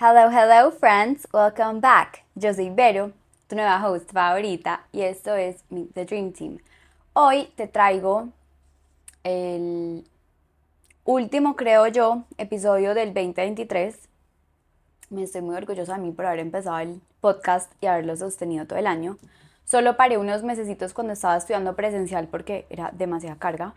Hello, 0.00 0.30
hello 0.30 0.70
friends, 0.70 1.26
welcome 1.32 1.80
back. 1.80 2.22
Yo 2.36 2.54
soy 2.54 2.70
Vero, 2.70 3.10
tu 3.48 3.56
nueva 3.56 3.84
host 3.84 4.12
favorita, 4.12 4.86
y 4.92 5.00
esto 5.02 5.34
es 5.34 5.64
The 5.92 6.04
Dream 6.04 6.32
Team. 6.32 6.58
Hoy 7.14 7.48
te 7.56 7.66
traigo 7.66 8.28
el 9.24 10.04
último, 11.02 11.56
creo 11.56 11.88
yo, 11.88 12.22
episodio 12.36 12.94
del 12.94 13.12
2023. 13.12 13.98
Me 15.10 15.24
estoy 15.24 15.42
muy 15.42 15.56
orgullosa 15.56 15.94
de 15.94 16.02
mí 16.02 16.12
por 16.12 16.26
haber 16.26 16.38
empezado 16.38 16.78
el 16.78 17.00
podcast 17.20 17.72
y 17.80 17.86
haberlo 17.86 18.14
sostenido 18.14 18.66
todo 18.66 18.78
el 18.78 18.86
año. 18.86 19.18
Solo 19.64 19.96
paré 19.96 20.16
unos 20.16 20.44
mesecitos 20.44 20.94
cuando 20.94 21.14
estaba 21.14 21.36
estudiando 21.36 21.74
presencial 21.74 22.28
porque 22.28 22.66
era 22.70 22.92
demasiada 22.92 23.34
carga, 23.34 23.74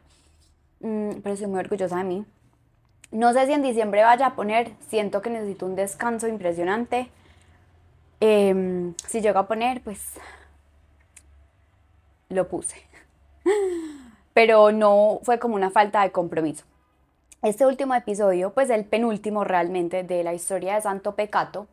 mm, 0.82 1.22
pero 1.24 1.34
estoy 1.34 1.48
muy 1.48 1.62
orgullosa 1.62 1.98
de 1.98 2.04
mí. 2.04 2.26
No 3.12 3.34
sé 3.34 3.46
si 3.46 3.52
en 3.54 3.62
diciembre 3.62 4.04
vaya 4.04 4.28
a 4.28 4.36
poner, 4.36 4.71
siento 4.88 5.21
que 5.21 5.30
necesito 5.30 5.66
un 5.66 5.75
descanso 5.75 6.28
impresionante. 6.28 7.10
Em, 8.21 8.93
si 9.07 9.20
llego 9.21 9.39
a 9.39 9.47
poner, 9.47 9.82
pues 9.82 10.14
lo 12.29 12.47
puse. 12.47 12.78
Pero 14.34 14.71
no 14.71 15.20
fue 15.24 15.39
como 15.39 15.56
una 15.56 15.71
falta 15.71 16.04
de 16.04 16.11
compromiso. 16.11 16.64
Este 17.42 17.65
último 17.65 17.96
episodio, 17.96 18.54
pues 18.54 18.70
el 18.70 18.86
penúltimo 18.86 19.43
realmente 19.43 20.04
de 20.04 20.23
la 20.23 20.34
historia 20.34 20.75
de 20.75 20.82
Santo 20.82 21.15
Pecato, 21.15 21.68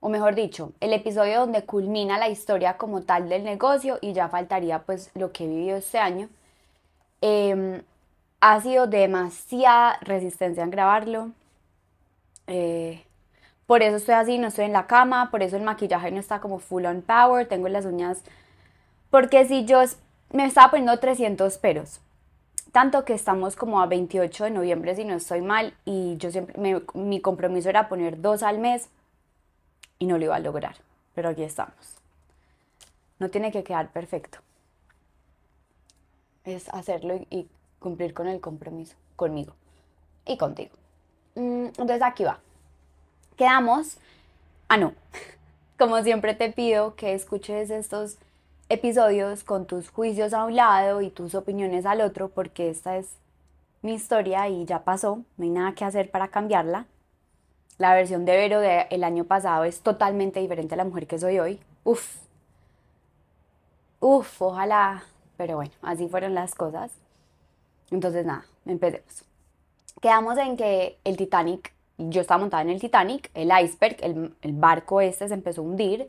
o 0.00 0.10
mejor 0.10 0.34
dicho, 0.34 0.72
el 0.80 0.92
episodio 0.92 1.40
donde 1.40 1.64
culmina 1.64 2.18
la 2.18 2.28
historia 2.28 2.76
como 2.76 3.02
tal 3.02 3.30
del 3.30 3.44
negocio 3.44 3.98
y 4.02 4.12
ya 4.12 4.28
faltaría 4.28 4.80
pues 4.80 5.10
lo 5.14 5.32
que 5.32 5.44
he 5.44 5.48
vivido 5.48 5.78
este 5.78 5.98
año. 5.98 6.28
Eh, 7.22 7.80
ha 8.40 8.60
sido 8.60 8.86
demasiada 8.86 9.98
resistencia 10.02 10.62
en 10.62 10.70
grabarlo. 10.70 11.30
Eh, 12.46 13.04
por 13.66 13.82
eso 13.82 13.96
estoy 13.96 14.14
así, 14.14 14.38
no 14.38 14.48
estoy 14.48 14.66
en 14.66 14.72
la 14.72 14.86
cama, 14.86 15.30
por 15.30 15.42
eso 15.42 15.56
el 15.56 15.62
maquillaje 15.62 16.10
no 16.10 16.20
está 16.20 16.40
como 16.40 16.58
full 16.58 16.84
on 16.84 17.02
power, 17.02 17.46
tengo 17.46 17.68
las 17.68 17.84
uñas... 17.84 18.22
Porque 19.10 19.46
si 19.46 19.64
yo 19.64 19.82
me 20.32 20.46
estaba 20.46 20.70
poniendo 20.70 20.98
300 20.98 21.58
peros, 21.58 22.00
tanto 22.72 23.04
que 23.04 23.14
estamos 23.14 23.56
como 23.56 23.80
a 23.80 23.86
28 23.86 24.44
de 24.44 24.50
noviembre 24.50 24.94
si 24.94 25.04
no 25.04 25.14
estoy 25.14 25.40
mal 25.40 25.74
y 25.84 26.16
yo 26.18 26.30
siempre, 26.30 26.82
mi 26.94 27.20
compromiso 27.20 27.70
era 27.70 27.88
poner 27.88 28.20
dos 28.20 28.42
al 28.42 28.58
mes 28.58 28.88
y 29.98 30.06
no 30.06 30.18
lo 30.18 30.24
iba 30.24 30.36
a 30.36 30.40
lograr, 30.40 30.76
pero 31.14 31.30
aquí 31.30 31.42
estamos. 31.42 31.96
No 33.18 33.30
tiene 33.30 33.50
que 33.50 33.64
quedar 33.64 33.90
perfecto. 33.90 34.38
Es 36.44 36.68
hacerlo 36.68 37.18
y 37.30 37.48
cumplir 37.78 38.14
con 38.14 38.26
el 38.26 38.40
compromiso 38.40 38.96
conmigo 39.16 39.54
y 40.24 40.36
contigo. 40.36 40.74
Mm, 41.34 41.66
entonces 41.66 42.02
aquí 42.02 42.24
va. 42.24 42.40
Quedamos. 43.36 43.98
Ah, 44.68 44.76
no. 44.76 44.94
Como 45.78 46.02
siempre 46.02 46.34
te 46.34 46.50
pido 46.50 46.96
que 46.96 47.14
escuches 47.14 47.70
estos 47.70 48.18
episodios 48.68 49.44
con 49.44 49.66
tus 49.66 49.90
juicios 49.90 50.32
a 50.32 50.44
un 50.44 50.56
lado 50.56 51.02
y 51.02 51.10
tus 51.10 51.34
opiniones 51.34 51.86
al 51.86 52.00
otro, 52.00 52.28
porque 52.28 52.70
esta 52.70 52.96
es 52.96 53.10
mi 53.82 53.94
historia 53.94 54.48
y 54.48 54.64
ya 54.64 54.82
pasó, 54.84 55.22
no 55.36 55.44
hay 55.44 55.50
nada 55.50 55.74
que 55.74 55.84
hacer 55.84 56.10
para 56.10 56.28
cambiarla. 56.28 56.86
La 57.78 57.94
versión 57.94 58.24
de 58.24 58.36
Vero 58.36 58.60
del 58.60 59.04
año 59.04 59.24
pasado 59.24 59.64
es 59.64 59.80
totalmente 59.80 60.40
diferente 60.40 60.74
a 60.74 60.78
la 60.78 60.84
mujer 60.84 61.06
que 61.06 61.18
soy 61.18 61.38
hoy. 61.38 61.60
Uf. 61.84 62.16
Uf, 64.00 64.40
ojalá. 64.40 65.04
Pero 65.36 65.56
bueno, 65.56 65.72
así 65.82 66.08
fueron 66.08 66.34
las 66.34 66.54
cosas. 66.54 66.90
Entonces, 67.90 68.26
nada, 68.26 68.44
empecemos. 68.64 69.24
Quedamos 70.00 70.36
en 70.38 70.56
que 70.56 70.98
el 71.04 71.16
Titanic, 71.16 71.72
yo 71.98 72.20
estaba 72.20 72.40
montada 72.40 72.62
en 72.62 72.70
el 72.70 72.80
Titanic, 72.80 73.30
el 73.34 73.50
iceberg, 73.62 73.96
el, 74.02 74.52
barco 74.52 75.00
este 75.00 75.28
se 75.28 75.34
empezó 75.34 75.62
a 75.62 75.64
hundir, 75.64 76.08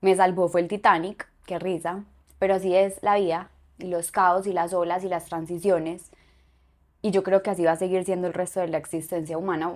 me 0.00 0.14
salvó 0.16 0.48
fue 0.48 0.62
el 0.62 0.68
Titanic, 0.68 1.28
qué 1.46 1.58
risa, 1.58 2.04
pero 2.38 2.54
así 2.54 2.74
es 2.74 3.02
la 3.02 3.16
vida 3.16 3.50
y 3.78 3.86
los 3.86 4.10
caos 4.10 4.46
y 4.46 4.52
las 4.52 4.72
olas 4.72 5.04
y 5.04 5.08
las 5.08 5.26
transiciones. 5.26 6.10
Y 7.02 7.12
yo 7.12 7.22
creo 7.22 7.42
que 7.42 7.50
así 7.50 7.64
va 7.64 7.72
a 7.72 7.76
seguir 7.76 8.04
siendo 8.04 8.26
el 8.26 8.34
resto 8.34 8.60
de 8.60 8.68
la 8.68 8.78
existencia 8.78 9.38
humana, 9.38 9.74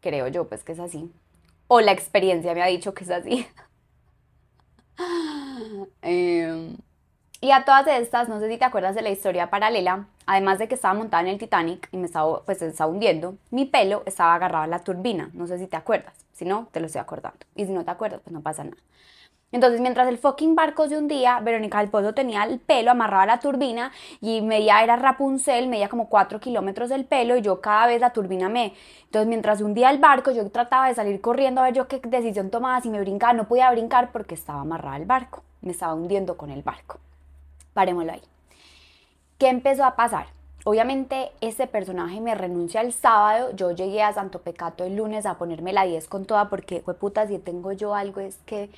creo 0.00 0.28
yo, 0.28 0.48
pues 0.48 0.64
que 0.64 0.72
es 0.72 0.80
así. 0.80 1.10
O 1.68 1.80
la 1.80 1.92
experiencia 1.92 2.54
me 2.54 2.62
ha 2.62 2.66
dicho 2.66 2.94
que 2.94 3.04
es 3.04 3.10
así. 3.10 3.46
eh, 6.02 6.76
y 7.40 7.50
a 7.50 7.64
todas 7.64 7.86
estas, 7.86 8.28
no 8.28 8.40
sé 8.40 8.48
si 8.48 8.56
te 8.56 8.64
acuerdas 8.64 8.94
de 8.94 9.02
la 9.02 9.10
historia 9.10 9.50
paralela, 9.50 10.06
además 10.24 10.58
de 10.58 10.68
que 10.68 10.74
estaba 10.74 10.94
montada 10.94 11.22
en 11.22 11.28
el 11.28 11.38
Titanic 11.38 11.88
y 11.92 11.98
me 11.98 12.06
estaba, 12.06 12.42
pues, 12.42 12.62
estaba 12.62 12.90
hundiendo, 12.90 13.36
mi 13.50 13.66
pelo 13.66 14.02
estaba 14.06 14.34
agarrado 14.34 14.64
a 14.64 14.68
la 14.68 14.78
turbina, 14.78 15.30
no 15.34 15.46
sé 15.46 15.58
si 15.58 15.66
te 15.66 15.76
acuerdas, 15.76 16.14
si 16.32 16.46
no, 16.46 16.68
te 16.72 16.80
lo 16.80 16.86
estoy 16.86 17.00
acordando. 17.00 17.38
Y 17.54 17.66
si 17.66 17.72
no 17.72 17.84
te 17.84 17.90
acuerdas, 17.90 18.20
pues 18.22 18.32
no 18.32 18.40
pasa 18.40 18.64
nada. 18.64 18.78
Entonces, 19.52 19.80
mientras 19.80 20.08
el 20.08 20.18
fucking 20.18 20.54
barco 20.56 20.88
se 20.88 20.98
hundía, 20.98 21.38
Verónica 21.40 21.78
del 21.78 21.88
Pozo 21.88 22.14
tenía 22.14 22.42
el 22.42 22.58
pelo 22.58 22.90
amarrado 22.90 23.22
a 23.22 23.26
la 23.26 23.38
turbina 23.38 23.92
y 24.20 24.40
media 24.40 24.82
era 24.82 24.96
Rapunzel, 24.96 25.68
medía 25.68 25.88
como 25.88 26.08
4 26.08 26.40
kilómetros 26.40 26.88
del 26.88 27.04
pelo 27.04 27.36
y 27.36 27.42
yo 27.42 27.60
cada 27.60 27.86
vez 27.86 28.00
la 28.00 28.10
turbina 28.12 28.48
me... 28.48 28.74
Entonces, 29.04 29.28
mientras 29.28 29.60
hundía 29.60 29.90
el 29.90 29.98
barco, 29.98 30.30
yo 30.32 30.50
trataba 30.50 30.88
de 30.88 30.94
salir 30.94 31.20
corriendo 31.20 31.60
a 31.60 31.64
ver 31.64 31.74
yo 31.74 31.86
qué 31.86 32.00
decisión 32.00 32.50
tomaba, 32.50 32.80
si 32.80 32.90
me 32.90 33.00
brincaba, 33.00 33.34
no 33.34 33.46
podía 33.46 33.70
brincar 33.70 34.10
porque 34.10 34.34
estaba 34.34 34.62
amarrada 34.62 34.96
el 34.96 35.04
barco, 35.04 35.42
me 35.60 35.70
estaba 35.70 35.94
hundiendo 35.94 36.36
con 36.36 36.50
el 36.50 36.62
barco. 36.62 36.98
Parémoslo 37.76 38.12
ahí. 38.12 38.22
¿Qué 39.36 39.48
empezó 39.50 39.84
a 39.84 39.96
pasar? 39.96 40.28
Obviamente 40.64 41.30
ese 41.42 41.66
personaje 41.66 42.22
me 42.22 42.34
renuncia 42.34 42.80
el 42.80 42.94
sábado, 42.94 43.50
yo 43.54 43.72
llegué 43.72 44.02
a 44.02 44.14
Santo 44.14 44.40
Pecato 44.40 44.82
el 44.82 44.96
lunes 44.96 45.26
a 45.26 45.36
ponerme 45.36 45.74
la 45.74 45.84
10 45.84 46.08
con 46.08 46.24
toda 46.24 46.48
porque, 46.48 46.80
puta, 46.80 47.26
si 47.26 47.38
tengo 47.38 47.72
yo 47.72 47.94
algo 47.94 48.22
es 48.22 48.38
que 48.46 48.70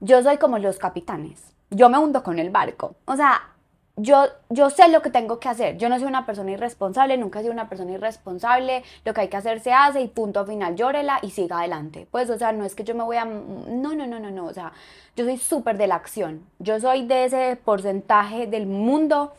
yo 0.00 0.20
soy 0.20 0.38
como 0.38 0.58
los 0.58 0.78
capitanes, 0.78 1.54
yo 1.70 1.88
me 1.88 1.96
hundo 1.96 2.24
con 2.24 2.40
el 2.40 2.50
barco. 2.50 2.96
O 3.04 3.14
sea, 3.14 3.53
yo, 3.96 4.26
yo 4.50 4.70
sé 4.70 4.88
lo 4.88 5.02
que 5.02 5.10
tengo 5.10 5.38
que 5.38 5.48
hacer. 5.48 5.78
Yo 5.78 5.88
no 5.88 5.98
soy 5.98 6.08
una 6.08 6.26
persona 6.26 6.50
irresponsable, 6.50 7.16
nunca 7.16 7.38
he 7.38 7.42
sido 7.42 7.52
una 7.52 7.68
persona 7.68 7.92
irresponsable. 7.92 8.82
Lo 9.04 9.14
que 9.14 9.22
hay 9.22 9.28
que 9.28 9.36
hacer 9.36 9.60
se 9.60 9.72
hace 9.72 10.00
y 10.00 10.08
punto 10.08 10.44
final, 10.44 10.74
llórela 10.74 11.20
y 11.22 11.30
siga 11.30 11.58
adelante. 11.58 12.08
Pues, 12.10 12.28
o 12.30 12.38
sea, 12.38 12.52
no 12.52 12.64
es 12.64 12.74
que 12.74 12.84
yo 12.84 12.94
me 12.94 13.04
voy 13.04 13.16
a... 13.16 13.24
No, 13.24 13.94
no, 13.94 14.06
no, 14.06 14.18
no, 14.18 14.30
no. 14.30 14.46
O 14.46 14.52
sea, 14.52 14.72
yo 15.16 15.24
soy 15.24 15.38
súper 15.38 15.78
de 15.78 15.86
la 15.86 15.94
acción. 15.94 16.44
Yo 16.58 16.80
soy 16.80 17.06
de 17.06 17.24
ese 17.26 17.56
porcentaje 17.56 18.46
del 18.48 18.66
mundo 18.66 19.32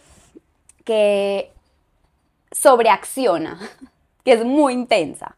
que 0.86 1.52
sobreacciona, 2.52 3.60
que 4.24 4.34
es 4.34 4.46
muy 4.46 4.74
intensa. 4.74 5.36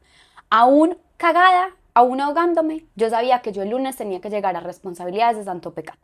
Aún 0.50 0.98
cagada, 1.18 1.72
aún 1.96 2.22
ahogándome, 2.22 2.86
yo 2.96 3.10
sabía 3.10 3.42
que 3.42 3.52
yo 3.52 3.64
el 3.64 3.72
lunes 3.72 3.96
tenía 3.98 4.22
que 4.22 4.30
llegar 4.30 4.56
a 4.56 4.60
responsabilidades 4.60 5.38
de 5.38 5.44
santo 5.44 5.74
pecado. 5.74 6.00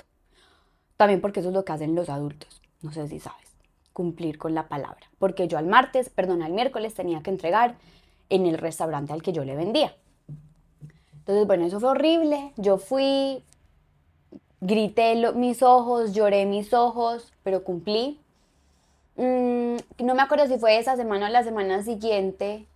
También 0.98 1.22
porque 1.22 1.42
eso 1.42 1.50
es 1.50 1.56
lo 1.56 1.64
que 1.64 1.74
hacen 1.74 1.96
los 1.96 2.10
adultos 2.10 2.63
no 2.84 2.92
sé 2.92 3.08
si 3.08 3.20
sabes, 3.20 3.48
cumplir 3.94 4.38
con 4.38 4.54
la 4.54 4.68
palabra. 4.68 5.10
Porque 5.18 5.48
yo 5.48 5.58
al 5.58 5.66
martes, 5.66 6.10
perdón, 6.10 6.44
al 6.44 6.52
miércoles 6.52 6.94
tenía 6.94 7.24
que 7.24 7.32
entregar 7.32 7.76
en 8.30 8.46
el 8.46 8.58
restaurante 8.58 9.14
al 9.14 9.24
que 9.24 9.34
yo 9.34 9.44
le 9.44 9.56
vendía. 9.56 9.96
Entonces, 11.14 11.48
bueno, 11.48 11.66
eso 11.66 11.80
fue 11.80 11.90
horrible. 11.90 12.52
Yo 12.58 12.78
fui, 12.78 13.44
grité 14.60 15.16
mis 15.34 15.64
ojos, 15.64 16.14
lloré 16.14 16.46
mis 16.46 16.74
ojos, 16.74 17.32
pero 17.44 17.64
cumplí. 17.64 18.20
Mm, 19.16 19.78
no 20.04 20.16
me 20.16 20.22
acuerdo 20.22 20.48
si 20.48 20.58
fue 20.58 20.78
esa 20.78 20.96
semana 20.98 21.28
o 21.28 21.30
la 21.30 21.44
semana 21.44 21.82
siguiente. 21.84 22.68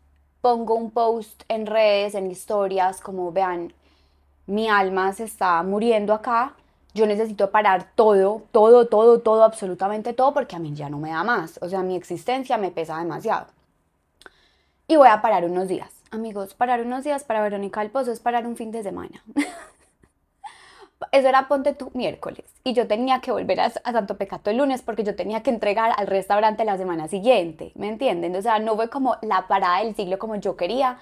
Pongo 0.42 0.76
un 0.76 0.92
post 0.92 1.44
en 1.50 1.66
redes, 1.66 2.16
en 2.16 2.32
historias, 2.32 3.02
como 3.02 3.32
vean, 3.32 3.74
mi 4.46 4.70
alma 4.70 5.12
se 5.12 5.26
está 5.26 5.62
muriendo 5.64 6.14
acá 6.14 6.56
yo 6.98 7.06
necesito 7.06 7.52
parar 7.52 7.92
todo, 7.96 8.44
todo, 8.52 8.88
todo, 8.88 9.20
todo, 9.22 9.44
absolutamente 9.44 10.14
todo, 10.14 10.34
porque 10.34 10.56
a 10.56 10.60
mí 10.60 10.74
ya 10.74 10.90
no 10.90 10.98
me 10.98 11.12
da 11.12 11.24
más. 11.24 11.60
O 11.62 11.70
sea, 11.70 11.84
mi 11.84 11.96
existencia 11.96 12.58
me 12.58 12.72
pesa 12.72 12.98
demasiado. 12.98 13.48
Y 14.88 14.96
voy 14.96 15.08
a 15.08 15.22
parar 15.22 15.46
unos 15.46 15.68
días. 15.68 15.94
Amigos, 16.12 16.54
parar 16.54 16.82
unos 16.82 17.04
días 17.04 17.24
para 17.24 17.42
Verónica 17.42 17.82
del 17.82 17.92
Pozo 17.92 18.12
es 18.12 18.20
parar 18.20 18.48
un 18.48 18.58
fin 18.58 18.72
de 18.72 18.84
semana. 18.84 19.24
Eso 21.12 21.28
era 21.28 21.48
ponte 21.48 21.74
tú 21.74 21.92
miércoles. 21.94 22.46
Y 22.64 22.74
yo 22.74 22.88
tenía 22.88 23.22
que 23.22 23.32
volver 23.32 23.60
a, 23.60 23.70
Santo 23.70 24.18
Pecato 24.18 24.50
el 24.50 24.58
lunes 24.58 24.82
porque 24.82 25.04
yo 25.04 25.16
tenía 25.16 25.44
que 25.44 25.52
entregar 25.52 25.94
al 25.96 26.08
restaurante 26.08 26.66
la 26.66 26.78
semana 26.78 27.08
siguiente. 27.08 27.72
¿Me 27.76 27.88
entienden? 27.88 28.36
O 28.36 28.42
sea, 28.42 28.58
no 28.60 28.76
fue 28.76 28.90
como 28.90 29.18
la 29.22 29.48
parada 29.48 29.84
del 29.84 29.96
siglo 29.96 30.18
como 30.18 30.36
yo 30.38 30.56
quería, 30.58 30.98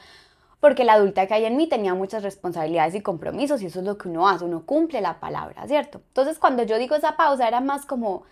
porque 0.59 0.83
la 0.83 0.93
adulta 0.93 1.27
que 1.27 1.33
hay 1.33 1.45
en 1.45 1.57
mí 1.57 1.67
tenía 1.67 1.93
muchas 1.93 2.23
responsabilidades 2.23 2.95
y 2.95 3.01
compromisos 3.01 3.61
y 3.61 3.67
eso 3.67 3.79
es 3.79 3.85
lo 3.85 3.97
que 3.97 4.09
uno 4.09 4.27
hace, 4.27 4.45
uno 4.45 4.65
cumple 4.65 5.01
la 5.01 5.19
palabra, 5.19 5.67
¿cierto? 5.67 6.01
Entonces 6.07 6.39
cuando 6.39 6.63
yo 6.63 6.77
digo 6.77 6.95
esa 6.95 7.17
pausa 7.17 7.47
era 7.47 7.61
más 7.61 7.85
como 7.85 8.23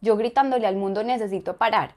yo 0.00 0.16
gritándole 0.16 0.66
al 0.66 0.76
mundo 0.76 1.02
necesito 1.02 1.56
parar. 1.56 1.94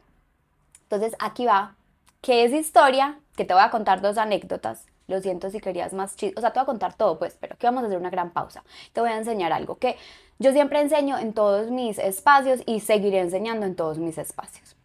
Entonces 0.83 1.15
aquí 1.19 1.45
va, 1.45 1.75
¿qué 2.21 2.45
es 2.45 2.53
historia? 2.53 3.19
Que 3.35 3.45
te 3.45 3.53
voy 3.53 3.63
a 3.63 3.69
contar 3.69 4.01
dos 4.01 4.18
anécdotas. 4.18 4.85
Lo 5.07 5.21
siento 5.21 5.50
si 5.50 5.59
querías 5.59 5.94
más 5.94 6.15
chistes, 6.18 6.38
o 6.38 6.41
sea, 6.41 6.51
te 6.51 6.59
voy 6.59 6.63
a 6.63 6.65
contar 6.65 6.94
todo, 6.94 7.18
pues, 7.18 7.38
pero 7.39 7.57
que 7.57 7.65
vamos 7.65 7.83
a 7.83 7.88
hacer 7.88 7.97
una 7.97 8.09
gran 8.09 8.31
pausa. 8.31 8.63
Te 8.91 9.00
voy 9.00 9.09
a 9.09 9.18
enseñar 9.18 9.53
algo 9.53 9.77
que 9.77 9.95
yo 10.38 10.51
siempre 10.51 10.81
enseño 10.81 11.18
en 11.18 11.33
todos 11.33 11.71
mis 11.71 11.97
espacios 11.97 12.62
y 12.65 12.81
seguiré 12.81 13.19
enseñando 13.19 13.65
en 13.65 13.75
todos 13.75 14.00
mis 14.00 14.18
espacios. 14.18 14.75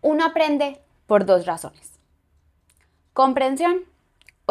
Uno 0.00 0.24
aprende 0.24 0.80
por 1.06 1.26
dos 1.26 1.46
razones. 1.46 1.98
Comprensión 3.12 3.91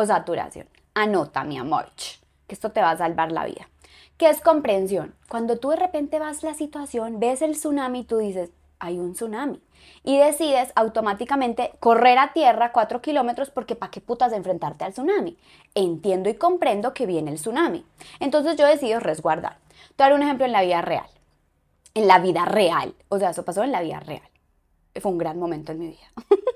o 0.02 0.06
saturación. 0.06 0.68
anota, 0.94 1.44
mi 1.44 1.58
amor, 1.58 1.90
que 2.48 2.56
esto 2.56 2.72
te 2.72 2.82
va 2.82 2.92
a 2.92 2.98
salvar 2.98 3.32
la 3.32 3.46
vida. 3.46 3.70
¿Qué 4.18 4.30
es 4.30 4.42
comprensión? 4.42 5.16
Cuando 5.30 5.58
tú 5.58 5.70
de 5.70 5.78
repente 5.78 6.20
vas 6.20 6.44
la 6.44 6.54
situación, 6.54 7.20
ves 7.20 7.42
el 7.42 7.54
tsunami, 7.54 8.04
tú 8.04 8.18
dices, 8.18 8.52
hay 8.80 9.00
un 9.00 9.14
tsunami. 9.14 9.62
Y 10.04 10.18
decides 10.18 10.72
automáticamente 10.76 11.72
correr 11.80 12.18
a 12.18 12.34
tierra 12.34 12.72
cuatro 12.72 13.02
kilómetros 13.02 13.50
porque 13.52 13.76
¿para 13.76 13.92
qué 13.92 14.02
putas 14.02 14.34
enfrentarte 14.34 14.84
al 14.84 14.92
tsunami? 14.92 15.38
Entiendo 15.76 16.30
y 16.30 16.36
comprendo 16.36 16.94
que 16.94 17.06
viene 17.06 17.32
el 17.32 17.38
tsunami. 17.38 17.86
Entonces 18.20 18.58
yo 18.58 18.68
decido 18.68 19.00
resguardar. 19.00 19.58
Te 19.96 20.04
daré 20.04 20.16
un 20.16 20.24
ejemplo 20.24 20.46
en 20.46 20.52
la 20.52 20.62
vida 20.62 20.82
real. 20.82 21.08
En 21.94 22.08
la 22.08 22.20
vida 22.20 22.46
real. 22.46 22.96
O 23.10 23.18
sea, 23.18 23.30
eso 23.30 23.46
pasó 23.46 23.64
en 23.64 23.72
la 23.72 23.82
vida 23.82 24.00
real. 24.00 24.28
Fue 25.00 25.12
un 25.12 25.18
gran 25.18 25.40
momento 25.40 25.72
en 25.72 25.80
mi 25.80 25.88
vida. 25.88 26.12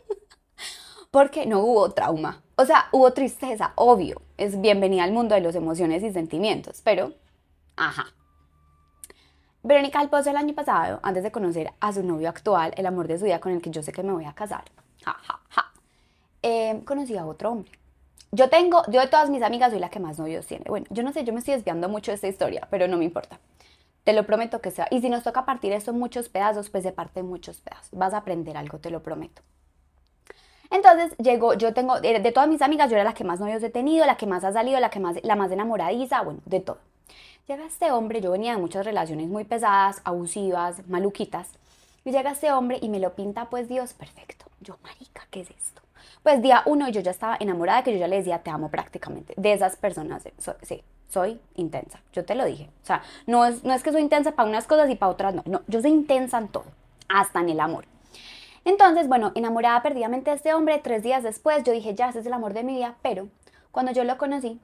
porque 1.15 1.45
no 1.45 1.61
hubo 1.61 1.91
trauma. 1.91 2.41
O 2.57 2.65
sea, 2.65 2.89
hubo 2.91 3.13
tristeza, 3.13 3.71
obvio. 3.75 4.21
Es 4.35 4.59
bienvenida 4.59 5.05
al 5.05 5.13
mundo 5.13 5.33
de 5.33 5.39
las 5.39 5.55
emociones 5.55 6.03
y 6.03 6.11
sentimientos. 6.11 6.81
Pero, 6.83 7.13
ajá, 7.77 8.07
Verónica 9.63 10.01
Alpozo 10.01 10.29
el 10.31 10.35
año 10.35 10.53
pasado, 10.53 10.99
antes 11.03 11.23
de 11.23 11.31
conocer 11.31 11.71
a 11.79 11.93
su 11.93 12.03
novio 12.03 12.27
actual, 12.27 12.73
el 12.75 12.85
amor 12.85 13.07
de 13.07 13.17
su 13.17 13.23
vida 13.23 13.39
con 13.39 13.53
el 13.53 13.61
que 13.61 13.69
yo 13.69 13.81
sé 13.81 13.93
que 13.93 14.03
me 14.03 14.11
voy 14.11 14.25
a 14.25 14.33
casar, 14.33 14.65
ja, 15.05 15.15
eh, 16.41 16.81
conocí 16.83 17.15
a 17.15 17.25
otro 17.25 17.53
hombre. 17.53 17.71
Yo 18.33 18.49
tengo, 18.49 18.83
yo 18.89 18.99
de 18.99 19.07
todas 19.07 19.29
mis 19.29 19.41
amigas 19.41 19.71
soy 19.71 19.79
la 19.79 19.89
que 19.89 20.01
más 20.01 20.19
novios 20.19 20.45
tiene. 20.45 20.65
Bueno, 20.67 20.85
yo 20.89 21.01
no 21.01 21.13
sé, 21.13 21.23
yo 21.23 21.31
me 21.31 21.39
estoy 21.39 21.53
desviando 21.53 21.87
mucho 21.87 22.11
de 22.11 22.15
esta 22.15 22.27
historia, 22.27 22.67
pero 22.69 22.89
no 22.89 22.97
me 22.97 23.05
importa. 23.05 23.39
Te 24.03 24.11
lo 24.11 24.25
prometo 24.25 24.59
que 24.59 24.69
sea. 24.69 24.87
Y 24.91 24.99
si 24.99 25.09
nos 25.09 25.23
toca 25.23 25.45
partir 25.45 25.71
esto 25.71 25.91
en 25.91 25.97
muchos 25.97 26.27
pedazos, 26.27 26.69
pues 26.69 26.83
se 26.83 26.91
parte 26.91 27.21
en 27.21 27.27
muchos 27.27 27.61
pedazos. 27.61 27.87
Vas 27.93 28.13
a 28.13 28.17
aprender 28.17 28.57
algo, 28.57 28.79
te 28.79 28.89
lo 28.89 29.01
prometo. 29.01 29.43
Entonces 30.71 31.15
llegó, 31.17 31.53
yo 31.53 31.73
tengo, 31.73 31.99
de, 31.99 32.31
todas 32.31 32.49
mis 32.49 32.61
amigas, 32.61 32.89
yo 32.89 32.95
era 32.95 33.03
la 33.03 33.13
que 33.13 33.23
más 33.23 33.39
novios 33.39 33.61
he 33.63 33.69
tenido, 33.69 34.05
la 34.05 34.17
que 34.17 34.25
más 34.25 34.43
ha 34.43 34.51
salido, 34.51 34.79
la 34.79 34.89
que 34.89 34.99
más, 34.99 35.17
la 35.23 35.35
más 35.35 35.51
enamoradiza, 35.51 36.21
bueno, 36.21 36.39
de 36.45 36.59
todo. 36.59 36.77
Llega 37.47 37.65
este 37.65 37.91
hombre, 37.91 38.21
yo 38.21 38.31
venía 38.31 38.53
de 38.53 38.57
muchas 38.57 38.85
relaciones 38.85 39.27
muy 39.27 39.43
pesadas, 39.43 40.01
abusivas, 40.03 40.87
maluquitas, 40.87 41.49
y 42.03 42.11
llega 42.11 42.31
este 42.31 42.51
hombre 42.51 42.79
y 42.81 42.89
me 42.89 42.99
lo 42.99 43.13
pinta, 43.13 43.49
pues 43.49 43.67
Dios, 43.67 43.93
perfecto. 43.93 44.45
Yo, 44.61 44.77
marica, 44.83 45.27
¿qué 45.29 45.41
es 45.41 45.49
esto? 45.51 45.81
Pues 46.23 46.41
día 46.41 46.63
uno 46.65 46.89
yo 46.89 47.01
ya 47.01 47.11
estaba 47.11 47.37
enamorada, 47.39 47.83
que 47.83 47.91
yo 47.91 47.99
ya 47.99 48.07
le 48.07 48.17
decía, 48.17 48.39
te 48.39 48.49
amo 48.49 48.69
prácticamente. 48.69 49.33
De 49.37 49.53
esas 49.53 49.75
personas, 49.75 50.23
sí, 50.63 50.83
soy 51.07 51.39
intensa, 51.55 51.99
yo 52.13 52.25
te 52.25 52.33
lo 52.35 52.45
dije. 52.45 52.69
O 52.81 52.85
sea, 52.85 53.03
no 53.27 53.45
es, 53.45 53.63
no 53.63 53.73
es 53.73 53.83
que 53.83 53.91
soy 53.91 54.01
intensa 54.01 54.31
para 54.31 54.49
unas 54.49 54.65
cosas 54.65 54.89
y 54.89 54.95
para 54.95 55.11
otras 55.11 55.35
no, 55.35 55.43
no, 55.45 55.61
yo 55.67 55.81
soy 55.81 55.91
intensa 55.91 56.39
en 56.39 56.47
todo, 56.47 56.65
hasta 57.07 57.41
en 57.41 57.49
el 57.49 57.59
amor. 57.59 57.85
Entonces, 58.65 59.07
bueno, 59.07 59.31
enamorada 59.35 59.83
perdidamente 59.83 60.31
de 60.31 60.37
este 60.37 60.53
hombre, 60.55 60.79
tres 60.83 61.03
días 61.03 61.21
después 61.21 61.63
yo 61.63 61.71
dije, 61.71 61.93
ya, 61.93 62.09
ese 62.09 62.19
es 62.19 62.25
el 62.25 62.33
amor 62.33 62.53
de 62.53 62.63
mi 62.63 62.73
vida, 62.73 62.95
pero 63.03 63.27
cuando 63.71 63.91
yo 63.91 64.03
lo 64.03 64.17
conocí, 64.17 64.59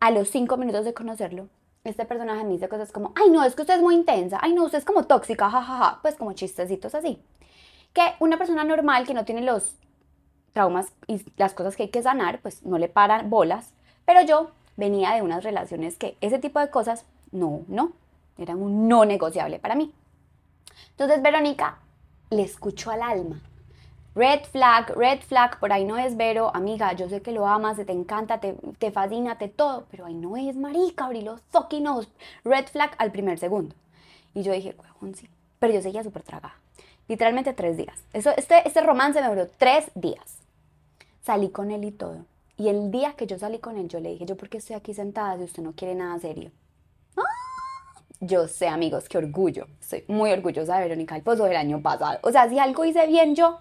a 0.00 0.10
los 0.10 0.28
cinco 0.28 0.56
minutos 0.56 0.84
de 0.84 0.92
conocerlo, 0.92 1.48
este 1.84 2.04
personaje 2.04 2.44
me 2.44 2.52
dice 2.52 2.68
cosas 2.68 2.92
como, 2.92 3.12
ay 3.16 3.30
no, 3.30 3.44
es 3.44 3.54
que 3.54 3.62
usted 3.62 3.76
es 3.76 3.82
muy 3.82 3.94
intensa, 3.94 4.38
ay 4.42 4.52
no, 4.54 4.64
usted 4.64 4.78
es 4.78 4.84
como 4.84 5.04
tóxica, 5.04 5.50
jajaja, 5.50 6.00
pues 6.02 6.16
como 6.16 6.32
chistecitos 6.32 6.94
así. 6.94 7.20
Que 7.92 8.14
una 8.18 8.38
persona 8.38 8.64
normal 8.64 9.06
que 9.06 9.14
no 9.14 9.24
tiene 9.24 9.42
los 9.42 9.76
traumas 10.52 10.92
y 11.06 11.24
las 11.36 11.54
cosas 11.54 11.76
que 11.76 11.84
hay 11.84 11.88
que 11.90 12.02
sanar, 12.02 12.40
pues 12.40 12.64
no 12.64 12.78
le 12.78 12.88
paran 12.88 13.30
bolas, 13.30 13.72
pero 14.04 14.20
yo 14.22 14.50
venía 14.76 15.12
de 15.12 15.22
unas 15.22 15.44
relaciones 15.44 15.96
que 15.96 16.16
ese 16.20 16.38
tipo 16.38 16.58
de 16.58 16.70
cosas, 16.70 17.04
no, 17.30 17.62
no, 17.68 17.92
eran 18.36 18.60
un 18.60 18.88
no 18.88 19.04
negociable 19.04 19.58
para 19.60 19.76
mí. 19.76 19.92
Entonces 20.90 21.22
Verónica 21.22 21.78
le 22.30 22.42
escuchó 22.42 22.90
al 22.90 23.02
alma 23.02 23.40
Red 24.18 24.46
flag, 24.50 24.96
red 24.96 25.20
flag, 25.20 25.60
por 25.60 25.72
ahí 25.72 25.84
no 25.84 25.96
es 25.96 26.16
Vero, 26.16 26.50
amiga, 26.52 26.92
yo 26.92 27.08
sé 27.08 27.22
que 27.22 27.30
lo 27.30 27.46
amas, 27.46 27.76
te 27.76 27.92
encanta, 27.92 28.40
te, 28.40 28.54
te 28.78 28.90
fascina, 28.90 29.38
te 29.38 29.46
todo, 29.46 29.86
pero 29.92 30.06
ahí 30.06 30.14
no 30.14 30.36
es 30.36 30.56
marica, 30.56 31.04
abrí 31.04 31.22
los 31.22 31.40
fucking 31.50 31.86
ojos. 31.86 32.08
Red 32.42 32.66
flag 32.66 32.90
al 32.98 33.12
primer 33.12 33.38
segundo. 33.38 33.76
Y 34.34 34.42
yo 34.42 34.52
dije, 34.52 34.74
huevón, 34.76 35.14
sí. 35.14 35.28
Pero 35.60 35.72
yo 35.72 35.82
seguía 35.82 36.02
súper 36.02 36.24
tragada. 36.24 36.56
Literalmente 37.06 37.52
tres 37.52 37.76
días. 37.76 37.96
Eso, 38.12 38.30
este, 38.36 38.66
este 38.66 38.80
romance 38.80 39.20
me 39.20 39.28
duró 39.28 39.46
tres 39.56 39.88
días. 39.94 40.38
Salí 41.22 41.50
con 41.50 41.70
él 41.70 41.84
y 41.84 41.92
todo. 41.92 42.24
Y 42.56 42.70
el 42.70 42.90
día 42.90 43.12
que 43.12 43.28
yo 43.28 43.38
salí 43.38 43.60
con 43.60 43.78
él, 43.78 43.88
yo 43.88 44.00
le 44.00 44.08
dije, 44.08 44.26
yo 44.26 44.36
porque 44.36 44.58
estoy 44.58 44.74
aquí 44.74 44.94
sentada 44.94 45.36
si 45.36 45.44
usted 45.44 45.62
no 45.62 45.74
quiere 45.74 45.94
nada 45.94 46.18
serio. 46.18 46.50
¡Ah! 47.16 47.22
Yo 48.20 48.48
sé, 48.48 48.66
amigos, 48.68 49.08
qué 49.08 49.18
orgullo. 49.18 49.66
Estoy 49.80 50.04
muy 50.08 50.32
orgullosa 50.32 50.76
de 50.76 50.82
Verónica 50.88 51.16
el 51.16 51.22
pozo 51.22 51.44
del 51.44 51.56
año 51.56 51.80
pasado. 51.80 52.18
O 52.22 52.32
sea, 52.32 52.48
si 52.48 52.58
algo 52.58 52.84
hice 52.84 53.06
bien 53.06 53.34
yo, 53.34 53.60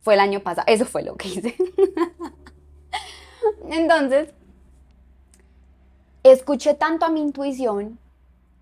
fue 0.00 0.14
el 0.14 0.20
año 0.20 0.40
pasado. 0.40 0.66
Eso 0.66 0.86
fue 0.86 1.02
lo 1.02 1.16
que 1.16 1.28
hice. 1.28 1.54
Entonces, 3.70 4.30
escuché 6.22 6.74
tanto 6.74 7.04
a 7.04 7.10
mi 7.10 7.20
intuición 7.20 7.98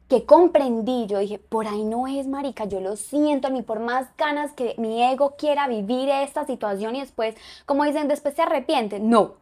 que 0.09 0.27
comprendí, 0.27 1.07
yo 1.07 1.21
dije, 1.21 1.39
por 1.39 1.67
ahí 1.67 1.85
no 1.85 2.07
es, 2.07 2.27
marica, 2.27 2.67
yo 2.67 2.81
lo 2.81 2.97
siento, 2.97 3.49
ni 3.49 3.63
por 3.63 3.81
más 3.81 4.09
ganas 4.19 4.53
que 4.53 4.75
mi 4.77 5.03
ego 5.03 5.37
quiera 5.39 5.69
vivir 5.69 6.11
esta 6.11 6.45
situación 6.45 6.97
y 6.97 7.01
después, 7.01 7.35
como 7.65 7.85
dicen, 7.85 8.09
después 8.09 8.35
se 8.35 8.43
arrepiente. 8.43 9.01
No, 9.01 9.37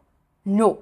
no. 0.45 0.79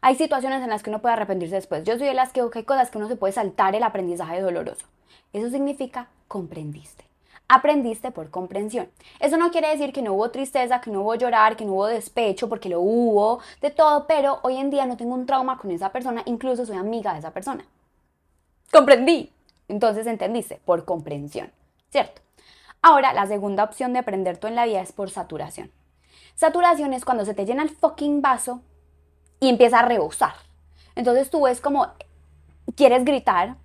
Hay 0.00 0.14
situaciones 0.16 0.62
en 0.62 0.70
las 0.70 0.82
que 0.82 0.90
uno 0.90 1.00
puede 1.00 1.14
arrepentirse 1.14 1.54
después. 1.54 1.84
Yo 1.84 1.98
soy 1.98 2.06
de 2.08 2.14
las 2.14 2.32
que 2.32 2.40
hay 2.40 2.64
cosas 2.64 2.90
que 2.90 2.98
uno 2.98 3.08
se 3.08 3.16
puede 3.16 3.32
saltar 3.32 3.74
el 3.74 3.82
aprendizaje 3.82 4.40
doloroso. 4.40 4.86
Eso 5.32 5.50
significa 5.50 6.08
comprendiste 6.28 7.06
aprendiste 7.48 8.10
por 8.10 8.30
comprensión. 8.30 8.88
Eso 9.20 9.36
no 9.36 9.50
quiere 9.50 9.68
decir 9.68 9.92
que 9.92 10.02
no 10.02 10.14
hubo 10.14 10.30
tristeza, 10.30 10.80
que 10.80 10.90
no 10.90 11.02
hubo 11.02 11.14
llorar, 11.14 11.56
que 11.56 11.64
no 11.64 11.72
hubo 11.72 11.86
despecho, 11.86 12.48
porque 12.48 12.68
lo 12.68 12.80
hubo, 12.80 13.40
de 13.60 13.70
todo, 13.70 14.06
pero 14.06 14.40
hoy 14.42 14.56
en 14.56 14.70
día 14.70 14.86
no 14.86 14.96
tengo 14.96 15.14
un 15.14 15.26
trauma 15.26 15.58
con 15.58 15.70
esa 15.70 15.92
persona, 15.92 16.22
incluso 16.26 16.66
soy 16.66 16.76
amiga 16.76 17.12
de 17.12 17.20
esa 17.20 17.32
persona. 17.32 17.64
Comprendí. 18.72 19.32
Entonces 19.68 20.06
entendiste, 20.06 20.60
por 20.64 20.84
comprensión, 20.84 21.50
¿cierto? 21.90 22.22
Ahora, 22.82 23.12
la 23.12 23.26
segunda 23.26 23.64
opción 23.64 23.92
de 23.92 23.98
aprender 23.98 24.38
tú 24.38 24.46
en 24.46 24.54
la 24.54 24.64
vida 24.64 24.80
es 24.80 24.92
por 24.92 25.10
saturación. 25.10 25.72
Saturación 26.36 26.92
es 26.92 27.04
cuando 27.04 27.24
se 27.24 27.34
te 27.34 27.46
llena 27.46 27.64
el 27.64 27.70
fucking 27.70 28.22
vaso 28.22 28.60
y 29.40 29.48
empieza 29.48 29.80
a 29.80 29.82
rebosar. 29.82 30.34
Entonces 30.94 31.30
tú 31.30 31.42
ves 31.42 31.60
como 31.60 31.92
quieres 32.74 33.04
gritar, 33.04 33.56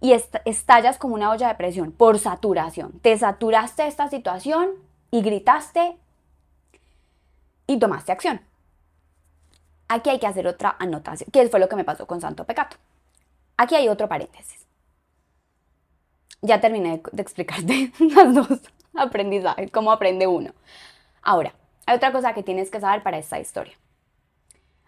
y 0.00 0.12
estallas 0.44 0.98
como 0.98 1.14
una 1.14 1.30
olla 1.30 1.48
de 1.48 1.54
presión 1.54 1.92
por 1.92 2.18
saturación. 2.18 2.92
Te 3.00 3.16
saturaste 3.18 3.86
esta 3.86 4.08
situación 4.08 4.70
y 5.10 5.22
gritaste 5.22 5.96
y 7.66 7.78
tomaste 7.78 8.12
acción. 8.12 8.40
Aquí 9.88 10.10
hay 10.10 10.18
que 10.18 10.26
hacer 10.26 10.46
otra 10.46 10.76
anotación, 10.78 11.30
que 11.32 11.48
fue 11.48 11.60
lo 11.60 11.68
que 11.68 11.76
me 11.76 11.84
pasó 11.84 12.06
con 12.06 12.20
Santo 12.20 12.44
Pecato. 12.44 12.76
Aquí 13.56 13.74
hay 13.74 13.88
otro 13.88 14.08
paréntesis. 14.08 14.66
Ya 16.42 16.60
terminé 16.60 17.02
de 17.10 17.22
explicarte 17.22 17.92
las 17.98 18.34
dos 18.34 18.60
aprendizajes, 18.94 19.70
cómo 19.72 19.90
aprende 19.90 20.26
uno. 20.26 20.52
Ahora, 21.22 21.54
hay 21.86 21.96
otra 21.96 22.12
cosa 22.12 22.34
que 22.34 22.42
tienes 22.42 22.70
que 22.70 22.80
saber 22.80 23.02
para 23.02 23.18
esta 23.18 23.40
historia. 23.40 23.74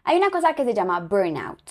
Hay 0.04 0.16
una 0.16 0.30
cosa 0.30 0.54
que 0.54 0.64
se 0.64 0.74
llama 0.74 1.00
burnout. 1.00 1.62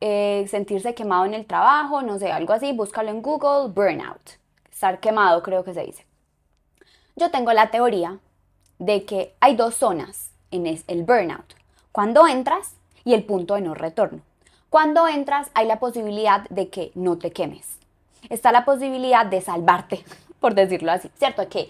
Eh, 0.00 0.46
sentirse 0.48 0.94
quemado 0.94 1.26
en 1.26 1.34
el 1.34 1.46
trabajo, 1.46 2.00
no 2.00 2.18
sé, 2.18 2.32
algo 2.32 2.54
así, 2.54 2.72
búscalo 2.72 3.10
en 3.10 3.20
Google, 3.20 3.68
burnout, 3.68 4.38
estar 4.72 4.98
quemado 4.98 5.42
creo 5.42 5.62
que 5.62 5.74
se 5.74 5.82
dice. 5.82 6.06
Yo 7.16 7.30
tengo 7.30 7.52
la 7.52 7.70
teoría 7.70 8.18
de 8.78 9.04
que 9.04 9.34
hay 9.40 9.56
dos 9.56 9.74
zonas 9.74 10.30
en 10.50 10.66
el 10.66 11.02
burnout, 11.02 11.54
cuando 11.92 12.26
entras 12.26 12.76
y 13.04 13.12
el 13.12 13.24
punto 13.24 13.56
de 13.56 13.60
no 13.60 13.74
retorno. 13.74 14.22
Cuando 14.70 15.06
entras 15.06 15.50
hay 15.52 15.66
la 15.66 15.80
posibilidad 15.80 16.48
de 16.48 16.70
que 16.70 16.92
no 16.94 17.18
te 17.18 17.32
quemes. 17.32 17.78
Está 18.30 18.52
la 18.52 18.64
posibilidad 18.64 19.26
de 19.26 19.42
salvarte, 19.42 20.02
por 20.40 20.54
decirlo 20.54 20.92
así, 20.92 21.10
¿cierto? 21.18 21.46
Que 21.50 21.68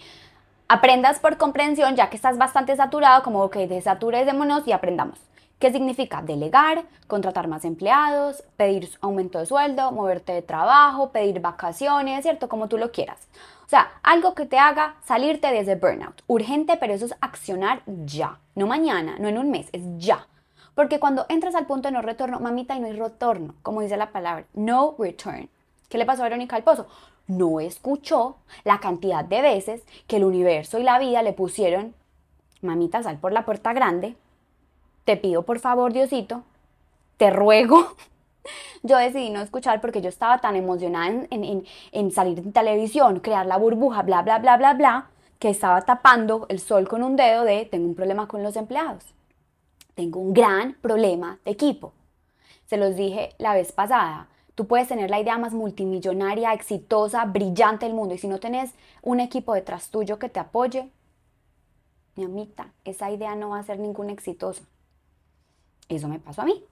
aprendas 0.69 1.19
por 1.19 1.37
comprensión, 1.37 1.97
ya 1.97 2.11
que 2.11 2.17
estás 2.17 2.39
bastante 2.39 2.77
saturado, 2.77 3.25
como 3.25 3.51
que 3.51 3.67
demonos 3.67 4.69
y 4.69 4.73
aprendamos. 4.73 5.19
¿Qué 5.61 5.71
significa? 5.71 6.23
Delegar, 6.23 6.85
contratar 7.07 7.47
más 7.47 7.67
empleados, 7.67 8.43
pedir 8.57 8.89
aumento 9.03 9.39
de 9.39 9.45
sueldo, 9.45 9.93
moverte 9.93 10.33
de 10.33 10.41
trabajo, 10.41 11.11
pedir 11.11 11.41
vacaciones, 11.41 12.23
¿cierto? 12.23 12.49
Como 12.49 12.67
tú 12.67 12.79
lo 12.79 12.91
quieras. 12.93 13.29
O 13.67 13.69
sea, 13.69 13.91
algo 14.03 14.35
que 14.35 14.47
te 14.47 14.59
haga 14.59 14.95
salirte 15.05 15.49
de 15.49 15.59
ese 15.59 15.75
burnout. 15.75 16.23
Urgente, 16.29 16.79
pero 16.79 16.95
eso 16.95 17.05
es 17.05 17.15
accionar 17.21 17.83
ya. 17.87 18.39
No 18.55 18.67
mañana, 18.67 19.17
no 19.19 19.29
en 19.29 19.37
un 19.37 19.51
mes, 19.51 19.69
es 19.73 19.83
ya. 19.99 20.27
Porque 20.75 20.99
cuando 20.99 21.27
entras 21.29 21.55
al 21.55 21.67
punto 21.67 21.89
de 21.89 21.93
no 21.93 22.01
retorno, 22.01 22.41
mamita, 22.41 22.75
y 22.75 22.81
no 22.81 22.87
hay 22.87 22.95
retorno, 22.95 23.55
como 23.63 23.83
dice 23.83 23.99
la 23.99 24.13
palabra, 24.13 24.47
no 24.55 24.95
return. 24.99 25.51
¿Qué 25.91 25.99
le 25.99 26.07
pasó 26.07 26.23
a 26.23 26.25
Verónica 26.31 26.57
al 26.57 26.63
Pozo? 26.63 26.87
No 27.27 27.61
escuchó 27.61 28.39
la 28.65 28.81
cantidad 28.81 29.27
de 29.27 29.43
veces 29.43 29.83
que 30.07 30.17
el 30.17 30.25
universo 30.25 30.79
y 30.79 30.85
la 30.85 30.99
vida 30.99 31.23
le 31.23 31.35
pusieron, 31.35 31.95
mamita, 32.63 33.03
sal 33.03 33.19
por 33.19 33.33
la 33.33 33.45
puerta 33.45 33.75
grande, 33.75 34.17
te 35.11 35.17
pido 35.17 35.43
por 35.43 35.59
favor, 35.59 35.93
Diosito, 35.93 36.45
te 37.17 37.31
ruego. 37.31 37.97
Yo 38.85 38.97
decidí 38.97 39.31
no 39.31 39.41
escuchar 39.41 39.81
porque 39.81 40.01
yo 40.01 40.09
estaba 40.09 40.39
tan 40.39 40.55
emocionada 40.55 41.27
en, 41.31 42.13
salir 42.13 42.39
en 42.39 42.53
televisión, 42.53 43.19
crear 43.19 43.45
la 43.45 43.59
burbuja, 43.59 44.03
bla, 44.03 44.23
bla, 44.23 44.39
bla, 44.39 44.57
bla, 44.57 44.75
bla, 44.75 45.11
que 45.41 45.51
estaba 45.51 45.83
tapando 45.83 46.47
el 46.49 46.61
sol 46.61 46.87
con 46.87 47.03
un 47.03 47.17
dedo 47.17 47.43
de 47.43 47.65
tengo 47.65 47.89
un 47.89 47.97
problema 47.97 48.29
con 48.29 48.45
los 48.45 48.55
empleados. 48.55 49.05
tengo 49.97 50.21
un 50.21 50.33
gran 50.33 50.75
problema 50.81 51.41
de 51.45 51.51
equipo. 51.51 51.93
Se 52.67 52.77
los 52.77 52.95
dije 52.95 53.31
la 53.39 53.55
vez 53.55 53.73
pasada. 53.73 54.29
Tú 54.55 54.69
puedes 54.69 54.87
tener 54.87 55.11
la 55.11 55.19
idea 55.19 55.39
más 55.39 55.53
multimillonaria, 55.53 56.53
exitosa, 56.53 57.25
brillante 57.25 57.85
del 57.85 57.97
mundo 57.97 58.15
y 58.15 58.19
si 58.19 58.29
no 58.29 58.39
tenés 58.39 58.71
un 59.03 59.19
equipo 59.19 59.55
detrás 59.55 59.91
tuyo 59.91 60.21
que 60.21 60.29
te 60.29 60.39
apoye, 60.39 60.89
mi 62.15 62.25
amita, 62.25 62.73
esa 62.85 63.11
idea 63.11 63.35
no 63.35 63.51
va 63.51 63.59
a 63.59 63.65
ser 63.65 63.81
ningún 63.81 64.09
exitoso. 64.09 64.63
Eso 65.91 66.09
me 66.09 66.19
pasó 66.19 66.43
a 66.43 66.45
mí. 66.47 66.65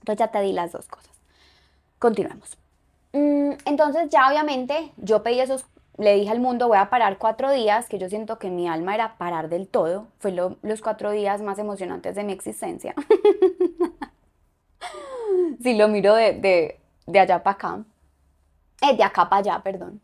Entonces 0.00 0.18
ya 0.18 0.28
te 0.28 0.40
di 0.42 0.52
las 0.52 0.70
dos 0.70 0.86
cosas. 0.86 1.10
Continuemos. 1.98 2.56
Mm, 3.12 3.52
entonces 3.64 4.08
ya 4.10 4.28
obviamente 4.28 4.92
yo 4.96 5.22
pedí 5.22 5.40
esos, 5.40 5.64
le 5.98 6.14
dije 6.14 6.30
al 6.30 6.38
mundo 6.38 6.68
voy 6.68 6.78
a 6.78 6.90
parar 6.90 7.18
cuatro 7.18 7.50
días, 7.50 7.88
que 7.88 7.98
yo 7.98 8.08
siento 8.08 8.38
que 8.38 8.50
mi 8.50 8.68
alma 8.68 8.94
era 8.94 9.16
parar 9.18 9.48
del 9.48 9.66
todo. 9.66 10.06
Fue 10.18 10.32
los 10.32 10.80
cuatro 10.82 11.10
días 11.10 11.42
más 11.42 11.58
emocionantes 11.58 12.14
de 12.14 12.24
mi 12.24 12.32
existencia. 12.32 12.94
si 15.62 15.74
lo 15.74 15.88
miro 15.88 16.14
de, 16.14 16.78
allá 17.08 17.42
para 17.42 17.54
acá. 17.54 17.84
Eh, 18.82 18.96
de 18.96 19.02
acá 19.02 19.28
para 19.28 19.40
allá, 19.40 19.62
perdón. 19.62 20.00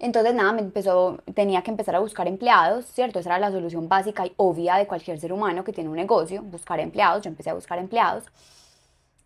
Entonces, 0.00 0.34
nada, 0.34 0.52
me 0.52 0.60
empezó, 0.60 1.18
tenía 1.34 1.62
que 1.62 1.70
empezar 1.70 1.96
a 1.96 1.98
buscar 1.98 2.28
empleados, 2.28 2.86
¿cierto? 2.86 3.18
Esa 3.18 3.30
era 3.30 3.38
la 3.38 3.50
solución 3.50 3.88
básica 3.88 4.26
y 4.26 4.32
obvia 4.36 4.76
de 4.76 4.86
cualquier 4.86 5.18
ser 5.18 5.32
humano 5.32 5.64
que 5.64 5.72
tiene 5.72 5.90
un 5.90 5.96
negocio, 5.96 6.42
buscar 6.42 6.78
empleados. 6.80 7.22
Yo 7.22 7.30
empecé 7.30 7.50
a 7.50 7.54
buscar 7.54 7.78
empleados. 7.78 8.24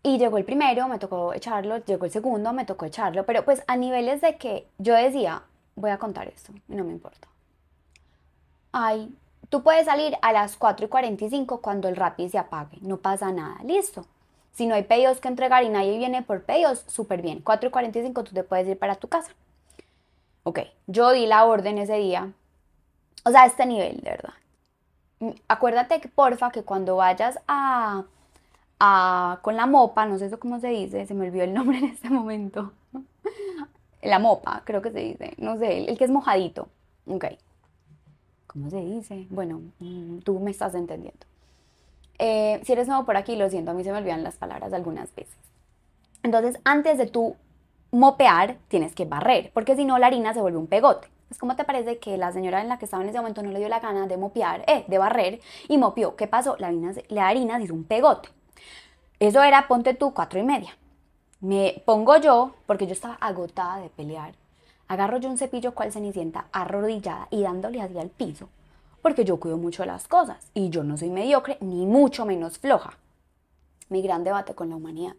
Y 0.03 0.19
llegó 0.19 0.39
el 0.39 0.45
primero, 0.45 0.89
me 0.89 0.99
tocó 0.99 1.33
echarlo, 1.33 1.79
llegó 1.85 2.07
el 2.07 2.11
segundo, 2.11 2.53
me 2.53 2.65
tocó 2.65 2.87
echarlo, 2.87 3.25
pero 3.25 3.45
pues 3.45 3.63
a 3.69 3.77
niveles 3.77 4.21
de 4.21 4.37
que 4.37 4.67
yo 4.79 4.95
decía, 4.95 5.43
voy 5.77 5.91
a 5.91 5.99
contar 5.99 6.29
esto 6.29 6.53
no 6.69 6.85
me 6.85 6.93
importa. 6.93 7.29
Ay, 8.73 9.15
tú 9.49 9.63
puedes 9.63 9.85
salir 9.85 10.17
a 10.23 10.33
las 10.33 10.57
4 10.57 10.87
y 10.87 10.89
45 10.89 11.61
cuando 11.61 11.89
el 11.89 11.97
Rappi 11.97 12.29
se 12.29 12.39
apague, 12.39 12.79
no 12.81 12.97
pasa 12.97 13.31
nada, 13.31 13.63
listo. 13.65 14.07
Si 14.53 14.67
no 14.67 14.75
hay 14.75 14.83
pedidos 14.83 15.21
que 15.21 15.29
entregar 15.29 15.63
y 15.63 15.69
nadie 15.69 15.97
viene 15.99 16.23
por 16.23 16.43
pedidos, 16.43 16.85
súper 16.89 17.23
bien. 17.23 17.41
4 17.41 17.69
y 17.69 17.73
45 17.73 18.25
tú 18.25 18.35
te 18.35 18.43
puedes 18.43 18.67
ir 18.69 18.79
para 18.79 18.97
tu 18.97 19.09
casa. 19.09 19.33
Ok, 20.45 20.61
yo 20.87 21.13
di 21.13 21.27
la 21.27 21.45
orden 21.45 21.79
ese 21.79 21.97
día. 21.97 22.33
O 23.25 23.31
sea, 23.31 23.43
a 23.43 23.47
este 23.47 23.67
nivel, 23.67 23.99
de 23.99 24.11
verdad. 24.11 24.35
Mm, 25.21 25.31
acuérdate 25.49 26.01
que, 26.01 26.09
porfa, 26.09 26.51
que 26.51 26.65
cuando 26.65 26.97
vayas 26.97 27.39
a, 27.47 28.05
a, 28.81 29.39
con 29.43 29.57
la 29.57 29.67
mopa, 29.67 30.07
no 30.07 30.19
sé 30.19 30.27
eso 30.27 30.41
cómo 30.41 30.59
se 30.59 30.69
dice, 30.69 31.07
se 31.07 31.15
me 31.15 31.27
olvidó 31.29 31.45
el 31.45 31.55
nombre 31.55 31.79
en 31.79 31.85
este 31.85 32.11
momento. 32.11 32.73
La 34.03 34.19
mopa, 34.19 34.63
creo 34.65 34.83
que 34.83 34.91
se 34.91 34.99
dice, 34.99 35.35
no 35.39 35.57
sé, 35.59 35.85
el, 35.89 35.97
que 35.97 36.05
es 36.05 36.11
mojadito. 36.11 36.69
Ok. 37.07 37.27
¿Cómo 38.49 38.69
se 38.69 38.81
dice? 38.81 39.27
Bueno, 39.31 39.63
mm, 39.79 40.19
tú 40.19 40.41
me 40.41 40.51
estás 40.51 40.75
entendiendo. 40.75 41.25
Eh, 42.19 42.61
si 42.65 42.73
eres 42.73 42.89
nuevo 42.89 43.05
por 43.05 43.17
aquí, 43.17 43.37
lo 43.37 43.49
siento, 43.49 43.71
a 43.71 43.75
mí 43.75 43.85
se 43.85 43.93
me 43.93 43.99
olvidan 43.99 44.25
las 44.25 44.37
palabras 44.37 44.73
algunas 44.73 45.15
veces. 45.15 45.37
Entonces, 46.25 46.61
antes 46.65 46.99
de 46.99 47.07
tú 47.07 47.37
mopear, 47.93 48.57
tienes 48.69 48.95
que 48.95 49.05
barrer, 49.05 49.53
porque 49.55 49.77
si 49.77 49.85
no 49.85 49.99
la 49.99 50.09
harina 50.09 50.35
se 50.35 50.41
vuelve 50.41 50.59
un 50.59 50.67
pegote. 50.67 51.09
Es 51.31 51.39
como 51.39 51.57
te 51.57 51.65
parece 51.65 51.99
que 51.99 52.17
la 52.17 52.33
señora 52.33 52.61
en 52.61 52.69
la 52.69 52.79
que 52.79 52.87
estaba 52.87 53.03
en 53.03 53.11
ese 53.11 53.19
momento 53.19 53.43
no 53.43 53.51
le 53.53 53.59
dio 53.59 53.69
la 53.69 53.81
gana 53.81 54.07
de 54.07 54.17
mopear, 54.17 54.65
eh, 54.67 54.85
de 54.89 54.99
barrer, 54.99 55.41
y 55.69 55.79
mopió. 55.79 56.17
¿Qué 56.17 56.27
pasó? 56.27 56.57
La 56.59 56.69
harina, 56.69 56.93
la 57.09 57.29
harina 57.29 57.59
se 57.59 57.65
hizo 57.65 57.75
un 57.75 57.85
pegote. 57.85 58.29
Eso 59.21 59.43
era, 59.43 59.69
ponte 59.69 59.95
tú, 59.95 60.13
cuatro 60.13 60.41
y 60.41 60.43
media. 60.43 60.77
Me 61.41 61.83
pongo 61.87 62.17
yo, 62.17 62.55
porque 62.67 62.87
yo 62.87 62.93
estaba 62.93 63.15
agotada 63.15 63.79
de 63.79 63.89
pelear, 63.89 64.35
agarro 64.89 65.19
yo 65.19 65.31
un 65.31 65.39
cepillo 65.39 65.75
cual 65.75 65.93
cenicienta 65.93 66.47
arrodillada 66.53 67.29
y 67.31 67.43
dándole 67.43 67.81
hacia 67.81 68.03
el 68.03 68.11
piso, 68.11 68.49
porque 69.01 69.25
yo 69.25 69.41
cuido 69.41 69.59
mucho 69.59 69.85
las 69.85 70.07
cosas 70.07 70.51
y 70.55 70.71
yo 70.71 70.85
no 70.85 70.97
soy 70.97 71.11
mediocre 71.11 71.59
ni 71.61 71.87
mucho 71.87 72.27
menos 72.27 72.59
floja. 72.59 72.99
Mi 73.89 74.03
gran 74.03 74.23
debate 74.23 74.55
con 74.55 74.71
la 74.71 74.77
humanidad. 74.77 75.17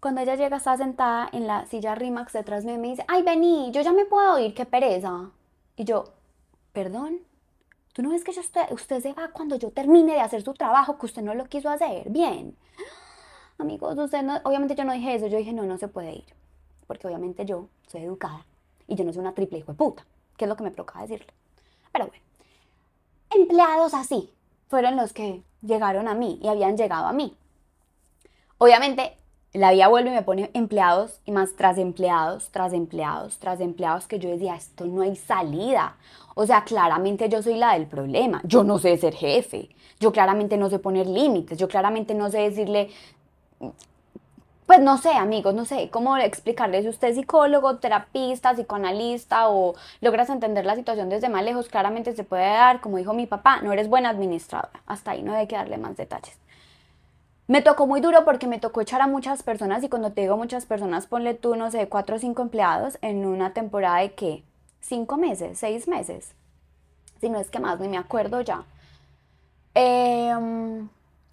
Cuando 0.00 0.22
ella 0.22 0.34
llega, 0.34 0.56
está 0.56 0.78
sentada 0.78 1.28
en 1.30 1.46
la 1.46 1.66
silla 1.66 1.94
Rimax 1.94 2.32
detrás 2.32 2.64
de 2.64 2.72
mí 2.72 2.78
y 2.78 2.80
me 2.80 2.88
dice, 2.88 3.04
ay, 3.06 3.22
vení, 3.22 3.70
yo 3.70 3.82
ya 3.82 3.92
me 3.92 4.06
puedo 4.06 4.38
ir, 4.38 4.54
qué 4.54 4.64
pereza. 4.64 5.30
Y 5.76 5.84
yo, 5.84 6.14
perdón, 6.72 7.18
¿tú 7.92 8.02
no 8.02 8.08
ves 8.08 8.24
que 8.24 8.30
usted, 8.30 8.62
usted 8.70 9.02
se 9.02 9.12
va 9.12 9.28
cuando 9.28 9.56
yo 9.56 9.70
termine 9.70 10.14
de 10.14 10.20
hacer 10.20 10.42
su 10.42 10.54
trabajo 10.54 10.98
que 10.98 11.04
usted 11.04 11.20
no 11.20 11.34
lo 11.34 11.44
quiso 11.44 11.68
hacer? 11.68 12.08
Bien. 12.08 12.56
Amigos, 13.58 13.98
usted 13.98 14.22
no, 14.22 14.40
obviamente 14.44 14.74
yo 14.74 14.84
no 14.84 14.94
dije 14.94 15.16
eso, 15.16 15.26
yo 15.26 15.36
dije, 15.36 15.52
no, 15.52 15.64
no 15.64 15.76
se 15.76 15.88
puede 15.88 16.14
ir. 16.14 16.24
Porque 16.86 17.06
obviamente 17.06 17.44
yo 17.44 17.68
soy 17.86 18.02
educada 18.04 18.46
y 18.88 18.94
yo 18.94 19.04
no 19.04 19.12
soy 19.12 19.20
una 19.20 19.34
triple 19.34 19.58
hijo 19.58 19.72
de 19.72 19.78
puta, 19.78 20.06
que 20.38 20.46
es 20.46 20.48
lo 20.48 20.56
que 20.56 20.64
me 20.64 20.70
provoca 20.70 21.02
decirle. 21.02 21.26
Pero 21.92 22.06
bueno, 22.06 22.22
empleados 23.30 23.92
así 23.92 24.32
fueron 24.68 24.96
los 24.96 25.12
que 25.12 25.42
llegaron 25.60 26.08
a 26.08 26.14
mí 26.14 26.40
y 26.42 26.48
habían 26.48 26.78
llegado 26.78 27.06
a 27.06 27.12
mí. 27.12 27.36
Obviamente 28.56 29.19
la 29.52 29.72
vida 29.72 29.88
vuelve 29.88 30.10
y 30.10 30.14
me 30.14 30.22
pone 30.22 30.50
empleados 30.54 31.20
y 31.24 31.32
más 31.32 31.56
tras 31.56 31.76
empleados, 31.78 32.50
tras 32.50 32.72
empleados, 32.72 33.38
tras 33.38 33.60
empleados 33.60 34.06
que 34.06 34.18
yo 34.18 34.30
decía, 34.30 34.54
esto 34.54 34.84
no 34.86 35.02
hay 35.02 35.16
salida. 35.16 35.96
O 36.34 36.46
sea, 36.46 36.64
claramente 36.64 37.28
yo 37.28 37.42
soy 37.42 37.56
la 37.56 37.74
del 37.74 37.86
problema. 37.86 38.40
Yo 38.44 38.62
no 38.62 38.78
sé 38.78 38.96
ser 38.96 39.14
jefe. 39.14 39.70
Yo 39.98 40.12
claramente 40.12 40.56
no 40.56 40.70
sé 40.70 40.78
poner 40.78 41.06
límites. 41.06 41.58
Yo 41.58 41.66
claramente 41.66 42.14
no 42.14 42.30
sé 42.30 42.38
decirle, 42.38 42.90
pues 44.66 44.78
no 44.78 44.98
sé, 44.98 45.10
amigos, 45.10 45.52
no 45.52 45.64
sé 45.64 45.90
cómo 45.90 46.16
explicarles. 46.16 46.84
Si 46.84 46.88
usted 46.88 47.08
es 47.08 47.16
psicólogo, 47.16 47.78
terapista, 47.78 48.54
psicoanalista 48.54 49.48
o 49.48 49.74
logras 50.00 50.30
entender 50.30 50.64
la 50.64 50.76
situación 50.76 51.08
desde 51.08 51.28
más 51.28 51.42
lejos, 51.42 51.68
claramente 51.68 52.14
se 52.14 52.22
puede 52.22 52.44
dar, 52.44 52.80
como 52.80 52.98
dijo 52.98 53.12
mi 53.12 53.26
papá, 53.26 53.60
no 53.62 53.72
eres 53.72 53.88
buena 53.88 54.10
administradora. 54.10 54.80
Hasta 54.86 55.10
ahí 55.10 55.22
no 55.22 55.34
hay 55.34 55.48
que 55.48 55.56
darle 55.56 55.76
más 55.76 55.96
detalles. 55.96 56.38
Me 57.50 57.62
tocó 57.62 57.88
muy 57.88 58.00
duro 58.00 58.24
porque 58.24 58.46
me 58.46 58.60
tocó 58.60 58.80
echar 58.80 59.00
a 59.00 59.08
muchas 59.08 59.42
personas 59.42 59.82
y 59.82 59.88
cuando 59.88 60.12
te 60.12 60.20
digo 60.20 60.36
muchas 60.36 60.66
personas, 60.66 61.08
ponle 61.08 61.34
tú, 61.34 61.56
no 61.56 61.68
sé, 61.72 61.88
cuatro 61.88 62.14
o 62.14 62.18
cinco 62.20 62.42
empleados 62.42 62.96
en 63.02 63.26
una 63.26 63.52
temporada 63.52 63.96
de 63.98 64.12
qué? 64.12 64.44
Cinco 64.80 65.16
meses, 65.16 65.58
seis 65.58 65.88
meses. 65.88 66.32
Si 67.20 67.28
no 67.28 67.40
es 67.40 67.50
que 67.50 67.58
más, 67.58 67.80
ni 67.80 67.88
me 67.88 67.96
acuerdo 67.96 68.40
ya. 68.42 68.62
Em, 69.74 70.88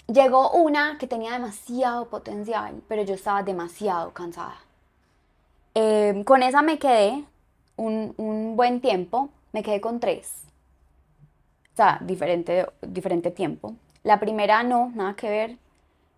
llegó 0.07 0.49
una 0.53 0.97
que 0.97 1.05
tenía 1.05 1.33
demasiado 1.33 2.07
potencial, 2.09 2.81
pero 2.87 3.03
yo 3.03 3.13
estaba 3.13 3.43
demasiado 3.43 4.11
cansada. 4.11 4.57
Em, 5.75 6.23
con 6.23 6.41
esa 6.41 6.63
me 6.63 6.79
quedé 6.79 7.25
un, 7.75 8.15
un, 8.17 8.55
buen 8.55 8.81
tiempo, 8.81 9.29
me 9.53 9.61
quedé 9.61 9.79
con 9.81 9.99
tres. 9.99 10.33
O 11.73 11.75
sea, 11.75 11.99
diferente, 12.01 12.65
diferente 12.81 13.29
tiempo. 13.29 13.75
La 14.01 14.19
primera 14.19 14.63
no, 14.63 14.91
nada 14.95 15.13
que 15.15 15.29
ver, 15.29 15.57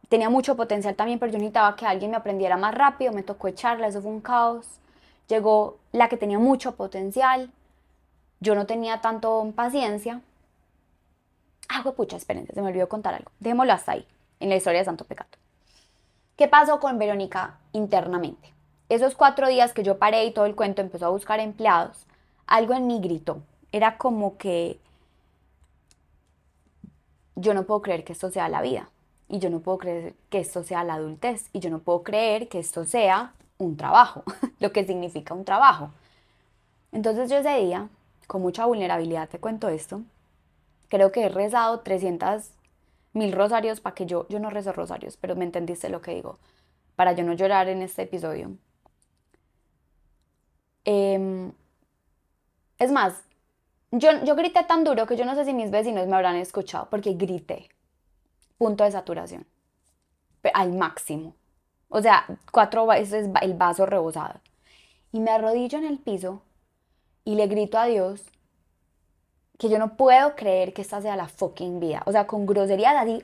tenía 0.10 0.30
mucho 0.30 0.56
potencial 0.56 0.96
también, 0.96 1.20
pero 1.20 1.32
yo 1.32 1.38
necesitaba 1.38 1.76
que 1.76 1.86
alguien 1.86 2.12
me 2.12 2.18
aprendiera 2.18 2.58
más 2.58 2.74
rápido, 2.74 3.14
me 3.14 3.24
tocó 3.24 3.48
echarla, 3.48 3.88
eso 3.88 4.02
fue 4.02 4.12
un 4.12 4.22
caos. 4.22 4.68
Llegó 5.28 5.78
la 5.92 6.10
que 6.10 6.18
tenía 6.18 6.40
mucho 6.40 6.76
potencial, 6.76 7.52
yo 8.40 8.56
no 8.56 8.66
tenía 8.66 9.00
tanto 9.02 9.54
paciencia. 9.56 10.22
Ah, 11.70 11.84
pucha, 11.96 12.18
espérense, 12.18 12.54
se 12.54 12.62
me 12.62 12.70
olvidó 12.70 12.90
contar 12.90 13.14
algo. 13.14 13.32
Dejémoslo 13.40 13.74
hasta 13.74 13.94
ahí, 13.94 14.08
en 14.40 14.50
la 14.50 14.56
historia 14.56 14.80
de 14.80 14.86
Santo 14.86 15.06
Pecato. 15.06 15.38
¿Qué 16.36 16.48
pasó 16.48 16.80
con 16.80 16.98
Verónica 16.98 17.60
internamente? 17.74 18.54
Esos 18.90 19.14
cuatro 19.14 19.48
días 19.48 19.74
que 19.74 19.84
yo 19.84 20.00
paré 20.00 20.26
y 20.26 20.32
todo 20.32 20.46
el 20.46 20.56
cuento 20.56 20.82
empezó 20.82 21.06
a 21.06 21.10
buscar 21.10 21.40
empleados, 21.40 22.08
algo 22.48 22.74
en 22.74 22.88
mí 22.88 23.00
gritó. 23.00 23.44
Era 23.72 24.00
como 24.00 24.38
que 24.38 24.80
yo 27.36 27.54
no 27.54 27.64
puedo 27.64 27.84
creer 27.84 28.04
que 28.04 28.14
esto 28.14 28.32
sea 28.32 28.50
la 28.50 28.64
vida 28.64 28.90
y 29.30 29.38
yo 29.40 29.50
no 29.50 29.60
puedo 29.60 29.78
creer 29.78 30.16
que 30.30 30.40
esto 30.40 30.64
sea 30.64 30.84
la 30.84 30.96
adultez 30.96 31.50
y 31.54 31.60
yo 31.60 31.70
no 31.70 31.80
puedo 31.80 32.04
creer 32.04 32.50
que 32.50 32.60
esto 32.60 32.84
sea 32.84 33.34
un 33.60 33.78
trabajo, 33.78 34.24
lo 34.60 34.74
que 34.74 34.86
significa 34.86 35.34
un 35.34 35.46
trabajo. 35.46 35.92
Entonces 36.92 37.30
yo 37.30 37.38
ese 37.38 37.56
día, 37.60 37.88
con 38.28 38.42
mucha 38.42 38.66
vulnerabilidad 38.66 39.30
te 39.30 39.40
cuento 39.40 39.70
esto, 39.70 40.02
creo 40.90 41.12
que 41.12 41.26
he 41.26 41.30
rezado 41.30 41.82
300 41.82 42.50
mil 43.14 43.32
rosarios 43.32 43.80
para 43.80 43.96
que 43.96 44.08
yo, 44.08 44.28
yo 44.30 44.40
no 44.40 44.50
rezo 44.50 44.74
rosarios, 44.74 45.16
pero 45.18 45.36
me 45.36 45.46
entendiste 45.46 45.90
lo 45.90 46.02
que 46.02 46.16
digo, 46.16 46.40
para 46.96 47.14
yo 47.14 47.24
no 47.24 47.34
llorar 47.34 47.70
en 47.70 47.84
este 47.84 48.04
episodio. 48.04 48.52
Em, 50.86 51.52
es 52.80 52.92
más, 52.92 53.22
yo, 53.92 54.10
yo 54.24 54.36
grité 54.36 54.64
tan 54.64 54.84
duro 54.84 55.06
que 55.06 55.16
yo 55.16 55.26
no 55.26 55.36
sé 55.36 55.46
si 55.46 55.54
mis 55.54 55.70
vecinos 55.70 56.08
me 56.08 56.16
habrán 56.16 56.36
escuchado, 56.36 56.88
porque 56.90 57.14
grité 57.14 57.70
punto 58.60 58.84
de 58.84 58.92
saturación, 58.92 59.48
al 60.54 60.74
máximo. 60.74 61.34
O 61.88 62.02
sea, 62.02 62.26
cuatro 62.52 62.86
veces 62.86 63.28
el 63.42 63.54
vaso 63.56 63.88
rebosado. 63.88 64.42
Y 65.12 65.22
me 65.22 65.32
arrodillo 65.32 65.80
en 65.80 65.86
el 65.86 65.98
piso 65.98 66.44
y 67.26 67.34
le 67.34 67.48
grito 67.48 67.80
a 67.80 67.86
Dios 67.86 68.22
que 69.58 69.70
yo 69.70 69.80
no 69.80 69.96
puedo 69.96 70.36
creer 70.36 70.74
que 70.74 70.84
esta 70.84 71.02
sea 71.02 71.16
la 71.16 71.28
fucking 71.28 71.80
vida. 71.80 72.04
O 72.06 72.12
sea, 72.12 72.28
con 72.28 72.46
groserías 72.46 72.96
así, 72.96 73.24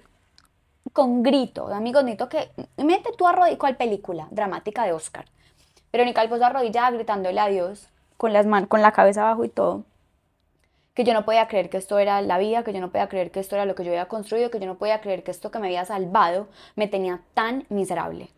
con 0.94 1.22
grito. 1.22 1.68
Amigos, 1.68 2.04
necesito 2.04 2.30
que... 2.30 2.50
Mete 2.78 3.12
tú 3.18 3.28
a 3.28 3.36
¿cuál 3.58 3.78
película? 3.78 4.28
Dramática 4.32 4.86
de 4.86 4.94
Oscar. 4.94 5.26
Verónica 5.92 6.22
Alfonso 6.22 6.46
arrodillada 6.46 6.92
gritándole 6.92 7.40
a 7.40 7.48
Dios, 7.48 7.90
con, 8.18 8.34
las 8.34 8.48
con 8.68 8.82
la 8.82 8.92
cabeza 8.94 9.22
abajo 9.22 9.46
y 9.46 9.50
todo 9.50 9.84
que 10.96 11.04
yo 11.04 11.14
no 11.14 11.26
podía 11.26 11.48
creer 11.48 11.70
que 11.70 11.78
esto 11.78 12.00
era 12.00 12.22
la 12.22 12.40
vida, 12.40 12.64
que 12.64 12.74
yo 12.74 12.82
no 12.82 12.90
podía 12.90 13.10
creer 13.10 13.30
que 13.30 13.42
esto 13.42 13.56
era 13.56 13.66
lo 13.66 13.76
que 13.76 13.84
yo 13.84 13.92
había 13.92 14.08
construido, 14.08 14.50
que 14.50 14.60
yo 14.60 14.66
no 14.66 14.78
podía 14.78 15.02
creer 15.02 15.24
que 15.24 15.32
esto 15.32 15.52
que 15.52 15.60
me 15.60 15.68
había 15.68 15.86
salvado 15.86 16.48
me 16.76 16.88
tenía 16.88 17.22
tan 17.34 17.66
miserable. 17.70 18.30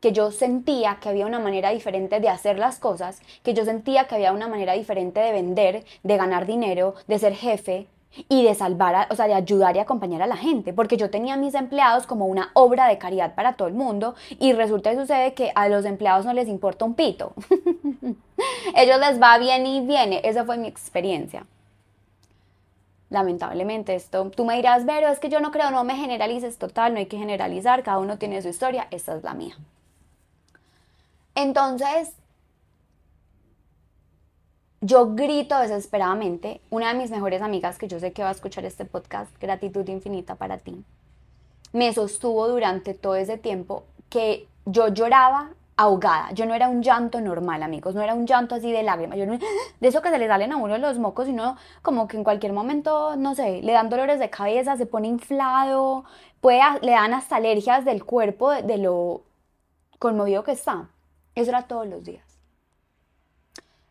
Que 0.00 0.12
yo 0.12 0.30
sentía 0.30 0.98
que 1.00 1.10
había 1.10 1.26
una 1.26 1.38
manera 1.38 1.70
diferente 1.70 2.18
de 2.18 2.28
hacer 2.28 2.58
las 2.58 2.78
cosas, 2.78 3.20
que 3.42 3.54
yo 3.54 3.64
sentía 3.64 4.08
que 4.08 4.14
había 4.14 4.32
una 4.32 4.48
manera 4.48 4.72
diferente 4.72 5.20
de 5.20 5.32
vender, 5.32 5.84
de 6.02 6.16
ganar 6.16 6.46
dinero, 6.46 6.94
de 7.06 7.18
ser 7.18 7.34
jefe, 7.34 7.86
y 8.28 8.42
de 8.42 8.54
salvar, 8.54 9.06
o 9.10 9.14
sea, 9.14 9.28
de 9.28 9.34
ayudar 9.34 9.76
y 9.76 9.78
acompañar 9.78 10.22
a 10.22 10.26
la 10.26 10.36
gente, 10.36 10.72
porque 10.72 10.96
yo 10.96 11.10
tenía 11.10 11.34
a 11.34 11.36
mis 11.36 11.54
empleados 11.54 12.06
como 12.06 12.26
una 12.26 12.50
obra 12.54 12.88
de 12.88 12.98
caridad 12.98 13.36
para 13.36 13.52
todo 13.52 13.68
el 13.68 13.74
mundo 13.74 14.16
y 14.40 14.52
resulta 14.52 14.92
y 14.92 14.96
sucede 14.96 15.34
que 15.34 15.52
a 15.54 15.68
los 15.68 15.84
empleados 15.84 16.26
no 16.26 16.32
les 16.32 16.48
importa 16.48 16.84
un 16.84 16.94
pito. 16.94 17.34
Ellos 18.74 18.98
les 18.98 19.22
va 19.22 19.38
bien 19.38 19.64
y 19.64 19.80
viene, 19.86 20.20
esa 20.24 20.44
fue 20.44 20.58
mi 20.58 20.66
experiencia. 20.66 21.46
Lamentablemente 23.10 23.94
esto, 23.94 24.30
tú 24.30 24.44
me 24.44 24.56
dirás, 24.56 24.84
pero 24.86 25.08
es 25.08 25.18
que 25.18 25.28
yo 25.28 25.40
no 25.40 25.50
creo, 25.50 25.70
no 25.70 25.84
me 25.84 25.96
generalices, 25.96 26.58
total, 26.58 26.92
no 26.94 27.00
hay 27.00 27.06
que 27.06 27.18
generalizar, 27.18 27.82
cada 27.82 27.98
uno 27.98 28.18
tiene 28.18 28.40
su 28.40 28.48
historia, 28.48 28.86
esta 28.90 29.16
es 29.16 29.22
la 29.24 29.34
mía. 29.34 29.56
Entonces, 31.34 32.12
yo 34.80 35.14
grito 35.14 35.58
desesperadamente. 35.58 36.60
Una 36.70 36.92
de 36.92 36.98
mis 36.98 37.10
mejores 37.10 37.42
amigas, 37.42 37.78
que 37.78 37.88
yo 37.88 38.00
sé 38.00 38.12
que 38.12 38.22
va 38.22 38.30
a 38.30 38.32
escuchar 38.32 38.64
este 38.64 38.84
podcast, 38.84 39.30
gratitud 39.40 39.86
infinita 39.88 40.36
para 40.36 40.58
ti, 40.58 40.84
me 41.72 41.92
sostuvo 41.92 42.48
durante 42.48 42.94
todo 42.94 43.14
ese 43.16 43.36
tiempo 43.36 43.84
que 44.08 44.48
yo 44.64 44.88
lloraba 44.88 45.50
ahogada. 45.80 46.30
Yo 46.32 46.44
no 46.44 46.54
era 46.54 46.68
un 46.68 46.82
llanto 46.82 47.20
normal, 47.22 47.62
amigos, 47.62 47.94
no 47.94 48.02
era 48.02 48.14
un 48.14 48.26
llanto 48.26 48.54
así 48.54 48.70
de 48.70 48.82
lágrimas. 48.82 49.18
Yo 49.18 49.24
no, 49.24 49.38
de 49.38 49.88
eso 49.88 50.02
que 50.02 50.10
se 50.10 50.18
le 50.18 50.26
salen 50.28 50.52
a 50.52 50.58
uno 50.58 50.76
los 50.76 50.98
mocos, 50.98 51.26
sino 51.26 51.56
como 51.80 52.06
que 52.06 52.18
en 52.18 52.24
cualquier 52.24 52.52
momento, 52.52 53.16
no 53.16 53.34
sé, 53.34 53.62
le 53.62 53.72
dan 53.72 53.88
dolores 53.88 54.18
de 54.18 54.28
cabeza, 54.28 54.76
se 54.76 54.84
pone 54.84 55.08
inflado, 55.08 56.04
puede, 56.42 56.60
le 56.82 56.92
dan 56.92 57.14
hasta 57.14 57.36
alergias 57.36 57.86
del 57.86 58.04
cuerpo 58.04 58.50
de 58.50 58.76
lo 58.76 59.22
conmovido 59.98 60.44
que 60.44 60.52
está. 60.52 60.90
Eso 61.34 61.50
era 61.50 61.62
todos 61.62 61.86
los 61.86 62.04
días. 62.04 62.26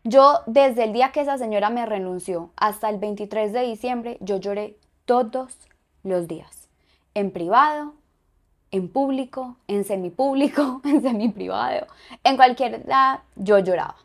Yo, 0.04 0.42
desde 0.46 0.84
el 0.84 0.92
día 0.92 1.10
que 1.10 1.22
esa 1.22 1.38
señora 1.38 1.70
me 1.70 1.86
renunció 1.86 2.50
hasta 2.56 2.88
el 2.88 2.98
23 2.98 3.52
de 3.52 3.62
diciembre, 3.62 4.16
yo 4.20 4.36
lloré 4.36 4.78
todos 5.06 5.58
los 6.04 6.28
días. 6.28 6.68
En 7.14 7.32
privado, 7.32 7.94
en 8.70 8.88
público, 8.88 9.56
en 9.66 9.84
semipúblico, 9.84 10.80
en 10.84 11.02
semiprivado, 11.02 11.86
en 12.24 12.36
cualquier 12.36 12.74
edad, 12.74 13.20
yo 13.36 13.58
lloraba. 13.58 13.96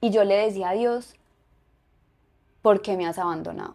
Y 0.00 0.10
yo 0.10 0.24
le 0.24 0.36
decía 0.36 0.70
a 0.70 0.72
Dios, 0.72 1.14
¿por 2.60 2.82
qué 2.82 2.96
me 2.96 3.06
has 3.06 3.18
abandonado? 3.18 3.74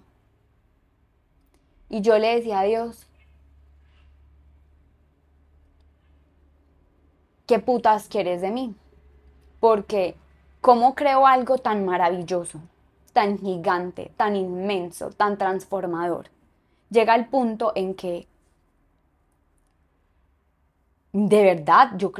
Y 1.89 2.01
yo 2.01 2.17
le 2.17 2.35
decía 2.35 2.59
a 2.59 2.63
Dios, 2.63 3.07
¿qué 7.45 7.59
putas 7.59 8.09
quieres 8.09 8.41
de 8.41 8.51
mí? 8.51 8.75
Porque 9.61 10.15
¿Cómo 10.67 10.95
creo 10.95 11.25
algo 11.27 11.59
tan 11.59 11.85
maravilloso, 11.85 12.59
tan 13.13 13.37
gigante, 13.37 14.11
tan 14.17 14.35
inmenso, 14.35 15.11
tan 15.11 15.37
transformador? 15.37 16.25
Llega 16.89 17.15
el 17.15 17.27
punto 17.27 17.71
en 17.73 17.93
que 17.93 18.27
de 21.19 21.41
verdad, 21.41 21.93
yo, 21.97 22.11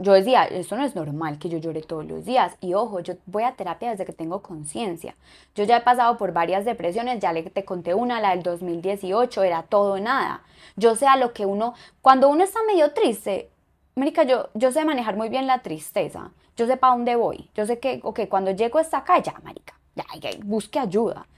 yo, 0.00 0.12
decía, 0.12 0.44
eso 0.44 0.76
no 0.76 0.84
es 0.84 0.96
normal 0.96 1.38
que 1.38 1.48
yo 1.48 1.58
llore 1.58 1.82
todos 1.82 2.04
los 2.04 2.24
días. 2.24 2.56
Y 2.60 2.74
ojo, 2.74 2.98
yo 2.98 3.14
voy 3.26 3.44
a 3.44 3.52
terapia 3.52 3.90
desde 3.90 4.04
que 4.04 4.12
tengo 4.12 4.42
conciencia. 4.42 5.14
Yo 5.54 5.62
ya 5.62 5.76
he 5.76 5.80
pasado 5.82 6.16
por 6.16 6.32
varias 6.32 6.64
depresiones, 6.64 7.20
ya 7.20 7.32
le 7.32 7.44
te 7.44 7.64
conté 7.64 7.94
una, 7.94 8.20
la 8.20 8.30
del 8.30 8.42
2018, 8.42 9.44
era 9.44 9.62
todo 9.62 10.00
nada. 10.00 10.42
Yo 10.74 10.96
sé 10.96 11.06
a 11.06 11.16
lo 11.16 11.32
que 11.32 11.46
uno, 11.46 11.74
cuando 12.02 12.28
uno 12.28 12.42
está 12.42 12.58
medio 12.66 12.92
triste, 12.92 13.50
América, 13.94 14.24
yo, 14.24 14.48
yo 14.54 14.72
sé 14.72 14.84
manejar 14.84 15.16
muy 15.16 15.28
bien 15.28 15.46
la 15.46 15.62
tristeza. 15.62 16.32
Yo 16.56 16.66
sé 16.66 16.76
para 16.76 16.94
dónde 16.94 17.14
voy. 17.14 17.50
Yo 17.54 17.66
sé 17.66 17.78
que, 17.78 18.00
ok, 18.02 18.22
cuando 18.28 18.50
llego 18.50 18.80
hasta 18.80 18.98
acá, 18.98 19.22
ya, 19.22 19.34
marica, 19.44 19.78
ya, 19.94 20.04
busque 20.42 20.80
ayuda. 20.80 21.28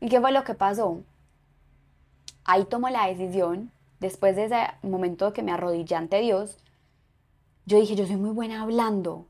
¿Y 0.00 0.08
qué 0.08 0.18
fue 0.18 0.32
lo 0.32 0.44
que 0.44 0.54
pasó? 0.54 1.02
Ahí 2.46 2.64
tomo 2.64 2.88
la 2.88 3.06
decisión, 3.08 3.70
después 4.00 4.36
de 4.36 4.44
ese 4.46 4.66
momento 4.82 5.32
que 5.32 5.42
me 5.42 5.52
arrodillé 5.52 5.96
ante 5.96 6.20
Dios, 6.20 6.58
yo 7.66 7.78
dije, 7.78 7.96
yo 7.96 8.06
soy 8.06 8.16
muy 8.16 8.30
buena 8.30 8.62
hablando. 8.62 9.26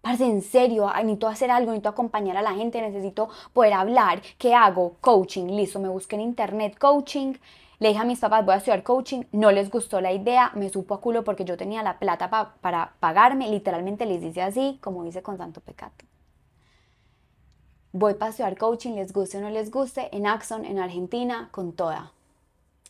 Parce, 0.00 0.24
en 0.24 0.42
serio, 0.42 0.90
necesito 0.94 1.28
hacer 1.28 1.50
algo, 1.50 1.72
necesito 1.72 1.90
acompañar 1.90 2.36
a 2.36 2.42
la 2.42 2.54
gente, 2.54 2.80
necesito 2.80 3.28
poder 3.52 3.74
hablar. 3.74 4.22
¿Qué 4.38 4.54
hago? 4.54 4.96
Coaching, 5.00 5.46
listo, 5.48 5.78
me 5.78 5.88
busqué 5.88 6.16
en 6.16 6.22
internet 6.22 6.78
coaching, 6.78 7.34
le 7.80 7.88
dije 7.88 8.00
a 8.00 8.04
mis 8.04 8.20
papás, 8.20 8.44
voy 8.44 8.54
a 8.54 8.58
estudiar 8.58 8.82
coaching, 8.82 9.22
no 9.32 9.50
les 9.50 9.70
gustó 9.70 10.00
la 10.00 10.12
idea, 10.12 10.52
me 10.54 10.68
supo 10.68 10.94
a 10.94 11.00
culo 11.00 11.24
porque 11.24 11.44
yo 11.44 11.56
tenía 11.56 11.82
la 11.82 11.98
plata 11.98 12.30
para 12.60 12.92
pagarme, 13.00 13.50
literalmente 13.50 14.06
les 14.06 14.20
dice 14.20 14.42
así, 14.42 14.78
como 14.82 15.04
dice 15.04 15.22
con 15.22 15.38
santo 15.38 15.60
pecado. 15.60 15.92
Voy 17.92 18.14
para 18.14 18.30
estudiar 18.30 18.56
coaching, 18.56 18.94
les 18.94 19.12
guste 19.12 19.38
o 19.38 19.40
no 19.40 19.50
les 19.50 19.70
guste, 19.70 20.14
en 20.14 20.26
Axon, 20.26 20.64
en 20.64 20.78
Argentina, 20.78 21.48
con 21.50 21.72
toda. 21.72 22.12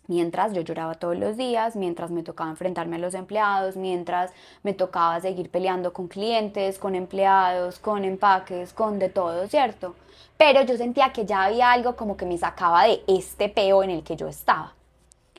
Mientras 0.07 0.53
yo 0.53 0.63
lloraba 0.63 0.95
todos 0.95 1.17
los 1.17 1.37
días, 1.37 1.77
mientras 1.77 2.11
me 2.11 2.23
tocaba 2.23 2.51
enfrentarme 2.51 2.97
a 2.97 2.99
los 2.99 3.15
empleados, 3.15 3.77
mientras 3.77 4.33
me 4.63 4.75
tocaba 4.75 5.21
seguir 5.21 5.51
peleando 5.51 5.93
con 5.93 6.09
clientes, 6.09 6.79
con 6.79 6.95
empleados, 6.95 7.79
con 7.79 8.05
empaques, 8.05 8.73
con 8.73 8.99
de 8.99 9.09
todo, 9.09 9.47
¿cierto? 9.47 9.95
Pero 10.37 10.63
yo 10.63 10.77
sentía 10.77 11.13
que 11.13 11.27
ya 11.27 11.45
había 11.45 11.71
algo 11.71 11.97
como 11.97 12.17
que 12.17 12.27
me 12.27 12.39
sacaba 12.39 12.85
de 12.85 13.03
este 13.07 13.49
peo 13.49 13.83
en 13.83 13.91
el 13.91 14.03
que 14.03 14.17
yo 14.17 14.27
estaba. 14.27 14.75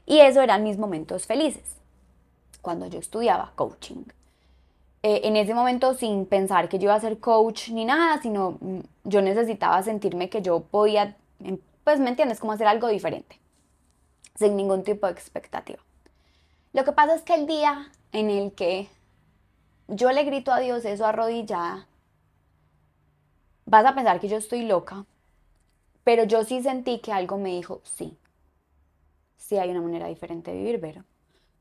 Y 0.06 0.20
eso 0.20 0.42
eran 0.42 0.64
mis 0.64 0.78
momentos 0.78 1.26
felices, 1.26 1.78
cuando 2.62 2.88
yo 2.88 3.00
estudiaba 3.00 3.52
coaching. 3.56 4.04
Eh, 5.04 5.22
en 5.24 5.36
ese 5.36 5.56
momento 5.56 5.96
sin 5.96 6.28
pensar 6.28 6.70
que 6.70 6.78
yo 6.78 6.84
iba 6.84 6.94
a 6.94 7.00
ser 7.00 7.20
coach 7.20 7.70
ni 7.70 7.86
nada, 7.86 8.22
sino 8.22 8.58
mm, 8.62 8.80
yo 9.06 9.22
necesitaba 9.24 9.82
sentirme 9.82 10.30
que 10.30 10.44
yo 10.44 10.60
podía, 10.60 11.18
em, 11.44 11.58
pues 11.84 12.00
me 12.00 12.10
entiendes, 12.10 12.40
como 12.40 12.54
hacer 12.54 12.68
algo 12.68 12.88
diferente, 12.88 13.40
sin 14.36 14.56
ningún 14.56 14.84
tipo 14.84 15.08
de 15.08 15.14
expectativa. 15.14 15.80
Lo 16.74 16.84
que 16.86 16.92
pasa 16.92 17.16
es 17.16 17.22
que 17.22 17.36
el 17.36 17.48
día 17.48 17.92
en 18.12 18.30
el 18.30 18.54
que 18.54 18.90
yo 19.88 20.12
le 20.12 20.24
grito 20.24 20.52
a 20.52 20.60
Dios 20.60 20.86
eso 20.86 21.06
arrodillada, 21.06 21.88
vas 23.66 23.86
a 23.86 23.96
pensar 23.96 24.20
que 24.20 24.30
yo 24.30 24.38
estoy 24.38 24.64
loca, 24.64 25.06
pero 26.04 26.24
yo 26.24 26.44
sí 26.44 26.62
sentí 26.62 27.00
que 27.00 27.12
algo 27.12 27.38
me 27.38 27.50
dijo, 27.50 27.82
sí, 27.84 28.18
si 29.38 29.58
hay 29.58 29.70
una 29.70 29.82
manera 29.82 30.08
diferente 30.08 30.52
de 30.52 30.58
vivir, 30.58 30.80
Vero. 30.80 31.04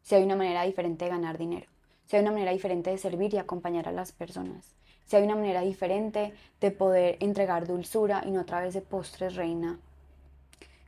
Si 0.02 0.14
hay 0.14 0.22
una 0.22 0.36
manera 0.36 0.62
diferente 0.62 1.06
de 1.06 1.10
ganar 1.10 1.38
dinero. 1.38 1.66
Si 2.06 2.16
hay 2.16 2.22
una 2.22 2.30
manera 2.30 2.52
diferente 2.52 2.90
de 2.90 2.98
servir 2.98 3.34
y 3.34 3.38
acompañar 3.38 3.88
a 3.88 3.92
las 3.92 4.12
personas. 4.12 4.74
Si 5.06 5.16
hay 5.16 5.24
una 5.24 5.34
manera 5.34 5.62
diferente 5.62 6.32
de 6.60 6.70
poder 6.70 7.16
entregar 7.20 7.66
dulzura 7.66 8.22
y 8.24 8.30
no 8.30 8.40
a 8.40 8.44
través 8.44 8.74
de 8.74 8.80
postres 8.80 9.34
reina. 9.34 9.78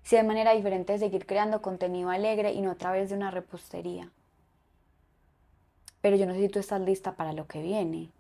Si 0.03 0.17
hay 0.17 0.25
manera 0.25 0.53
diferente 0.53 0.93
de 0.93 0.99
seguir 0.99 1.27
creando 1.27 1.63
contenido 1.63 2.11
alegre 2.11 2.53
y 2.53 2.61
no 2.61 2.71
a 2.71 2.77
través 2.77 3.11
de 3.11 3.17
una 3.17 3.31
repostería. 3.31 4.11
Pero 6.01 6.17
yo 6.17 6.27
no 6.27 6.35
sé 6.35 6.41
si 6.41 6.49
tú 6.49 6.59
estás 6.59 6.81
lista 6.81 7.13
para 7.13 7.33
lo 7.33 7.47
que 7.47 7.63
viene. 7.63 8.11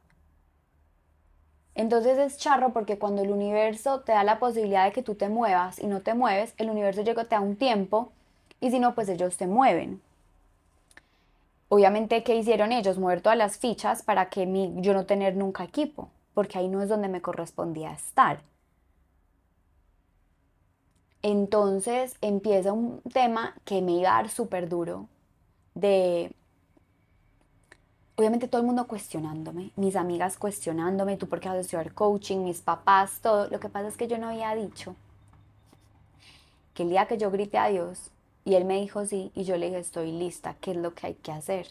Entonces 1.74 2.18
es 2.18 2.38
charro 2.38 2.72
porque 2.72 2.98
cuando 2.98 3.22
el 3.22 3.30
universo 3.30 4.00
te 4.00 4.12
da 4.12 4.24
la 4.24 4.38
posibilidad 4.38 4.84
de 4.84 4.92
que 4.92 5.02
tú 5.02 5.14
te 5.14 5.28
muevas 5.28 5.78
y 5.78 5.86
no 5.86 6.02
te 6.02 6.14
mueves, 6.14 6.54
el 6.58 6.70
universo 6.70 7.02
llega 7.02 7.24
te 7.24 7.34
da 7.34 7.40
un 7.40 7.56
tiempo 7.56 8.12
y 8.60 8.70
si 8.70 8.78
no, 8.78 8.94
pues 8.94 9.08
ellos 9.08 9.34
se 9.34 9.46
mueven. 9.46 10.00
Obviamente, 11.68 12.22
¿qué 12.22 12.36
hicieron 12.36 12.70
ellos? 12.70 12.98
Mover 12.98 13.22
todas 13.22 13.38
las 13.38 13.56
fichas 13.56 14.02
para 14.02 14.28
que 14.28 14.46
mi, 14.46 14.72
yo 14.76 14.92
no 14.92 15.06
tener 15.06 15.34
nunca 15.34 15.64
equipo, 15.64 16.10
porque 16.34 16.58
ahí 16.58 16.68
no 16.68 16.82
es 16.82 16.88
donde 16.88 17.08
me 17.08 17.22
correspondía 17.22 17.92
estar. 17.92 18.40
Entonces 21.22 22.16
empieza 22.20 22.72
un 22.72 23.00
tema 23.12 23.54
que 23.64 23.80
me 23.80 23.92
iba 23.92 24.10
a 24.10 24.22
dar 24.22 24.28
súper 24.28 24.68
duro 24.68 25.08
de, 25.74 26.34
obviamente 28.16 28.48
todo 28.48 28.60
el 28.60 28.66
mundo 28.66 28.86
cuestionándome, 28.86 29.70
mis 29.76 29.96
amigas 29.96 30.36
cuestionándome, 30.36 31.16
tú 31.16 31.28
por 31.28 31.40
qué 31.40 31.48
vas 31.48 31.58
a 31.58 31.60
estudiar 31.60 31.94
coaching, 31.94 32.38
mis 32.38 32.60
papás, 32.60 33.20
todo. 33.22 33.48
Lo 33.48 33.60
que 33.60 33.68
pasa 33.68 33.88
es 33.88 33.96
que 33.96 34.08
yo 34.08 34.18
no 34.18 34.28
había 34.28 34.54
dicho 34.54 34.96
que 36.74 36.82
el 36.82 36.90
día 36.90 37.06
que 37.06 37.18
yo 37.18 37.30
grité 37.30 37.58
a 37.58 37.68
Dios, 37.68 38.10
y 38.44 38.54
él 38.54 38.64
me 38.64 38.80
dijo 38.80 39.06
sí, 39.06 39.30
y 39.34 39.44
yo 39.44 39.56
le 39.56 39.66
dije, 39.66 39.78
estoy 39.78 40.10
lista, 40.10 40.56
¿qué 40.60 40.72
es 40.72 40.76
lo 40.76 40.94
que 40.94 41.06
hay 41.06 41.14
que 41.14 41.32
hacer? 41.32 41.68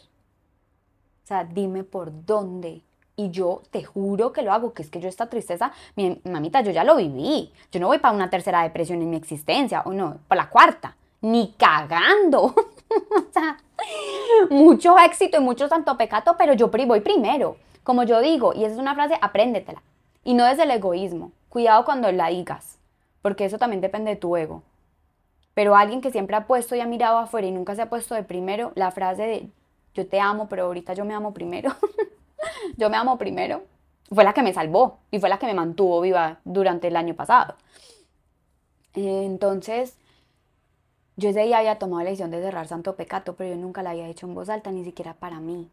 O 1.24 1.28
sea, 1.28 1.44
dime 1.44 1.84
por 1.84 2.26
dónde. 2.26 2.84
Y 3.22 3.30
yo 3.30 3.62
te 3.72 3.84
juro 3.84 4.34
que 4.34 4.42
lo 4.42 4.52
hago, 4.52 4.74
que 4.74 4.82
es 4.82 4.90
que 4.90 5.00
yo 5.00 5.08
esta 5.08 5.30
tristeza, 5.30 5.72
mi 5.96 6.20
mamita, 6.24 6.62
yo 6.62 6.72
ya 6.72 6.84
lo 6.84 6.96
viví. 6.96 7.52
Yo 7.72 7.80
no 7.80 7.88
voy 7.88 8.00
para 8.00 8.16
una 8.16 8.30
tercera 8.30 8.64
depresión 8.64 9.02
en 9.02 9.10
mi 9.10 9.18
existencia, 9.18 9.82
o 9.86 9.92
no, 9.92 10.18
para 10.28 10.44
la 10.44 10.50
cuarta, 10.50 10.96
ni 11.22 11.54
cagando. 11.58 12.44
o 12.50 13.32
sea, 13.32 13.58
mucho 14.50 14.98
éxito 14.98 15.38
y 15.38 15.42
mucho 15.42 15.68
santo 15.68 15.98
pecado, 15.98 16.36
pero 16.38 16.54
yo 16.54 16.70
voy 16.70 17.02
primero. 17.02 17.58
Como 17.84 18.04
yo 18.04 18.22
digo, 18.22 18.54
y 18.54 18.64
esa 18.64 18.74
es 18.74 18.80
una 18.80 18.96
frase, 18.96 19.18
apréndetela. 19.22 19.82
Y 20.24 20.34
no 20.34 20.46
desde 20.46 20.64
el 20.64 20.72
egoísmo. 20.72 21.32
Cuidado 21.50 21.86
cuando 21.86 22.12
la 22.12 22.30
digas 22.30 22.80
porque 23.22 23.46
eso 23.46 23.58
también 23.58 23.82
depende 23.82 24.12
de 24.12 24.18
tu 24.18 24.36
ego. 24.36 24.64
Pero 25.54 25.76
alguien 25.76 26.02
que 26.02 26.12
siempre 26.12 26.36
ha 26.36 26.48
puesto 26.48 26.76
y 26.76 26.80
ha 26.80 26.88
mirado 26.88 27.18
afuera 27.18 27.48
y 27.48 27.52
nunca 27.52 27.76
se 27.76 27.82
ha 27.82 27.90
puesto 27.90 28.16
de 28.16 28.24
primero, 28.24 28.72
la 28.76 28.92
frase 28.92 29.24
de 29.24 29.50
yo 29.94 30.08
te 30.08 30.20
amo, 30.20 30.48
pero 30.48 30.66
ahorita 30.66 30.94
yo 30.94 31.04
me 31.04 31.14
amo 31.14 31.34
primero, 31.34 31.72
yo 32.78 32.90
me 32.90 32.98
amo 32.98 33.18
primero, 33.18 33.64
fue 34.10 34.24
la 34.24 34.34
que 34.34 34.44
me 34.44 34.54
salvó 34.54 35.00
y 35.10 35.20
fue 35.20 35.30
la 35.30 35.40
que 35.40 35.46
me 35.46 35.54
mantuvo 35.54 36.02
viva 36.02 36.40
durante 36.44 36.88
el 36.88 36.96
año 36.96 37.16
pasado. 37.16 37.56
Entonces, 38.94 39.98
yo 41.16 41.30
ese 41.30 41.44
día 41.44 41.60
había 41.60 41.80
tomado 41.80 42.04
la 42.04 42.10
decisión 42.10 42.32
de 42.32 42.42
cerrar 42.42 42.68
Santo 42.68 42.96
Pecato, 42.96 43.36
pero 43.36 43.52
yo 43.52 43.62
nunca 43.62 43.84
la 43.84 43.92
había 43.92 44.08
hecho 44.08 44.28
en 44.28 44.34
voz 44.34 44.50
alta, 44.50 44.72
ni 44.72 44.84
siquiera 44.84 45.14
para 45.14 45.40
mí. 45.40 45.70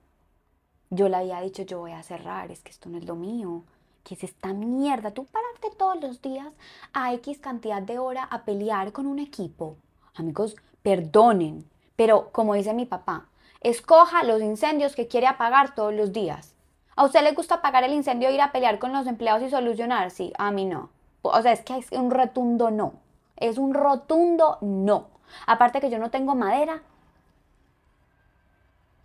Yo 0.91 1.09
le 1.09 1.17
había 1.17 1.41
dicho, 1.41 1.63
yo 1.63 1.81
voy 1.81 1.93
a 1.93 2.03
cerrar, 2.03 2.51
es 2.51 2.61
que 2.61 2.71
esto 2.71 2.89
no 2.89 2.99
es 2.99 3.05
lo 3.05 3.15
mío. 3.15 3.65
¿Qué 4.05 4.15
es 4.15 4.25
esta 4.25 4.53
mierda? 4.53 5.11
Tú 5.11 5.27
pararte 5.27 5.77
todos 5.77 6.01
los 6.01 6.23
días 6.23 6.49
a 6.93 7.13
X 7.15 7.39
cantidad 7.39 7.83
de 7.83 7.99
hora 7.99 8.25
a 8.25 8.45
pelear 8.45 8.93
con 8.93 9.07
un 9.07 9.19
equipo. 9.19 9.77
Amigos, 10.15 10.57
perdonen, 10.83 11.69
pero 11.97 12.31
como 12.31 12.55
dice 12.55 12.73
mi 12.73 12.87
papá, 12.87 13.29
escoja 13.61 14.23
los 14.25 14.41
incendios 14.41 14.95
que 14.95 15.09
quiere 15.09 15.27
apagar 15.27 15.75
todos 15.75 15.93
los 15.93 16.13
días. 16.13 16.55
¿A 16.99 17.05
usted 17.05 17.23
le 17.23 17.31
gusta 17.31 17.55
apagar 17.55 17.85
el 17.85 17.93
incendio 17.93 18.29
e 18.29 18.33
ir 18.33 18.41
a 18.41 18.51
pelear 18.51 18.81
con 18.81 18.93
los 18.93 19.07
empleados 19.07 19.45
y 19.45 19.51
solucionar? 19.51 20.11
Sí, 20.11 20.33
a 20.37 20.51
mí 20.51 20.65
no. 20.65 20.91
O 21.23 21.41
sea, 21.43 21.53
es 21.53 21.61
que 21.61 21.79
es 21.79 21.93
un 21.93 22.11
rotundo 22.11 22.73
no. 22.73 22.95
Es 23.37 23.57
un 23.57 23.73
rotundo 23.73 24.59
no. 24.63 25.07
Aparte 25.47 25.81
que 25.81 25.91
yo 25.91 26.01
no 26.01 26.11
tengo 26.11 26.35
madera 26.35 26.83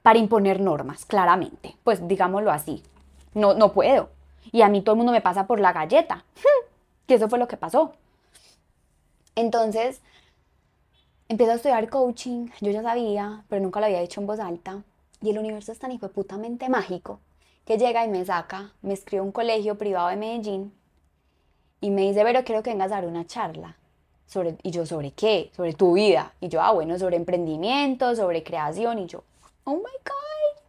para 0.02 0.18
imponer 0.18 0.60
normas, 0.60 1.06
claramente. 1.06 1.76
Pues 1.84 2.08
digámoslo 2.08 2.50
así. 2.50 2.82
No, 3.36 3.54
no 3.54 3.74
puedo. 3.74 4.10
Y 4.52 4.64
a 4.64 4.70
mí 4.70 4.82
todo 4.82 4.94
el 4.94 4.98
mundo 4.98 5.12
me 5.12 5.22
pasa 5.22 5.46
por 5.46 5.60
la 5.60 5.72
galleta. 5.72 6.26
que 7.06 7.14
eso 7.14 7.30
fue 7.30 7.38
lo 7.38 7.48
que 7.48 7.58
pasó. 7.58 7.94
Entonces, 9.36 10.02
empiezo 11.30 11.52
a 11.52 11.56
estudiar 11.58 11.88
coaching. 11.92 12.48
Yo 12.60 12.72
ya 12.72 12.82
sabía, 12.82 13.44
pero 13.50 13.62
nunca 13.62 13.80
lo 13.80 13.86
había 13.86 14.02
hecho 14.02 14.20
en 14.20 14.26
voz 14.26 14.40
alta. 14.40 14.82
Y 15.22 15.30
el 15.30 15.38
universo 15.38 15.72
es 15.72 15.78
tan 15.78 15.96
putamente 16.00 16.70
mágico 16.70 17.20
que 17.66 17.78
llega 17.78 18.06
y 18.06 18.10
me 18.10 18.26
saca, 18.26 18.72
me 18.82 18.94
escribe 18.94 19.22
un 19.22 19.32
colegio 19.32 19.78
privado 19.78 20.10
de 20.10 20.16
Medellín 20.18 20.74
y 21.82 21.90
me 21.90 22.02
dice, 22.04 22.24
pero 22.24 22.44
quiero 22.44 22.64
que 22.64 22.72
vengas 22.72 22.92
a 22.92 22.96
dar 22.96 23.06
una 23.06 23.26
charla 23.26 23.78
y 24.64 24.72
yo, 24.72 24.86
¿sobre 24.86 25.12
qué? 25.12 25.52
Sobre 25.56 25.74
tu 25.74 25.94
vida. 25.94 26.34
Y 26.40 26.50
yo, 26.50 26.62
ah, 26.62 26.72
bueno, 26.72 26.98
sobre 26.98 27.18
emprendimiento, 27.18 28.16
sobre 28.16 28.44
creación. 28.44 29.00
Y 29.00 29.08
yo, 29.08 29.24
oh 29.66 29.76
my 29.76 29.82
God. 29.82 30.62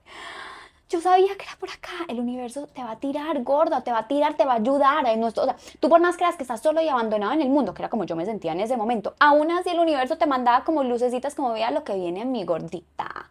Yo 0.90 1.00
sabía 1.00 1.34
que 1.36 1.44
era 1.44 1.56
por 1.58 1.70
acá. 1.70 1.92
El 2.08 2.20
universo 2.20 2.68
te 2.68 2.82
va 2.82 2.92
a 2.92 3.00
tirar 3.00 3.42
gorda, 3.42 3.80
te 3.80 3.90
va 3.90 4.00
a 4.00 4.08
tirar, 4.08 4.36
te 4.36 4.44
va 4.44 4.52
a 4.52 4.56
ayudar. 4.56 5.06
o 5.06 5.30
sea, 5.30 5.56
tú 5.80 5.88
por 5.88 6.00
más 6.00 6.16
creas 6.16 6.36
que 6.36 6.42
estás 6.42 6.60
solo 6.60 6.80
y 6.82 6.88
abandonado 6.88 7.32
en 7.32 7.42
el 7.42 7.48
mundo, 7.48 7.72
que 7.72 7.82
era 7.82 7.88
como 7.88 8.04
yo 8.04 8.16
me 8.16 8.26
sentía 8.26 8.52
en 8.52 8.60
ese 8.60 8.76
momento, 8.76 9.14
aún 9.18 9.50
así 9.50 9.70
el 9.70 9.78
universo 9.78 10.18
te 10.18 10.26
mandaba 10.26 10.64
como 10.64 10.84
lucecitas, 10.84 11.34
como 11.34 11.52
vea 11.52 11.70
lo 11.70 11.84
que 11.84 11.94
viene 11.94 12.20
en 12.20 12.32
mi 12.32 12.44
gordita. 12.44 13.30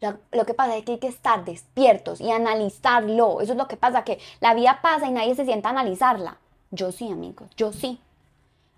Lo, 0.00 0.46
que 0.46 0.54
pasa 0.54 0.76
es 0.76 0.84
que 0.84 0.92
hay 0.92 0.98
que 0.98 1.08
estar 1.08 1.44
despiertos 1.44 2.20
y 2.20 2.30
analizarlo. 2.30 3.40
Eso 3.40 3.52
es 3.52 3.58
lo 3.58 3.68
que 3.68 3.76
pasa, 3.76 4.04
que 4.04 4.18
la 4.40 4.54
vida 4.54 4.80
pasa 4.82 5.06
y 5.06 5.12
nadie 5.12 5.34
se 5.34 5.44
sienta 5.44 5.68
a 5.68 5.72
analizarla. 5.72 6.38
Yo 6.70 6.92
sí, 6.92 7.10
amigos, 7.10 7.50
yo 7.56 7.72
sí 7.72 8.00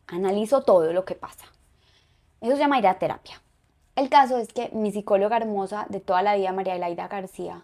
analizo 0.09 0.63
todo 0.63 0.93
lo 0.93 1.05
que 1.05 1.15
pasa. 1.15 1.47
Eso 2.41 2.53
se 2.53 2.59
llama 2.59 2.79
ir 2.79 2.89
a 2.89 2.99
terapia. 2.99 3.41
El 3.95 4.09
caso 4.09 4.39
es 4.39 4.49
que 4.49 4.71
mi 4.73 4.91
psicóloga 4.91 5.37
hermosa 5.37 5.87
de 5.89 6.01
toda 6.01 6.23
la 6.23 6.35
vida, 6.35 6.53
María 6.53 6.77
Elaida 6.77 7.09
García, 7.09 7.63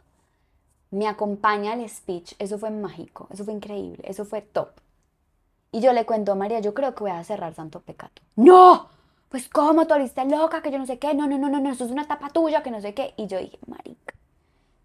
me 0.90 1.08
acompaña 1.08 1.72
al 1.72 1.88
speech. 1.88 2.34
Eso 2.38 2.58
fue 2.58 2.70
mágico, 2.70 3.28
eso 3.30 3.44
fue 3.44 3.54
increíble, 3.54 4.04
eso 4.04 4.24
fue 4.24 4.42
top. 4.42 4.68
Y 5.72 5.80
yo 5.80 5.92
le 5.92 6.06
cuento 6.06 6.32
a 6.32 6.34
María, 6.34 6.60
yo 6.60 6.74
creo 6.74 6.94
que 6.94 7.04
voy 7.04 7.10
a 7.10 7.24
cerrar 7.24 7.54
Santo 7.54 7.80
Pecato. 7.80 8.22
¡No! 8.36 8.88
Pues 9.28 9.48
cómo, 9.48 9.86
tú 9.86 9.94
loca, 10.28 10.62
que 10.62 10.70
yo 10.70 10.78
no 10.78 10.86
sé 10.86 10.98
qué, 10.98 11.12
no, 11.12 11.26
no, 11.26 11.36
no, 11.36 11.50
no, 11.50 11.60
no, 11.60 11.70
eso 11.70 11.84
es 11.84 11.90
una 11.90 12.02
etapa 12.02 12.30
tuya, 12.30 12.62
que 12.62 12.70
no 12.70 12.80
sé 12.80 12.94
qué. 12.94 13.12
Y 13.16 13.26
yo 13.26 13.38
dije, 13.38 13.58
marica, 13.66 14.14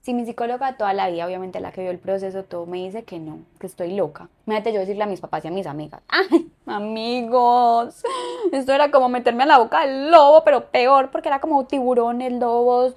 si 0.01 0.13
mi 0.13 0.25
psicóloga 0.25 0.75
toda 0.75 0.93
la 0.93 1.09
vida, 1.09 1.25
obviamente 1.25 1.61
la 1.61 1.71
que 1.71 1.81
vio 1.81 1.91
el 1.91 1.97
proceso, 1.97 2.43
todo 2.43 2.65
me 2.65 2.79
dice 2.79 3.05
que 3.05 3.19
no, 3.19 3.39
que 3.57 3.67
estoy 3.67 3.95
loca. 3.95 4.27
Imagínate 4.45 4.73
yo 4.73 4.81
decirle 4.81 5.03
a 5.03 5.07
mis 5.07 5.21
papás 5.21 5.45
y 5.45 5.47
a 5.47 5.51
mis 5.51 5.65
amigas, 5.65 6.01
¡ay, 6.09 6.51
amigos! 6.65 8.03
Esto 8.51 8.73
era 8.73 8.91
como 8.91 9.07
meterme 9.07 9.43
a 9.43 9.45
la 9.45 9.59
boca 9.59 9.85
del 9.85 10.11
lobo, 10.11 10.43
pero 10.43 10.65
peor, 10.71 11.09
porque 11.09 11.29
era 11.29 11.39
como 11.39 11.65
tiburones, 11.65 12.33
lobos, 12.33 12.95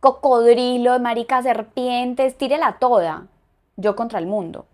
cocodrilos, 0.00 1.00
maricas, 1.00 1.44
serpientes, 1.44 2.36
tírela 2.36 2.76
toda. 2.78 3.28
Yo 3.76 3.96
contra 3.96 4.18
el 4.18 4.26
mundo. 4.26 4.66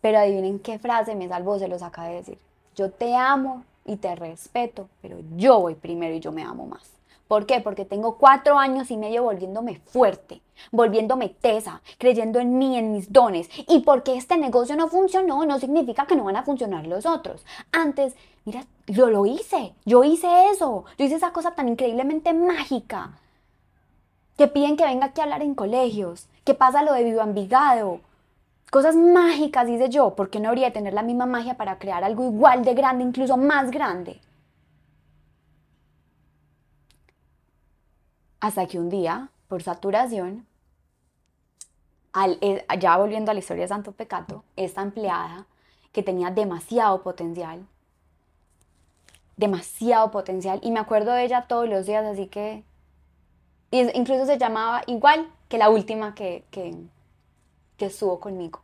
Pero 0.00 0.18
adivinen 0.18 0.58
qué 0.58 0.80
frase 0.80 1.14
me 1.14 1.28
salvó, 1.28 1.60
se 1.60 1.68
los 1.68 1.84
acaba 1.84 2.08
de 2.08 2.16
decir. 2.16 2.38
Yo 2.74 2.90
te 2.90 3.14
amo 3.14 3.62
y 3.84 3.96
te 3.96 4.14
respeto, 4.14 4.88
pero 5.02 5.18
yo 5.36 5.60
voy 5.60 5.74
primero 5.74 6.14
y 6.14 6.20
yo 6.20 6.32
me 6.32 6.42
amo 6.42 6.66
más. 6.66 6.94
¿Por 7.28 7.46
qué? 7.46 7.60
Porque 7.60 7.84
tengo 7.84 8.18
cuatro 8.18 8.58
años 8.58 8.90
y 8.90 8.96
medio 8.98 9.22
volviéndome 9.22 9.80
fuerte, 9.86 10.42
volviéndome 10.70 11.30
tesa, 11.30 11.80
creyendo 11.98 12.38
en 12.38 12.58
mí, 12.58 12.76
en 12.76 12.92
mis 12.92 13.12
dones. 13.12 13.48
Y 13.66 13.80
porque 13.80 14.16
este 14.16 14.36
negocio 14.36 14.76
no 14.76 14.88
funcionó, 14.88 15.44
no 15.46 15.58
significa 15.58 16.06
que 16.06 16.16
no 16.16 16.24
van 16.24 16.36
a 16.36 16.44
funcionar 16.44 16.86
los 16.86 17.06
otros. 17.06 17.44
Antes, 17.72 18.14
mira, 18.44 18.66
yo 18.86 19.08
lo 19.08 19.24
hice, 19.24 19.74
yo 19.86 20.04
hice 20.04 20.50
eso, 20.50 20.84
yo 20.98 21.04
hice 21.04 21.14
esa 21.16 21.32
cosa 21.32 21.54
tan 21.54 21.68
increíblemente 21.68 22.34
mágica. 22.34 23.18
Que 24.36 24.46
piden 24.46 24.76
que 24.76 24.84
venga 24.84 25.06
aquí 25.06 25.20
a 25.20 25.24
hablar 25.24 25.42
en 25.42 25.54
colegios, 25.54 26.28
que 26.44 26.54
pasa 26.54 26.82
lo 26.82 26.92
de 26.92 27.04
Vivo 27.04 27.22
Ambigado. 27.22 28.00
Cosas 28.74 28.96
mágicas, 28.96 29.68
dice 29.68 29.88
yo, 29.88 30.16
porque 30.16 30.40
no 30.40 30.48
habría 30.48 30.66
de 30.66 30.72
tener 30.72 30.94
la 30.94 31.04
misma 31.04 31.26
magia 31.26 31.56
para 31.56 31.78
crear 31.78 32.02
algo 32.02 32.24
igual 32.24 32.64
de 32.64 32.74
grande, 32.74 33.04
incluso 33.04 33.36
más 33.36 33.70
grande? 33.70 34.20
Hasta 38.40 38.66
que 38.66 38.80
un 38.80 38.90
día, 38.90 39.28
por 39.46 39.62
saturación, 39.62 40.44
eh, 42.40 42.66
ya 42.80 42.96
volviendo 42.96 43.30
a 43.30 43.34
la 43.34 43.38
historia 43.38 43.62
de 43.62 43.68
Santo 43.68 43.92
Pecato, 43.92 44.42
esta 44.56 44.82
empleada 44.82 45.46
que 45.92 46.02
tenía 46.02 46.32
demasiado 46.32 47.00
potencial, 47.04 47.64
demasiado 49.36 50.10
potencial, 50.10 50.58
y 50.64 50.72
me 50.72 50.80
acuerdo 50.80 51.12
de 51.12 51.22
ella 51.22 51.46
todos 51.46 51.68
los 51.68 51.86
días, 51.86 52.04
así 52.04 52.26
que 52.26 52.64
incluso 53.70 54.26
se 54.26 54.36
llamaba 54.36 54.82
igual 54.88 55.28
que 55.48 55.58
la 55.58 55.70
última 55.70 56.16
que 56.16 56.42
estuvo 57.78 58.18
conmigo. 58.18 58.63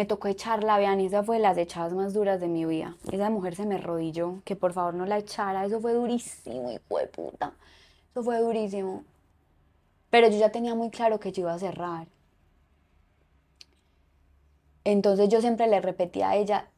Me 0.00 0.06
tocó 0.06 0.28
echarla, 0.28 0.78
vean, 0.78 0.98
esa 1.00 1.22
fue 1.22 1.36
de 1.36 1.42
las 1.42 1.58
echadas 1.58 1.92
más 1.92 2.14
duras 2.14 2.40
de 2.40 2.48
mi 2.48 2.64
vida. 2.64 2.96
Esa 3.12 3.28
mujer 3.28 3.54
se 3.54 3.66
me 3.66 3.76
rodilló, 3.76 4.40
que 4.46 4.56
por 4.56 4.72
favor 4.72 4.94
no 4.94 5.04
la 5.04 5.18
echara, 5.18 5.66
eso 5.66 5.78
fue 5.78 5.92
durísimo, 5.92 6.70
hijo 6.70 6.98
de 6.98 7.06
puta. 7.06 7.52
Eso 8.10 8.22
fue 8.22 8.38
durísimo. 8.38 9.04
Pero 10.08 10.28
yo 10.28 10.38
ya 10.38 10.50
tenía 10.50 10.74
muy 10.74 10.88
claro 10.88 11.20
que 11.20 11.32
yo 11.32 11.42
iba 11.42 11.52
a 11.52 11.58
cerrar. 11.58 12.06
Entonces 14.84 15.28
yo 15.28 15.42
siempre 15.42 15.66
le 15.66 15.82
repetía 15.82 16.30
a 16.30 16.36
ella 16.36 16.68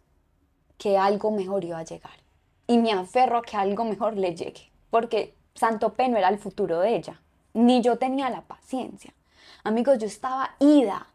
que 0.77 0.99
algo 0.99 1.31
mejor 1.31 1.63
iba 1.63 1.79
a 1.79 1.85
llegar. 1.85 2.19
Y 2.67 2.79
me 2.79 2.91
aferro 2.91 3.39
a 3.39 3.43
que 3.43 3.57
algo 3.57 3.85
mejor 3.85 4.17
le 4.17 4.35
llegue. 4.35 4.73
Porque 4.91 5.37
Santo 5.55 5.93
P 5.93 6.09
no 6.09 6.17
era 6.17 6.29
el 6.29 6.39
futuro 6.39 6.81
de 6.81 6.97
ella. 6.97 7.21
Ni 7.55 7.83
yo 7.83 7.99
tenía 7.99 8.31
la 8.31 8.41
paciencia. 8.41 9.15
Amigos, 9.63 9.99
yo 9.99 10.09
estaba 10.09 10.57
ida. 10.59 11.07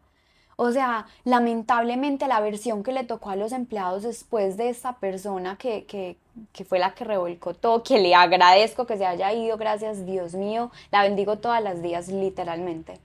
O 0.60 0.72
sea, 0.72 1.06
lamentablemente 1.22 2.26
la 2.26 2.40
versión 2.40 2.82
que 2.82 2.90
le 2.90 3.04
tocó 3.04 3.30
a 3.30 3.36
los 3.36 3.52
empleados 3.52 4.02
después 4.02 4.56
de 4.56 4.70
esta 4.70 4.94
persona 4.94 5.56
que, 5.56 5.84
que, 5.84 6.16
que 6.52 6.64
fue 6.64 6.80
la 6.80 6.94
que 6.94 7.04
revolcó 7.04 7.54
todo, 7.54 7.84
que 7.84 8.00
le 8.00 8.12
agradezco 8.16 8.84
que 8.84 8.96
se 8.96 9.06
haya 9.06 9.32
ido, 9.32 9.56
gracias 9.56 10.04
Dios 10.04 10.34
mío, 10.34 10.72
la 10.90 11.04
bendigo 11.04 11.38
todas 11.38 11.62
las 11.62 11.80
días 11.80 12.08
literalmente. 12.08 12.98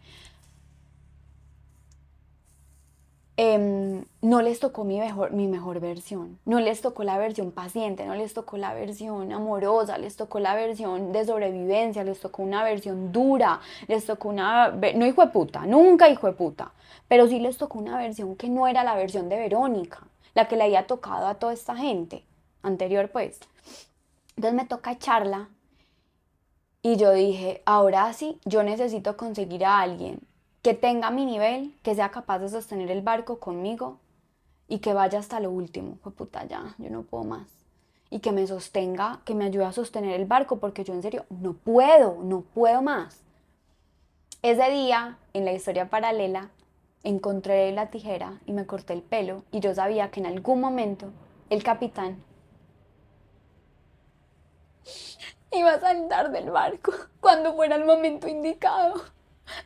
Em, 3.35 4.05
no 4.21 4.43
les 4.43 4.59
tocó 4.59 4.83
mi 4.83 4.99
mejor, 4.99 5.31
mi 5.31 5.47
mejor 5.47 5.79
versión, 5.79 6.37
no 6.45 6.59
les 6.59 6.81
tocó 6.81 7.03
la 7.03 7.17
versión 7.17 7.51
paciente, 7.51 8.05
no 8.05 8.13
les 8.13 8.35
tocó 8.35 8.57
la 8.57 8.75
versión 8.75 9.31
amorosa, 9.33 9.97
les 9.97 10.15
tocó 10.15 10.37
la 10.39 10.53
versión 10.53 11.11
de 11.11 11.25
sobrevivencia, 11.25 12.03
les 12.03 12.19
tocó 12.19 12.43
una 12.43 12.63
versión 12.63 13.11
dura, 13.11 13.59
les 13.87 14.05
tocó 14.05 14.29
una, 14.29 14.69
no 14.69 15.07
hijo 15.07 15.25
de 15.25 15.31
puta, 15.31 15.65
nunca 15.65 16.09
hijo 16.09 16.27
de 16.27 16.33
puta, 16.33 16.73
pero 17.07 17.27
sí 17.27 17.39
les 17.39 17.57
tocó 17.57 17.79
una 17.79 17.97
versión 17.97 18.35
que 18.35 18.49
no 18.49 18.67
era 18.67 18.83
la 18.83 18.93
versión 18.93 19.29
de 19.29 19.37
Verónica, 19.37 20.01
la 20.35 20.47
que 20.47 20.55
le 20.55 20.65
había 20.65 20.85
tocado 20.85 21.25
a 21.25 21.33
toda 21.35 21.53
esta 21.53 21.75
gente 21.75 22.23
anterior 22.61 23.09
pues. 23.09 23.39
Entonces 24.35 24.53
me 24.53 24.65
toca 24.65 24.91
echarla 24.91 25.49
y 26.83 26.97
yo 26.97 27.11
dije, 27.13 27.63
ahora 27.65 28.13
sí, 28.13 28.39
yo 28.45 28.61
necesito 28.61 29.17
conseguir 29.17 29.65
a 29.65 29.79
alguien 29.79 30.19
que 30.63 30.73
tenga 30.73 31.11
mi 31.11 31.25
nivel, 31.25 31.75
que 31.83 31.93
sea 31.93 32.09
capaz 32.09 32.39
de 32.39 32.49
sostener 32.49 32.89
el 32.89 33.01
barco 33.01 33.39
conmigo 33.39 33.99
y 34.69 34.79
que 34.79 34.93
vaya 34.93 35.19
hasta 35.19 35.41
lo 35.41 35.51
último. 35.51 35.97
Pues 36.01 36.15
puta, 36.15 36.45
ya, 36.45 36.73
yo 36.77 36.89
no 36.89 37.03
puedo 37.03 37.25
más. 37.25 37.47
Y 38.09 38.19
que 38.19 38.31
me 38.31 38.47
sostenga, 38.47 39.19
que 39.25 39.35
me 39.35 39.45
ayude 39.45 39.65
a 39.65 39.73
sostener 39.73 40.19
el 40.19 40.25
barco, 40.25 40.59
porque 40.59 40.85
yo 40.85 40.93
en 40.93 41.01
serio 41.01 41.25
no 41.29 41.53
puedo, 41.53 42.23
no 42.23 42.41
puedo 42.41 42.81
más. 42.81 43.21
Ese 44.41 44.69
día, 44.71 45.17
en 45.33 45.43
la 45.43 45.51
historia 45.51 45.89
paralela, 45.89 46.49
encontré 47.03 47.71
la 47.73 47.89
tijera 47.89 48.39
y 48.45 48.53
me 48.53 48.65
corté 48.65 48.93
el 48.93 49.01
pelo 49.01 49.43
y 49.51 49.59
yo 49.59 49.75
sabía 49.75 50.11
que 50.11 50.21
en 50.21 50.27
algún 50.27 50.61
momento 50.61 51.11
el 51.49 51.61
capitán 51.61 52.23
iba 55.51 55.73
a 55.73 55.79
saltar 55.81 56.31
del 56.31 56.51
barco 56.51 56.93
cuando 57.19 57.53
fuera 57.53 57.75
el 57.75 57.83
momento 57.83 58.29
indicado. 58.29 59.03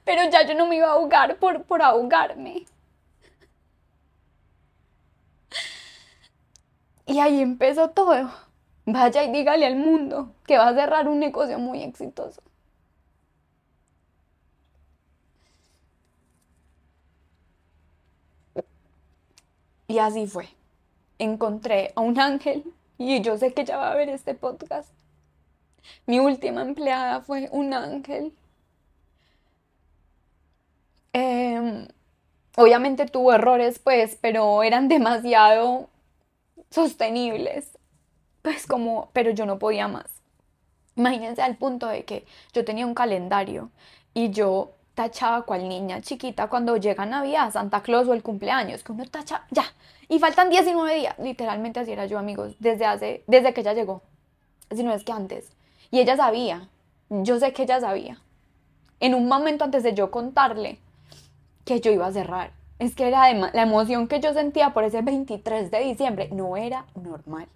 Pero 0.06 0.30
ya 0.30 0.46
yo 0.46 0.54
no 0.56 0.68
me 0.68 0.78
iba 0.78 0.88
a 0.88 0.92
ahogar 0.94 1.38
por, 1.38 1.64
por 1.64 1.82
ahogarme. 1.82 2.66
Y 7.06 7.20
ahí 7.20 7.42
empezó 7.42 7.90
todo. 7.90 8.32
Vaya 8.86 9.24
y 9.24 9.32
dígale 9.32 9.66
al 9.66 9.76
mundo 9.76 10.34
que 10.46 10.58
va 10.58 10.70
a 10.70 10.74
cerrar 10.74 11.08
un 11.08 11.20
negocio 11.20 11.60
muy 11.60 11.84
exitoso. 11.84 12.42
Y 19.88 20.00
así 20.00 20.28
fue. 20.28 20.48
Encontré 21.20 21.92
a 21.96 22.02
un 22.02 22.20
ángel 22.20 22.64
y 22.98 23.22
yo 23.22 23.38
sé 23.38 23.54
que 23.54 23.66
ya 23.66 23.78
va 23.78 23.92
a 23.92 23.96
ver 23.96 24.10
este 24.10 24.34
podcast. 24.36 24.92
Mi 26.06 26.20
última 26.20 26.62
empleada 26.62 27.22
fue 27.22 27.50
un 27.52 27.74
ángel. 27.74 28.34
Em, 31.18 31.88
obviamente 32.58 33.08
tuvo 33.08 33.34
errores, 33.34 33.80
pues, 33.80 34.18
pero 34.22 34.62
eran 34.62 34.88
demasiado 34.96 35.90
sostenibles. 36.70 37.72
Pues 38.44 38.68
como, 38.68 39.10
pero 39.14 39.32
yo 39.32 39.46
no 39.48 39.58
podía 39.58 39.88
más. 39.88 40.06
Imagínense 40.96 41.42
al 41.42 41.58
punto 41.58 41.88
de 41.88 42.06
que 42.06 42.26
yo 42.54 42.64
tenía 42.64 42.86
un 42.86 42.94
calendario 42.94 43.72
y 44.14 44.30
yo 44.30 44.74
tachaba 44.94 45.44
cual 45.44 45.68
niña 45.68 46.02
chiquita 46.02 46.50
cuando 46.50 46.78
llega 46.78 47.06
Navidad, 47.06 47.52
Santa 47.52 47.82
Claus 47.82 48.08
o 48.08 48.14
el 48.14 48.24
cumpleaños, 48.24 48.84
que 48.84 48.92
uno 48.92 49.06
tacha, 49.06 49.46
ya, 49.52 49.66
y 50.10 50.20
faltan 50.20 50.50
19 50.50 50.96
días, 50.96 51.16
literalmente 51.20 51.80
así 51.80 51.92
era 51.92 52.08
yo, 52.08 52.18
amigos, 52.18 52.56
desde 52.60 52.86
hace, 52.86 53.24
desde 53.28 53.54
que 53.54 53.62
ella 53.62 53.74
llegó, 53.74 54.02
si 54.76 54.84
no 54.84 54.94
es 54.94 55.04
que 55.04 55.12
antes, 55.12 55.52
y 55.92 56.00
ella 56.00 56.18
sabía, 56.18 56.68
yo 57.10 57.40
sé 57.40 57.54
que 57.54 57.64
ella 57.64 57.80
sabía, 57.80 58.20
en 59.00 59.14
un 59.14 59.28
momento 59.28 59.66
antes 59.66 59.84
de 59.84 59.94
yo 59.94 60.10
contarle 60.10 60.80
que 61.68 61.82
yo 61.82 61.92
iba 61.92 62.08
a 62.08 62.12
cerrar, 62.14 62.54
es 62.80 62.96
que 62.96 63.08
era 63.08 63.32
la 63.34 63.62
emoción 63.62 64.08
que 64.08 64.22
yo 64.22 64.34
sentía 64.34 64.74
por 64.74 64.86
ese 64.86 65.02
23 65.02 65.70
de 65.70 65.80
diciembre, 65.82 66.30
no 66.32 66.56
era 66.56 66.86
normal. 66.96 67.48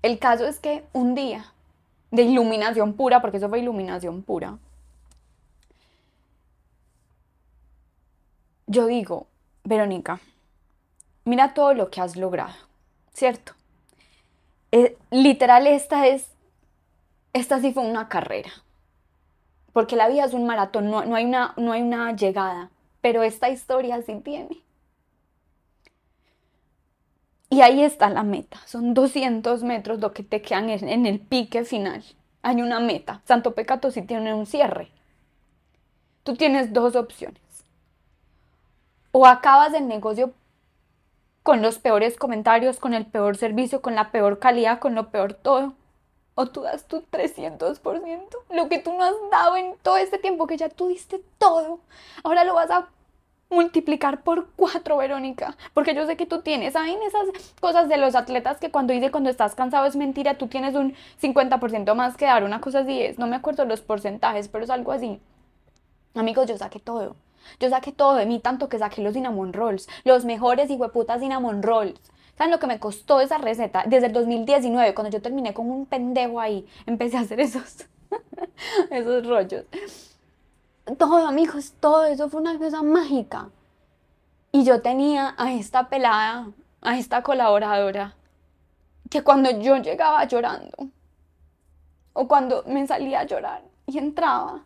El 0.00 0.18
caso 0.18 0.46
es 0.46 0.60
que 0.60 0.84
un 0.92 1.14
día 1.14 1.52
de 2.12 2.22
iluminación 2.22 2.92
pura, 2.92 3.20
porque 3.20 3.38
eso 3.38 3.48
fue 3.48 3.58
iluminación 3.58 4.22
pura, 4.22 4.58
yo 8.68 8.86
digo, 8.86 9.26
Verónica, 9.64 10.20
mira 11.24 11.52
todo 11.52 11.74
lo 11.74 11.90
que 11.90 12.00
has 12.00 12.16
logrado, 12.16 12.54
¿cierto? 13.12 13.54
Eh, 14.70 14.96
literal, 15.10 15.66
esta 15.66 16.06
es, 16.06 16.30
esta 17.32 17.60
sí 17.60 17.72
fue 17.72 17.82
una 17.82 18.08
carrera, 18.08 18.50
porque 19.72 19.96
la 19.96 20.08
vida 20.08 20.24
es 20.24 20.34
un 20.34 20.46
maratón, 20.46 20.90
no, 20.90 21.00
hay, 21.00 21.24
una, 21.24 21.54
no 21.56 21.72
hay 21.72 21.82
una 21.82 22.14
llegada, 22.14 22.70
pero 23.04 23.22
esta 23.22 23.50
historia 23.50 24.00
sí 24.00 24.18
tiene. 24.24 24.62
Y 27.50 27.60
ahí 27.60 27.82
está 27.82 28.08
la 28.08 28.22
meta, 28.22 28.58
son 28.64 28.94
200 28.94 29.62
metros 29.62 30.00
lo 30.00 30.14
que 30.14 30.22
te 30.22 30.40
quedan 30.40 30.70
en, 30.70 31.04
el 31.04 31.20
pique 31.20 31.66
final. 31.66 32.02
Hay 32.40 32.62
una 32.62 32.80
meta, 32.80 33.20
Santo 33.26 33.54
Pecato 33.54 33.90
sí 33.90 34.00
tiene 34.00 34.32
un 34.32 34.46
cierre. 34.46 34.88
Tú 36.22 36.34
tienes 36.34 36.72
dos 36.72 36.96
opciones 36.96 37.42
o 39.12 39.26
acabas 39.26 39.74
el 39.74 39.86
negocio 39.86 40.32
con 41.42 41.60
los 41.60 41.78
peores 41.78 42.16
comentarios, 42.16 42.80
con 42.80 42.94
el 42.94 43.04
peor 43.04 43.36
servicio, 43.36 43.82
con 43.82 43.94
la 43.94 44.12
peor 44.12 44.38
calidad, 44.38 44.78
con 44.78 44.94
lo 44.94 45.10
peor 45.10 45.34
todo. 45.34 45.74
O 46.34 46.46
tú 46.46 46.62
das 46.62 46.86
tu 46.88 47.02
300%, 47.02 47.80
lo 48.50 48.68
que 48.68 48.78
tú 48.78 48.92
no 48.92 49.04
has 49.04 49.14
dado 49.30 49.56
en 49.56 49.76
todo 49.82 49.96
este 49.96 50.18
tiempo 50.18 50.46
que 50.46 50.56
ya 50.56 50.68
tú 50.68 50.88
diste 50.88 51.22
todo. 51.38 51.80
Ahora 52.24 52.44
lo 52.44 52.54
vas 52.54 52.70
a 52.70 52.88
multiplicar 53.50 54.22
por 54.22 54.48
cuatro, 54.56 54.96
Verónica. 54.96 55.56
Porque 55.72 55.94
yo 55.94 56.06
sé 56.06 56.16
que 56.16 56.26
tú 56.26 56.42
tienes, 56.42 56.72
¿saben? 56.72 56.98
Esas 57.02 57.54
cosas 57.60 57.88
de 57.88 57.96
los 57.96 58.14
atletas 58.14 58.58
que 58.58 58.70
cuando 58.70 58.92
dice 58.92 59.10
cuando 59.10 59.30
estás 59.30 59.54
cansado 59.54 59.86
es 59.86 59.96
mentira, 59.96 60.36
tú 60.36 60.48
tienes 60.48 60.74
un 60.74 60.94
50% 61.22 61.94
más 61.94 62.16
que 62.16 62.26
dar. 62.26 62.44
Una 62.44 62.60
cosa 62.60 62.80
así 62.80 63.00
es, 63.00 63.18
no 63.18 63.26
me 63.26 63.36
acuerdo 63.36 63.64
los 63.64 63.80
porcentajes, 63.80 64.48
pero 64.48 64.64
es 64.64 64.70
algo 64.70 64.92
así. 64.92 65.20
Amigos, 66.14 66.46
yo 66.48 66.58
saqué 66.58 66.80
todo. 66.80 67.16
Yo 67.60 67.68
saqué 67.68 67.92
todo 67.92 68.14
de 68.14 68.26
mí, 68.26 68.40
tanto 68.40 68.68
que 68.68 68.78
saqué 68.78 69.02
los 69.02 69.14
cinnamon 69.14 69.52
rolls, 69.52 69.88
los 70.04 70.24
mejores 70.24 70.70
hijueputas 70.70 71.20
cinnamon 71.20 71.62
rolls. 71.62 72.00
¿Saben 72.36 72.50
lo 72.50 72.58
que 72.58 72.66
me 72.66 72.80
costó 72.80 73.20
esa 73.20 73.38
receta? 73.38 73.84
Desde 73.86 74.06
el 74.06 74.12
2019, 74.12 74.94
cuando 74.94 75.10
yo 75.10 75.22
terminé 75.22 75.54
con 75.54 75.70
un 75.70 75.86
pendejo 75.86 76.40
ahí, 76.40 76.66
empecé 76.86 77.16
a 77.16 77.20
hacer 77.20 77.40
esos, 77.40 77.86
esos 78.90 79.26
rollos. 79.26 79.64
Todo, 80.98 81.26
amigos, 81.26 81.74
todo 81.80 82.04
eso 82.04 82.28
fue 82.28 82.40
una 82.40 82.58
cosa 82.58 82.82
mágica. 82.82 83.50
Y 84.52 84.64
yo 84.64 84.82
tenía 84.82 85.34
a 85.38 85.52
esta 85.52 85.88
pelada, 85.88 86.48
a 86.80 86.98
esta 86.98 87.22
colaboradora, 87.22 88.14
que 89.10 89.22
cuando 89.22 89.50
yo 89.50 89.76
llegaba 89.76 90.24
llorando, 90.24 90.90
o 92.12 92.28
cuando 92.28 92.62
me 92.66 92.86
salía 92.86 93.20
a 93.20 93.26
llorar 93.26 93.62
y 93.86 93.98
entraba, 93.98 94.62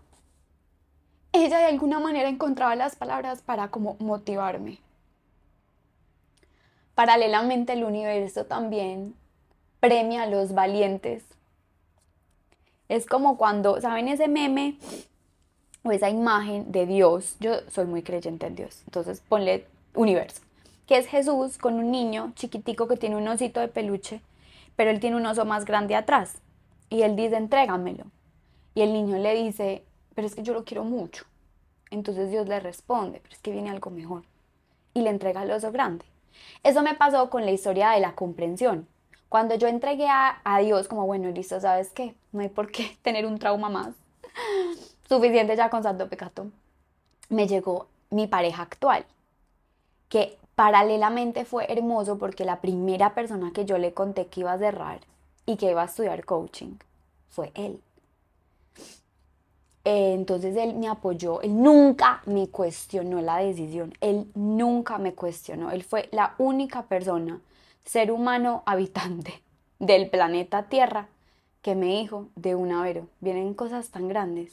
ella 1.33 1.59
de 1.59 1.67
alguna 1.67 2.01
manera 2.01 2.29
encontraba 2.29 2.77
las 2.77 2.97
palabras 2.97 3.43
para 3.43 3.71
como 3.71 3.97
motivarme. 3.99 4.81
Paralelamente 6.99 7.75
el 7.75 7.85
universo 7.85 8.47
también 8.47 9.15
premia 9.79 10.25
a 10.25 10.27
los 10.27 10.53
valientes. 10.53 11.23
Es 12.89 13.07
como 13.07 13.37
cuando, 13.37 13.81
¿saben 13.81 14.09
ese 14.09 14.27
meme 14.27 14.79
o 15.85 15.93
esa 15.93 16.11
imagen 16.11 16.73
de 16.73 16.87
Dios? 16.87 17.37
Yo 17.39 17.53
soy 17.71 17.85
muy 17.85 18.03
creyente 18.03 18.49
en 18.49 18.57
Dios, 18.57 18.83
entonces 18.87 19.23
ponle 19.29 19.65
universo, 19.95 20.43
que 20.89 20.97
es 20.97 21.07
Jesús 21.07 21.57
con 21.57 21.75
un 21.75 21.93
niño 21.93 22.33
chiquitico 22.35 22.89
que 22.89 22.97
tiene 22.97 23.15
un 23.15 23.29
osito 23.29 23.61
de 23.61 23.69
peluche, 23.69 24.21
pero 24.75 24.91
él 24.91 24.99
tiene 24.99 25.19
un 25.19 25.27
oso 25.27 25.45
más 25.45 25.67
grande 25.67 25.95
atrás. 25.95 26.39
Y 26.91 27.03
él 27.03 27.15
dice, 27.15 27.37
entrégamelo. 27.37 28.07
Y 28.75 28.81
el 28.81 28.93
niño 28.93 29.19
le 29.19 29.37
dice, 29.37 29.85
pero 30.17 30.27
es 30.27 30.35
que 30.35 30.43
yo 30.43 30.53
lo 30.53 30.65
quiero 30.65 30.83
mucho. 30.83 31.27
Entonces 31.93 32.33
Dios 32.33 32.49
le 32.49 32.59
responde, 32.59 33.21
pero 33.23 33.37
es 33.37 33.41
que 33.41 33.53
viene 33.53 33.71
algo 33.71 33.93
mejor. 33.93 34.25
Y 34.95 35.03
le 35.03 35.11
entrega 35.11 35.45
el 35.45 35.53
oso 35.53 35.71
grande. 35.71 36.05
Eso 36.63 36.83
me 36.83 36.95
pasó 36.95 37.31
con 37.31 37.45
la 37.45 37.51
historia 37.51 37.91
de 37.91 38.01
la 38.01 38.15
comprensión. 38.15 38.87
Cuando 39.29 39.55
yo 39.57 39.69
entregué 39.69 40.09
a, 40.09 40.59
Dios 40.63 40.89
como, 40.89 41.07
bueno, 41.07 41.29
listo, 41.31 41.61
¿sabes 41.61 41.91
qué? 41.91 42.15
No 42.33 42.41
hay 42.41 42.49
por 42.49 42.71
qué 42.71 42.97
tener 43.03 43.27
un 43.27 43.39
trauma 43.39 43.69
más. 43.69 43.95
Suficiente 45.09 45.57
ya 45.57 45.71
con 45.71 45.83
Santo 45.83 46.09
Pecato. 46.09 46.51
Me 47.29 47.47
llegó 47.47 47.89
mi 48.11 48.27
pareja 48.27 48.63
actual, 48.63 49.05
que 50.09 50.39
paralelamente 50.55 51.45
fue 51.45 51.71
hermoso 51.71 52.19
porque 52.19 52.45
la 52.45 52.61
primera 52.61 53.15
persona 53.15 53.53
que 53.53 53.65
yo 53.65 53.79
le 53.79 53.93
conté 53.93 54.27
que 54.27 54.41
iba 54.41 54.53
a 54.53 54.59
cerrar 54.59 55.01
y 55.45 55.57
que 55.57 55.71
iba 55.71 55.83
a 55.83 55.87
estudiar 55.87 56.25
coaching 56.25 56.77
fue 57.29 57.53
él. 57.55 57.81
Eh, 59.91 60.13
entonces 60.13 60.55
él 60.57 60.75
me 60.75 60.87
apoyó, 60.87 61.41
él 61.41 61.63
nunca 61.63 62.21
me 62.27 62.49
cuestionó 62.49 63.23
la 63.23 63.39
decisión, 63.39 63.95
él 64.03 64.31
nunca 64.35 64.99
me 64.99 65.15
cuestionó, 65.15 65.71
él 65.71 65.83
fue 65.83 66.11
la 66.13 66.35
única 66.37 66.83
persona, 66.83 67.41
ser 67.87 68.13
humano 68.13 68.63
habitante 68.67 69.43
del 69.79 70.11
planeta 70.11 70.69
Tierra 70.69 71.09
que 71.63 71.75
me 71.75 71.87
dijo 71.87 72.29
de 72.37 72.55
una 72.55 72.83
vez, 72.83 73.03
vienen 73.21 73.55
cosas 73.55 73.89
tan 73.89 74.09
grandes. 74.09 74.53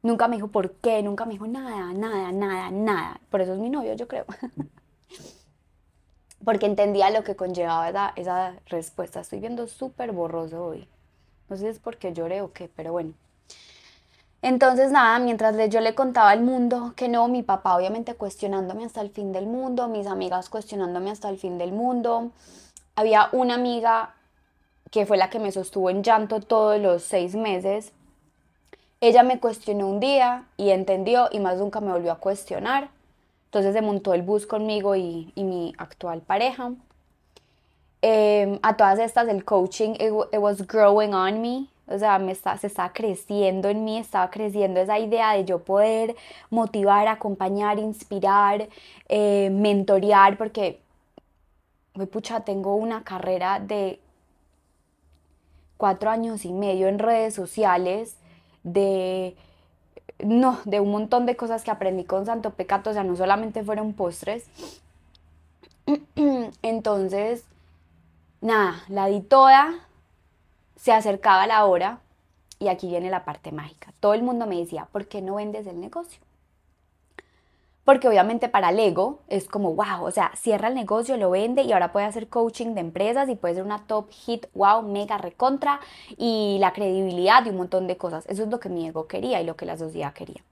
Nunca 0.00 0.26
me 0.26 0.36
dijo 0.36 0.48
por 0.48 0.72
qué, 0.72 1.02
nunca 1.02 1.26
me 1.26 1.32
dijo 1.32 1.46
nada, 1.46 1.92
nada, 1.92 2.32
nada, 2.32 2.70
nada. 2.70 3.20
Por 3.28 3.42
eso 3.42 3.52
es 3.52 3.58
mi 3.58 3.68
novio, 3.68 3.92
yo 3.92 4.08
creo. 4.08 4.24
Porque 6.46 6.64
entendía 6.64 7.10
lo 7.10 7.24
que 7.24 7.36
conllevaba 7.36 7.90
esa, 7.90 8.12
esa 8.16 8.54
respuesta. 8.68 9.20
Estoy 9.20 9.40
viendo 9.40 9.66
súper 9.66 10.12
borroso 10.12 10.64
hoy. 10.64 10.88
No 11.50 11.56
sé 11.56 11.64
si 11.64 11.68
es 11.68 11.78
porque 11.78 12.14
lloré 12.14 12.40
o 12.40 12.54
qué, 12.54 12.70
pero 12.74 12.92
bueno. 12.92 13.12
Entonces, 14.44 14.92
nada, 14.92 15.18
mientras 15.20 15.56
yo 15.70 15.80
le 15.80 15.94
contaba 15.94 16.28
al 16.28 16.42
mundo 16.42 16.92
que 16.96 17.08
no, 17.08 17.28
mi 17.28 17.42
papá 17.42 17.78
obviamente 17.78 18.14
cuestionándome 18.14 18.84
hasta 18.84 19.00
el 19.00 19.08
fin 19.08 19.32
del 19.32 19.46
mundo, 19.46 19.88
mis 19.88 20.06
amigas 20.06 20.50
cuestionándome 20.50 21.10
hasta 21.10 21.30
el 21.30 21.38
fin 21.38 21.56
del 21.56 21.72
mundo. 21.72 22.30
Había 22.94 23.30
una 23.32 23.54
amiga 23.54 24.14
que 24.90 25.06
fue 25.06 25.16
la 25.16 25.30
que 25.30 25.38
me 25.38 25.50
sostuvo 25.50 25.88
en 25.88 26.02
llanto 26.02 26.40
todos 26.40 26.78
los 26.78 27.02
seis 27.02 27.34
meses. 27.34 27.92
Ella 29.00 29.22
me 29.22 29.40
cuestionó 29.40 29.88
un 29.88 29.98
día 29.98 30.44
y 30.58 30.72
entendió 30.72 31.30
y 31.32 31.40
más 31.40 31.56
nunca 31.56 31.80
me 31.80 31.90
volvió 31.90 32.12
a 32.12 32.18
cuestionar. 32.18 32.90
Entonces 33.46 33.72
se 33.72 33.80
montó 33.80 34.12
el 34.12 34.20
bus 34.20 34.46
conmigo 34.46 34.94
y, 34.94 35.32
mi 35.36 35.72
actual 35.78 36.20
pareja. 36.20 36.72
Em, 38.02 38.58
a 38.62 38.76
todas 38.76 38.98
estas 38.98 39.26
el 39.28 39.42
coaching, 39.46 39.94
it 39.98 40.38
was 40.38 40.66
growing 40.66 41.14
on 41.14 41.40
me 41.40 41.73
o 41.86 41.98
sea, 41.98 42.18
me 42.18 42.32
está, 42.32 42.56
se 42.56 42.66
está 42.66 42.92
creciendo 42.92 43.68
en 43.68 43.84
mí, 43.84 43.98
estaba 43.98 44.30
creciendo 44.30 44.80
esa 44.80 44.98
idea 44.98 45.32
de 45.32 45.44
yo 45.44 45.60
poder 45.60 46.16
motivar, 46.50 47.08
acompañar, 47.08 47.78
inspirar, 47.78 48.68
eh, 49.08 49.50
mentorear, 49.50 50.38
porque, 50.38 50.80
pucha, 52.10 52.40
tengo 52.40 52.74
una 52.74 53.04
carrera 53.04 53.60
de 53.60 54.00
cuatro 55.76 56.10
años 56.10 56.44
y 56.44 56.52
medio 56.52 56.88
en 56.88 56.98
redes 56.98 57.34
sociales, 57.34 58.16
de, 58.62 59.36
no, 60.18 60.58
de 60.64 60.80
un 60.80 60.90
montón 60.90 61.26
de 61.26 61.36
cosas 61.36 61.64
que 61.64 61.70
aprendí 61.70 62.04
con 62.04 62.24
Santo 62.24 62.50
Pecato, 62.50 62.90
o 62.90 62.92
sea, 62.94 63.04
no 63.04 63.16
solamente 63.16 63.62
fueron 63.62 63.92
postres. 63.92 64.46
Entonces, 66.62 67.44
nada, 68.40 68.82
la 68.88 69.06
di 69.06 69.20
toda, 69.20 69.86
se 70.84 70.92
acercaba 70.92 71.46
la 71.46 71.64
hora 71.64 72.00
y 72.58 72.68
aquí 72.68 72.88
viene 72.88 73.08
la 73.08 73.24
parte 73.24 73.52
mágica. 73.52 73.94
Todo 74.00 74.12
el 74.12 74.22
mundo 74.22 74.46
me 74.46 74.58
decía, 74.58 74.86
¿por 74.92 75.08
qué 75.08 75.22
no 75.22 75.36
vendes 75.36 75.66
el 75.66 75.80
negocio? 75.80 76.20
Porque 77.84 78.06
obviamente 78.06 78.50
para 78.50 78.68
el 78.68 78.78
ego 78.78 79.20
es 79.28 79.48
como, 79.48 79.74
wow, 79.74 80.04
o 80.04 80.10
sea, 80.10 80.32
cierra 80.36 80.68
el 80.68 80.74
negocio, 80.74 81.16
lo 81.16 81.30
vende 81.30 81.62
y 81.62 81.72
ahora 81.72 81.90
puede 81.90 82.04
hacer 82.04 82.28
coaching 82.28 82.74
de 82.74 82.82
empresas 82.82 83.30
y 83.30 83.34
puede 83.34 83.54
ser 83.54 83.64
una 83.64 83.86
top 83.86 84.10
hit, 84.10 84.44
wow, 84.52 84.82
mega 84.82 85.16
recontra 85.16 85.80
y 86.18 86.58
la 86.60 86.74
credibilidad 86.74 87.46
y 87.46 87.48
un 87.48 87.56
montón 87.56 87.86
de 87.86 87.96
cosas. 87.96 88.26
Eso 88.26 88.42
es 88.42 88.50
lo 88.50 88.60
que 88.60 88.68
mi 88.68 88.86
ego 88.86 89.06
quería 89.06 89.40
y 89.40 89.46
lo 89.46 89.56
que 89.56 89.64
la 89.64 89.78
sociedad 89.78 90.12
quería. 90.12 90.44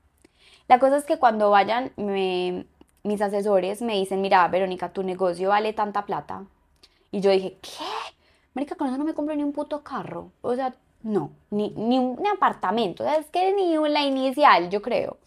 La 0.66 0.79
cosa 0.79 0.97
es 0.97 1.05
que 1.05 1.18
cuando 1.18 1.51
vayan 1.51 1.92
mis 1.97 3.21
asesores 3.21 3.83
me 3.83 3.97
dicen, 3.97 4.23
mira, 4.23 4.49
Verónica, 4.49 4.95
tu 4.95 5.03
negocio 5.03 5.51
vale 5.51 5.75
tanta 5.75 6.07
plata. 6.07 6.45
Y 7.11 7.21
yo 7.21 7.31
dije, 7.31 7.59
¿qué? 7.61 8.14
Marica, 8.55 8.75
con 8.77 8.88
eso 8.88 8.99
no 8.99 9.05
me 9.05 9.15
compro 9.15 9.35
ni 9.35 9.43
un 9.43 9.53
puto 9.53 9.83
carro. 9.83 10.31
O 10.43 10.55
sea, 10.55 10.75
no, 11.03 11.31
ni, 11.51 11.71
ni 11.71 11.99
un 11.99 12.27
apartamento. 12.27 13.03
O 13.03 13.07
sea, 13.07 13.17
es 13.17 13.27
que 13.27 13.53
ni 13.55 13.77
la 13.88 14.03
inicial, 14.03 14.71
yo 14.71 14.83
creo 14.83 15.19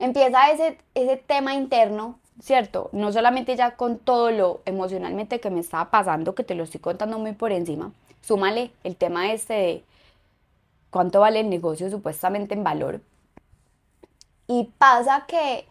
empieza 0.00 0.50
ese, 0.50 0.78
ese 0.94 1.16
tema 1.16 1.54
interno, 1.54 2.18
¿cierto? 2.40 2.88
No 2.92 3.12
solamente 3.12 3.54
ya 3.54 3.76
con 3.76 3.98
todo 3.98 4.32
lo 4.32 4.62
emocionalmente 4.64 5.40
que 5.40 5.50
me 5.50 5.60
estaba 5.60 5.90
pasando, 5.90 6.34
que 6.34 6.42
te 6.42 6.56
lo 6.56 6.64
estoy 6.64 6.80
contando 6.80 7.18
muy 7.18 7.32
por 7.32 7.52
encima, 7.52 7.92
súmale 8.22 8.72
el 8.82 8.96
tema 8.96 9.32
este 9.32 9.54
de 9.54 9.84
cuánto 10.90 11.20
vale 11.20 11.40
el 11.40 11.50
negocio 11.50 11.90
supuestamente 11.90 12.54
en 12.54 12.64
valor. 12.64 13.00
Y 14.48 14.64
pasa 14.78 15.26
que 15.28 15.66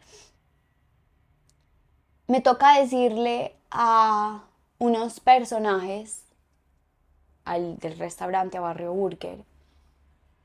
me 2.27 2.39
toca 2.39 2.79
decirle 2.79 3.55
a 3.71 4.43
unos 4.79 5.19
personajes 5.19 6.23
al, 7.45 7.77
del 7.77 7.97
restaurante 7.97 8.57
a 8.57 8.61
Barrio 8.61 8.93
Burger 8.93 9.43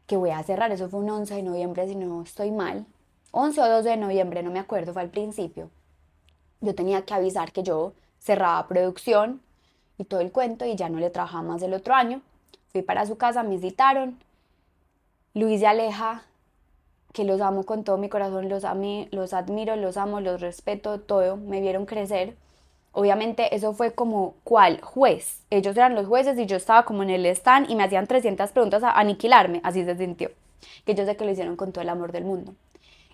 que 0.06 0.16
voy 0.16 0.30
a 0.30 0.42
cerrar. 0.42 0.72
Eso 0.72 0.88
fue 0.88 1.00
un 1.00 1.10
11 1.10 1.34
de 1.34 1.42
noviembre, 1.42 1.88
si 1.88 1.94
no 1.94 2.22
estoy 2.22 2.50
mal. 2.50 2.84
11 3.30 3.60
o 3.60 3.68
12 3.68 3.88
de 3.88 3.96
noviembre, 3.96 4.42
no 4.42 4.50
me 4.50 4.58
acuerdo, 4.58 4.92
fue 4.92 5.02
al 5.02 5.10
principio. 5.10 5.70
Yo 6.60 6.74
tenía 6.74 7.04
que 7.04 7.14
avisar 7.14 7.52
que 7.52 7.62
yo 7.62 7.92
cerraba 8.18 8.66
producción 8.68 9.40
y 9.98 10.04
todo 10.04 10.20
el 10.20 10.32
cuento 10.32 10.64
y 10.64 10.76
ya 10.76 10.88
no 10.88 10.98
le 10.98 11.10
trabajaba 11.10 11.42
más 11.42 11.62
el 11.62 11.74
otro 11.74 11.94
año. 11.94 12.20
Fui 12.72 12.82
para 12.82 13.06
su 13.06 13.16
casa, 13.16 13.42
me 13.42 13.58
citaron. 13.58 14.18
Luis 15.34 15.60
y 15.62 15.64
Aleja, 15.64 16.22
que 17.12 17.24
los 17.24 17.40
amo 17.40 17.64
con 17.64 17.84
todo 17.84 17.98
mi 17.98 18.08
corazón, 18.08 18.48
los, 18.48 18.64
los 19.10 19.32
admiro, 19.32 19.76
los 19.76 19.96
amo, 19.96 20.20
los 20.20 20.40
respeto, 20.40 21.00
todo, 21.00 21.36
me 21.36 21.60
vieron 21.60 21.86
crecer. 21.86 22.36
Obviamente 22.96 23.54
eso 23.54 23.74
fue 23.74 23.92
como, 23.92 24.36
¿cuál? 24.44 24.80
Juez. 24.80 25.42
Ellos 25.50 25.76
eran 25.76 25.96
los 25.96 26.06
jueces 26.06 26.38
y 26.38 26.46
yo 26.46 26.56
estaba 26.56 26.84
como 26.84 27.02
en 27.02 27.10
el 27.10 27.26
stand 27.26 27.68
y 27.68 27.74
me 27.74 27.82
hacían 27.82 28.06
300 28.06 28.52
preguntas 28.52 28.84
a 28.84 28.92
aniquilarme, 28.92 29.60
así 29.64 29.84
se 29.84 29.96
sintió. 29.96 30.30
Que 30.86 30.94
yo 30.94 31.04
sé 31.04 31.16
que 31.16 31.24
lo 31.24 31.32
hicieron 31.32 31.56
con 31.56 31.72
todo 31.72 31.82
el 31.82 31.88
amor 31.88 32.12
del 32.12 32.24
mundo. 32.24 32.54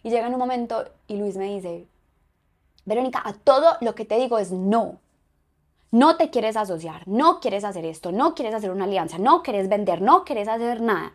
Y 0.02 0.10
llega 0.10 0.26
en 0.26 0.34
un 0.34 0.38
momento 0.38 0.84
y 1.08 1.16
Luis 1.16 1.36
me 1.38 1.46
dice, 1.46 1.86
Verónica, 2.84 3.22
a 3.24 3.32
todo 3.32 3.78
lo 3.80 3.94
que 3.94 4.04
te 4.04 4.18
digo 4.18 4.38
es 4.38 4.52
no. 4.52 4.98
No 5.90 6.16
te 6.16 6.28
quieres 6.28 6.58
asociar, 6.58 7.02
no 7.08 7.40
quieres 7.40 7.64
hacer 7.64 7.86
esto, 7.86 8.12
no 8.12 8.34
quieres 8.34 8.54
hacer 8.54 8.70
una 8.70 8.84
alianza, 8.84 9.16
no 9.16 9.42
quieres 9.42 9.70
vender, 9.70 10.02
no 10.02 10.24
quieres 10.24 10.46
hacer 10.46 10.82
nada. 10.82 11.12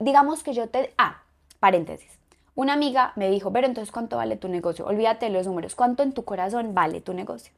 digamos 0.00 0.42
que 0.42 0.52
yo 0.52 0.68
te... 0.68 0.92
Ah, 0.98 1.22
paréntesis. 1.60 2.18
Una 2.54 2.74
amiga 2.74 3.12
me 3.16 3.30
dijo, 3.30 3.52
pero 3.52 3.66
entonces 3.66 3.90
¿cuánto 3.92 4.16
vale 4.16 4.36
tu 4.36 4.48
negocio? 4.48 4.86
Olvídate 4.86 5.26
de 5.26 5.32
los 5.32 5.46
números. 5.46 5.74
¿Cuánto 5.74 6.02
en 6.02 6.12
tu 6.12 6.24
corazón 6.24 6.74
vale 6.74 7.00
tu 7.00 7.12
negocio? 7.12 7.52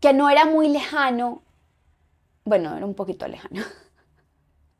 Que 0.00 0.12
no 0.12 0.30
era 0.30 0.44
muy 0.46 0.68
lejano. 0.68 1.42
Bueno, 2.44 2.76
era 2.76 2.86
un 2.86 2.94
poquito 2.94 3.26
lejano. 3.28 3.62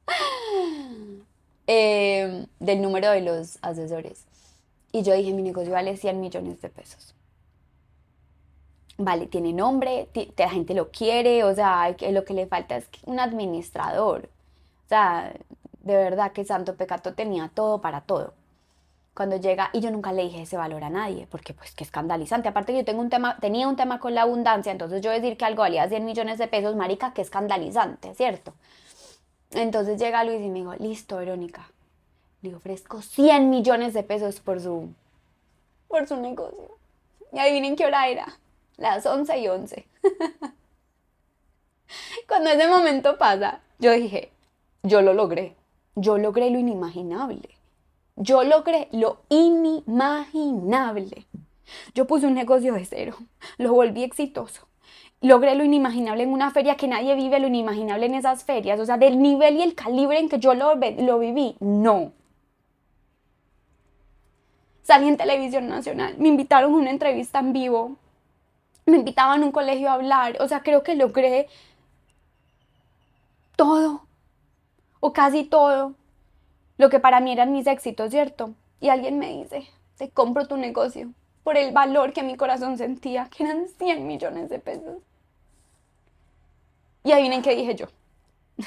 Em, 1.68 2.46
del 2.60 2.80
número 2.80 3.10
de 3.10 3.22
los 3.22 3.58
asesores. 3.60 4.24
Y 4.92 5.02
yo 5.02 5.14
dije, 5.14 5.32
mi 5.32 5.42
negocio 5.42 5.72
vale 5.72 5.96
100 5.96 6.20
millones 6.20 6.60
de 6.62 6.68
pesos. 6.68 7.14
Vale, 8.98 9.26
tiene 9.26 9.52
nombre, 9.52 10.08
la 10.38 10.48
gente 10.48 10.74
lo 10.74 10.90
quiere, 10.90 11.44
o 11.44 11.54
sea, 11.54 11.94
lo 12.10 12.24
que 12.24 12.34
le 12.34 12.46
falta 12.46 12.76
es 12.76 12.88
un 13.04 13.20
administrador. 13.20 14.30
O 14.86 14.88
sea, 14.88 15.34
de 15.86 15.96
verdad 15.96 16.32
que 16.32 16.44
Santo 16.44 16.74
Pecato 16.74 17.14
tenía 17.14 17.48
todo 17.54 17.80
para 17.80 18.00
todo. 18.00 18.34
Cuando 19.14 19.36
llega, 19.36 19.70
y 19.72 19.80
yo 19.80 19.92
nunca 19.92 20.12
le 20.12 20.24
dije 20.24 20.42
ese 20.42 20.56
valor 20.56 20.82
a 20.82 20.90
nadie, 20.90 21.28
porque 21.30 21.54
pues 21.54 21.72
que 21.74 21.84
escandalizante. 21.84 22.48
Aparte 22.48 22.76
yo 22.76 22.84
tengo 22.84 23.00
un 23.00 23.08
tema, 23.08 23.38
tenía 23.38 23.68
un 23.68 23.76
tema 23.76 24.00
con 24.00 24.14
la 24.14 24.22
abundancia, 24.22 24.72
entonces 24.72 25.00
yo 25.00 25.12
decir 25.12 25.36
que 25.36 25.44
algo 25.44 25.62
valía 25.62 25.88
100 25.88 26.04
millones 26.04 26.38
de 26.38 26.48
pesos, 26.48 26.74
marica, 26.74 27.14
que 27.14 27.22
escandalizante, 27.22 28.14
¿cierto? 28.14 28.52
Entonces 29.52 29.98
llega 29.98 30.24
Luis 30.24 30.42
y 30.42 30.48
me 30.48 30.58
dijo, 30.58 30.74
listo, 30.74 31.18
Verónica, 31.18 31.70
le 32.42 32.56
ofrezco 32.56 33.00
100 33.00 33.48
millones 33.48 33.94
de 33.94 34.02
pesos 34.02 34.40
por 34.40 34.60
su, 34.60 34.92
por 35.86 36.08
su 36.08 36.16
negocio. 36.16 36.76
Y 37.32 37.38
adivinen 37.38 37.76
qué 37.76 37.86
hora 37.86 38.08
era, 38.08 38.26
las 38.76 39.06
11 39.06 39.38
y 39.38 39.48
11. 39.48 39.86
Cuando 42.28 42.50
ese 42.50 42.66
momento 42.66 43.16
pasa, 43.18 43.60
yo 43.78 43.92
dije, 43.92 44.32
yo 44.82 45.00
lo 45.00 45.14
logré, 45.14 45.54
yo 45.96 46.18
logré 46.18 46.50
lo 46.50 46.60
inimaginable. 46.60 47.50
Yo 48.14 48.44
logré 48.44 48.88
lo 48.92 49.22
inimaginable. 49.28 51.26
Yo 51.94 52.06
puse 52.06 52.26
un 52.26 52.34
negocio 52.34 52.74
de 52.74 52.84
cero, 52.84 53.16
lo 53.58 53.72
volví 53.72 54.04
exitoso 54.04 54.68
logré 55.20 55.54
lo 55.54 55.64
inimaginable 55.64 56.22
en 56.22 56.32
una 56.32 56.50
feria 56.50 56.76
que 56.76 56.88
nadie 56.88 57.14
vive 57.14 57.40
lo 57.40 57.46
inimaginable 57.46 58.06
en 58.06 58.14
esas 58.14 58.44
ferias, 58.44 58.78
o 58.80 58.86
sea, 58.86 58.96
del 58.96 59.20
nivel 59.20 59.56
y 59.56 59.62
el 59.62 59.74
calibre 59.74 60.18
en 60.18 60.28
que 60.28 60.38
yo 60.38 60.54
lo, 60.54 60.74
lo 60.74 61.18
viví, 61.18 61.56
no. 61.60 62.12
Salí 64.82 65.08
en 65.08 65.16
televisión 65.16 65.68
nacional, 65.68 66.16
me 66.18 66.28
invitaron 66.28 66.72
a 66.72 66.76
una 66.76 66.90
entrevista 66.90 67.40
en 67.40 67.52
vivo, 67.52 67.96
me 68.84 68.98
invitaban 68.98 69.42
a 69.42 69.46
un 69.46 69.52
colegio 69.52 69.88
a 69.88 69.94
hablar, 69.94 70.36
o 70.40 70.48
sea, 70.48 70.60
creo 70.60 70.82
que 70.82 70.94
logré 70.94 71.48
todo, 73.56 74.05
o 75.00 75.12
casi 75.12 75.44
todo, 75.44 75.94
lo 76.78 76.90
que 76.90 77.00
para 77.00 77.20
mí 77.20 77.32
eran 77.32 77.52
mis 77.52 77.66
éxitos, 77.66 78.10
¿cierto? 78.10 78.54
Y 78.80 78.88
alguien 78.88 79.18
me 79.18 79.30
dice, 79.32 79.68
te 79.96 80.10
compro 80.10 80.46
tu 80.46 80.56
negocio 80.56 81.10
por 81.42 81.56
el 81.56 81.72
valor 81.72 82.12
que 82.12 82.22
mi 82.22 82.36
corazón 82.36 82.76
sentía, 82.76 83.28
que 83.30 83.44
eran 83.44 83.68
100 83.68 84.06
millones 84.06 84.48
de 84.48 84.58
pesos. 84.58 84.96
Y 87.04 87.12
adivinen 87.12 87.42
qué 87.42 87.54
dije 87.54 87.76
yo. 87.76 87.86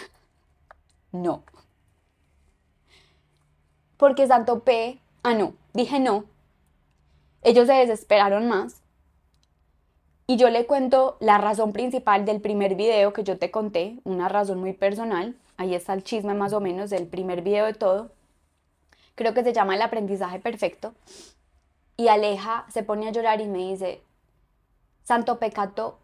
no. 1.11 1.43
Porque 3.97 4.27
Santo 4.27 4.61
P, 4.61 4.97
ah 5.23 5.33
no, 5.33 5.53
dije 5.73 5.99
no. 5.99 6.23
Ellos 7.41 7.67
se 7.67 7.73
desesperaron 7.73 8.47
más. 8.47 8.81
Y 10.25 10.37
yo 10.37 10.49
le 10.49 10.65
cuento 10.65 11.17
la 11.19 11.37
razón 11.37 11.73
principal 11.73 12.23
del 12.23 12.39
primer 12.39 12.75
video 12.75 13.13
que 13.13 13.23
yo 13.23 13.37
te 13.37 13.51
conté, 13.51 13.99
una 14.03 14.29
razón 14.29 14.59
muy 14.59 14.73
personal. 14.73 15.35
Ahí 15.59 15.75
está 15.75 15.91
el 15.91 16.05
chisme 16.05 16.33
más 16.35 16.53
o 16.53 16.61
menos 16.61 16.89
del 16.89 17.05
primer 17.05 17.41
video 17.41 17.65
de 17.65 17.73
todo. 17.73 18.11
Creo 19.15 19.33
que 19.33 19.43
se 19.43 19.51
llama 19.51 19.75
el 19.75 19.81
aprendizaje 19.81 20.39
perfecto. 20.39 20.93
Y 21.97 22.07
Aleja 22.07 22.65
se 22.69 22.81
pone 22.81 23.09
a 23.09 23.11
llorar 23.11 23.41
y 23.41 23.45
me 23.45 23.57
dice, 23.57 24.01
Santo 25.03 25.37
Pecato 25.37 25.99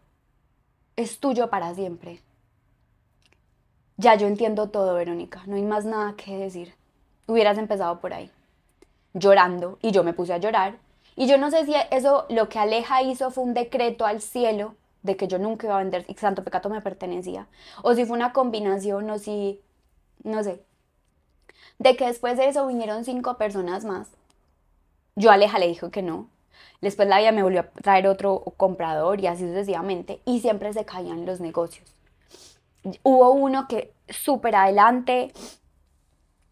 es 0.94 1.20
tuyo 1.20 1.48
para 1.48 1.74
siempre. 1.74 2.20
Ya 3.96 4.14
yo 4.16 4.26
entiendo 4.26 4.68
todo, 4.68 4.92
Verónica, 4.92 5.42
no 5.46 5.56
hay 5.56 5.62
más 5.62 5.86
nada 5.86 6.16
que 6.16 6.36
decir. 6.36 6.74
Hubieras 7.26 7.56
empezado 7.56 7.98
por 7.98 8.12
ahí, 8.12 8.30
llorando, 9.14 9.78
y 9.80 9.90
yo 9.90 10.04
me 10.04 10.12
puse 10.12 10.34
a 10.34 10.38
llorar. 10.38 10.76
Y 11.16 11.28
yo 11.28 11.38
no 11.38 11.50
sé 11.50 11.64
si 11.64 11.72
eso, 11.90 12.26
lo 12.28 12.50
que 12.50 12.58
Aleja 12.58 13.00
hizo 13.00 13.30
fue 13.30 13.44
un 13.44 13.54
decreto 13.54 14.04
al 14.04 14.20
cielo 14.20 14.74
de 15.06 15.16
que 15.16 15.28
yo 15.28 15.38
nunca 15.38 15.66
iba 15.66 15.76
a 15.76 15.82
vender 15.82 16.04
y 16.08 16.14
Santo 16.14 16.44
Pecato 16.44 16.68
me 16.68 16.82
pertenecía. 16.82 17.46
O 17.82 17.94
si 17.94 18.04
fue 18.04 18.16
una 18.16 18.32
combinación, 18.32 19.08
o 19.08 19.18
si, 19.18 19.60
no 20.22 20.42
sé. 20.42 20.62
De 21.78 21.96
que 21.96 22.06
después 22.06 22.36
de 22.36 22.48
eso 22.48 22.66
vinieron 22.66 23.04
cinco 23.04 23.38
personas 23.38 23.84
más. 23.84 24.08
Yo 25.14 25.30
a 25.30 25.34
Aleja 25.34 25.58
le 25.58 25.68
dijo 25.68 25.90
que 25.90 26.02
no. 26.02 26.28
Después 26.80 27.08
la 27.08 27.18
vida 27.18 27.32
me 27.32 27.42
volvió 27.42 27.60
a 27.60 27.70
traer 27.82 28.06
otro 28.06 28.42
comprador 28.56 29.20
y 29.20 29.26
así 29.26 29.46
sucesivamente. 29.46 30.20
Y 30.26 30.40
siempre 30.40 30.72
se 30.72 30.84
caían 30.84 31.24
los 31.24 31.40
negocios. 31.40 31.88
hubo 33.02 33.30
uno 33.32 33.66
que 33.68 33.92
súper 34.08 34.54
adelante, 34.54 35.32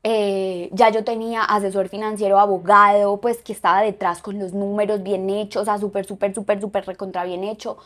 eh, 0.07 0.69
ya 0.73 0.91
yo 0.91 1.03
tenía 1.03 1.45
asesor 1.45 1.89
financiero, 1.89 2.39
abogado, 2.39 3.21
pues 3.21 3.39
que 3.43 3.55
estaba 3.55 3.81
detrás 3.81 4.21
con 4.21 4.39
los 4.39 4.53
números 4.53 5.03
bien 5.03 5.31
hechos, 5.31 5.63
o 5.63 5.65
sea, 5.65 5.79
súper, 5.79 6.05
súper, 6.05 6.35
súper, 6.35 6.61
súper 6.61 6.87
recontra 6.87 7.25
bien 7.25 7.43
hecho. 7.43 7.79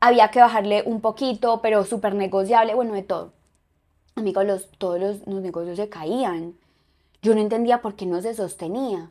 Había 0.00 0.30
que 0.30 0.40
bajarle 0.40 0.82
un 0.86 1.00
poquito, 1.00 1.60
pero 1.62 1.84
súper 1.84 2.14
negociable, 2.14 2.74
bueno, 2.74 2.94
de 2.94 3.02
todo. 3.02 3.32
Amigos, 4.14 4.44
los, 4.44 4.70
todos 4.78 5.00
los, 5.00 5.26
los 5.26 5.40
negocios 5.40 5.76
se 5.76 5.88
caían. 5.88 6.54
Yo 7.22 7.34
no 7.34 7.40
entendía 7.40 7.82
por 7.82 7.94
qué 7.94 8.06
no 8.06 8.20
se 8.20 8.34
sostenía. 8.34 9.10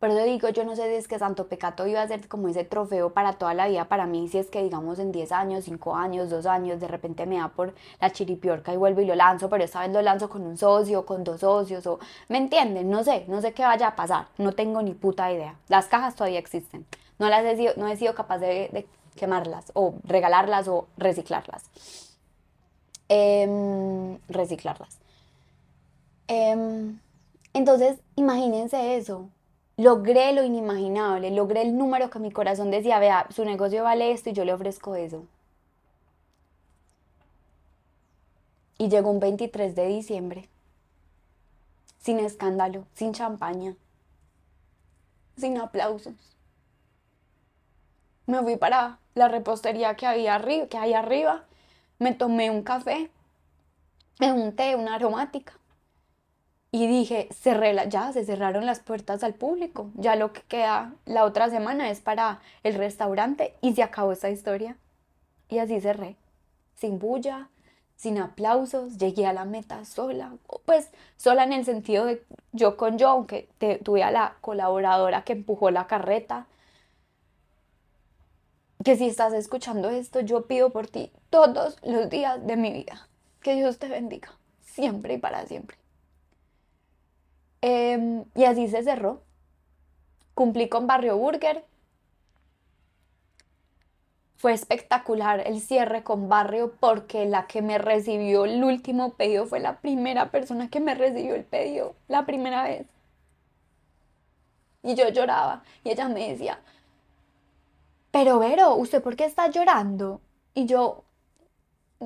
Pero 0.00 0.14
yo 0.14 0.24
digo, 0.24 0.48
yo 0.48 0.64
no 0.64 0.74
sé 0.76 0.88
si 0.88 0.94
es 0.94 1.08
que 1.08 1.18
Santo 1.18 1.46
Pecato 1.46 1.86
iba 1.86 2.00
a 2.00 2.08
ser 2.08 2.26
como 2.26 2.48
ese 2.48 2.64
trofeo 2.64 3.10
para 3.12 3.34
toda 3.34 3.52
la 3.52 3.68
vida 3.68 3.84
para 3.84 4.06
mí, 4.06 4.28
si 4.28 4.38
es 4.38 4.48
que 4.48 4.62
digamos 4.62 4.98
en 4.98 5.12
10 5.12 5.30
años, 5.30 5.64
5 5.64 5.94
años, 5.94 6.30
2 6.30 6.46
años, 6.46 6.80
de 6.80 6.88
repente 6.88 7.26
me 7.26 7.36
da 7.36 7.48
por 7.48 7.74
la 8.00 8.10
chiripiorca 8.10 8.72
y 8.72 8.78
vuelvo 8.78 9.02
y 9.02 9.04
lo 9.04 9.14
lanzo, 9.14 9.50
pero 9.50 9.62
esta 9.62 9.80
vez 9.80 9.90
lo 9.92 10.00
lanzo 10.00 10.30
con 10.30 10.40
un 10.46 10.56
socio, 10.56 11.04
con 11.04 11.22
dos 11.22 11.40
socios, 11.40 11.86
o 11.86 11.98
¿me 12.28 12.38
entienden? 12.38 12.88
No 12.88 13.04
sé, 13.04 13.26
no 13.28 13.42
sé 13.42 13.52
qué 13.52 13.62
vaya 13.62 13.88
a 13.88 13.96
pasar, 13.96 14.28
no 14.38 14.52
tengo 14.52 14.80
ni 14.80 14.94
puta 14.94 15.30
idea. 15.30 15.56
Las 15.68 15.86
cajas 15.86 16.14
todavía 16.14 16.38
existen, 16.38 16.86
no, 17.18 17.28
las 17.28 17.44
he 17.44 17.56
sido, 17.56 17.74
no 17.76 17.86
he 17.86 17.96
sido 17.98 18.14
capaz 18.14 18.38
de, 18.38 18.86
quemarlas, 19.16 19.70
o 19.74 19.94
regalarlas, 20.04 20.68
o 20.68 20.86
reciclarlas. 20.96 21.64
Em, 23.08 24.18
reciclarlas. 24.28 24.98
Em, 26.28 26.98
entonces, 27.52 27.98
imagínense 28.16 28.96
eso 28.96 29.28
logré 29.80 30.34
lo 30.34 30.44
inimaginable, 30.44 31.30
logré 31.30 31.62
el 31.62 31.76
número 31.76 32.10
que 32.10 32.18
mi 32.18 32.30
corazón 32.30 32.70
decía, 32.70 32.98
vea, 32.98 33.26
su 33.30 33.46
negocio 33.46 33.82
vale 33.82 34.12
esto 34.12 34.28
y 34.28 34.34
yo 34.34 34.44
le 34.44 34.52
ofrezco 34.52 34.94
eso. 34.94 35.24
Y 38.76 38.88
llegó 38.88 39.10
un 39.10 39.20
23 39.20 39.74
de 39.74 39.86
diciembre, 39.86 40.48
sin 41.98 42.18
escándalo, 42.18 42.84
sin 42.94 43.14
champaña, 43.14 43.74
sin 45.38 45.56
aplausos. 45.56 46.14
Me 48.30 48.40
fui 48.42 48.54
para 48.54 49.00
la 49.16 49.26
repostería 49.26 49.96
que 49.96 50.06
había 50.06 50.36
arriba, 50.36 50.68
que 50.68 50.78
hay 50.78 50.94
arriba, 50.94 51.46
me 51.98 52.12
tomé 52.12 52.48
un 52.48 52.62
café, 52.62 53.10
me 54.20 54.30
unté 54.30 54.76
una 54.76 54.94
aromática 54.94 55.54
y 56.70 56.86
dije, 56.86 57.28
cerré 57.32 57.74
ya 57.88 58.12
se 58.12 58.24
cerraron 58.24 58.66
las 58.66 58.78
puertas 58.78 59.24
al 59.24 59.34
público, 59.34 59.90
ya 59.96 60.14
lo 60.14 60.32
que 60.32 60.42
queda 60.42 60.92
la 61.06 61.24
otra 61.24 61.50
semana 61.50 61.90
es 61.90 62.00
para 62.00 62.38
el 62.62 62.74
restaurante 62.74 63.56
y 63.62 63.74
se 63.74 63.82
acabó 63.82 64.12
esta 64.12 64.30
historia. 64.30 64.76
Y 65.48 65.58
así 65.58 65.80
cerré, 65.80 66.14
sin 66.76 67.00
bulla, 67.00 67.48
sin 67.96 68.16
aplausos, 68.18 68.96
llegué 68.96 69.26
a 69.26 69.32
la 69.32 69.44
meta 69.44 69.84
sola, 69.84 70.34
pues 70.66 70.88
sola 71.16 71.42
en 71.42 71.52
el 71.52 71.64
sentido 71.64 72.04
de 72.04 72.22
yo 72.52 72.76
con 72.76 72.96
yo, 72.96 73.08
aunque 73.08 73.48
tuve 73.82 74.04
a 74.04 74.12
la 74.12 74.36
colaboradora 74.40 75.24
que 75.24 75.32
empujó 75.32 75.72
la 75.72 75.88
carreta. 75.88 76.46
Que 78.84 78.96
si 78.96 79.06
estás 79.06 79.32
escuchando 79.34 79.90
esto, 79.90 80.20
yo 80.20 80.46
pido 80.46 80.70
por 80.70 80.86
ti 80.86 81.12
todos 81.28 81.76
los 81.82 82.08
días 82.08 82.46
de 82.46 82.56
mi 82.56 82.72
vida. 82.72 83.08
Que 83.42 83.54
Dios 83.54 83.78
te 83.78 83.88
bendiga, 83.88 84.32
siempre 84.60 85.14
y 85.14 85.18
para 85.18 85.46
siempre. 85.46 85.76
Em, 87.60 88.24
y 88.34 88.44
así 88.44 88.68
se 88.68 88.82
cerró. 88.82 89.22
Cumplí 90.34 90.68
con 90.68 90.86
Barrio 90.86 91.18
Burger. 91.18 91.64
Fue 94.36 94.54
espectacular 94.54 95.46
el 95.46 95.60
cierre 95.60 96.02
con 96.02 96.30
Barrio 96.30 96.72
porque 96.80 97.26
la 97.26 97.46
que 97.46 97.60
me 97.60 97.76
recibió 97.76 98.46
el 98.46 98.64
último 98.64 99.12
pedido 99.12 99.44
fue 99.44 99.60
la 99.60 99.80
primera 99.80 100.30
persona 100.30 100.70
que 100.70 100.80
me 100.80 100.94
recibió 100.94 101.34
el 101.34 101.44
pedido, 101.44 101.94
la 102.08 102.24
primera 102.24 102.62
vez. 102.62 102.86
Y 104.82 104.94
yo 104.94 105.10
lloraba 105.10 105.62
y 105.84 105.90
ella 105.90 106.08
me 106.08 106.30
decía, 106.30 106.58
pero 108.10 108.38
Vero, 108.38 108.74
¿usted 108.76 109.02
por 109.02 109.16
qué 109.16 109.24
está 109.24 109.48
llorando? 109.50 110.20
Y 110.54 110.66
yo 110.66 111.04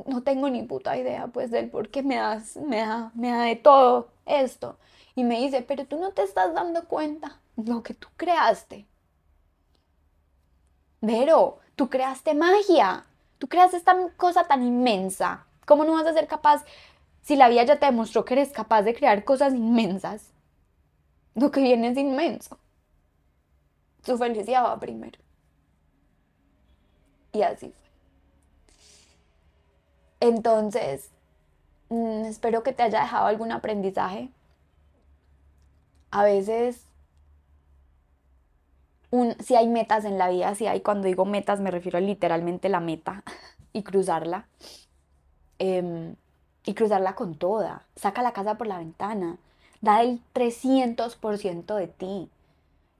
no 0.07 0.23
tengo 0.23 0.51
ni 0.51 0.63
puta 0.63 0.97
idea 0.97 1.29
pues 1.29 1.51
del 1.51 1.71
por 1.71 1.89
qué 1.89 2.03
me 2.03 2.17
das, 2.17 2.57
me 2.57 2.79
da, 2.79 3.11
me 3.15 3.33
de 3.33 3.57
todo 3.57 4.09
esto 4.27 4.79
y 5.15 5.25
me 5.25 5.41
dice, 5.41 5.63
pero 5.63 5.87
tú 5.87 5.99
no 5.99 6.13
te 6.13 6.23
estás 6.23 6.55
dando 6.55 6.85
cuenta 6.87 7.41
lo 7.57 7.83
que 7.83 7.95
tú 7.95 8.09
creaste. 8.17 8.87
Pero 11.01 11.61
tú 11.77 11.89
creaste 11.89 12.35
magia, 12.35 13.07
tú 13.39 13.47
creaste 13.49 13.77
esta 13.77 13.95
cosa 14.17 14.45
tan 14.45 14.63
inmensa. 14.63 15.47
¿Cómo 15.67 15.85
no 15.85 15.93
vas 15.93 16.07
a 16.07 16.13
ser 16.15 16.27
capaz 16.27 16.65
si 17.23 17.37
la 17.37 17.49
vida 17.49 17.65
ya 17.65 17.79
te 17.79 17.87
demostró 17.87 18.25
que 18.25 18.35
eres 18.35 18.51
capaz 18.53 18.83
de 18.83 18.95
crear 18.95 19.25
cosas 19.25 19.55
inmensas? 19.55 20.33
Lo 21.35 21.51
que 21.51 21.61
viene 21.61 21.89
es 21.89 21.99
inmenso. 21.99 22.59
Su 24.05 24.19
felicidad 24.19 24.65
va 24.65 24.79
primero. 24.81 25.24
Y 27.35 27.43
así 27.43 27.68
fue. 27.68 27.85
Entonces, 30.20 31.11
mm, 31.91 32.24
espero 32.24 32.62
que 32.62 32.72
te 32.72 32.82
haya 32.82 33.03
dejado 33.03 33.26
algún 33.26 33.53
aprendizaje 33.53 34.30
a 36.11 36.22
veces 36.22 36.87
si 39.41 39.55
hay 39.55 39.68
metas 39.68 40.05
en 40.05 40.18
la 40.18 40.28
vida, 40.28 40.55
si 40.55 40.66
hay, 40.66 40.80
cuando 40.80 41.07
digo 41.07 41.24
metas 41.24 41.61
me 41.61 41.70
refiero 41.70 41.99
a 41.99 42.01
literalmente 42.01 42.68
la 42.68 42.80
meta 42.80 43.22
y 43.72 43.82
cruzarla. 43.82 44.47
Em, 45.59 46.16
y 46.66 46.74
cruzarla 46.74 47.14
con 47.14 47.35
toda. 47.37 47.82
Saca 47.97 48.22
la 48.22 48.32
casa 48.32 48.57
por 48.57 48.66
la 48.66 48.78
ventana. 48.78 49.39
Da 49.80 50.03
el 50.03 50.20
300% 50.32 51.76
de 51.76 51.89
ti. 51.89 52.30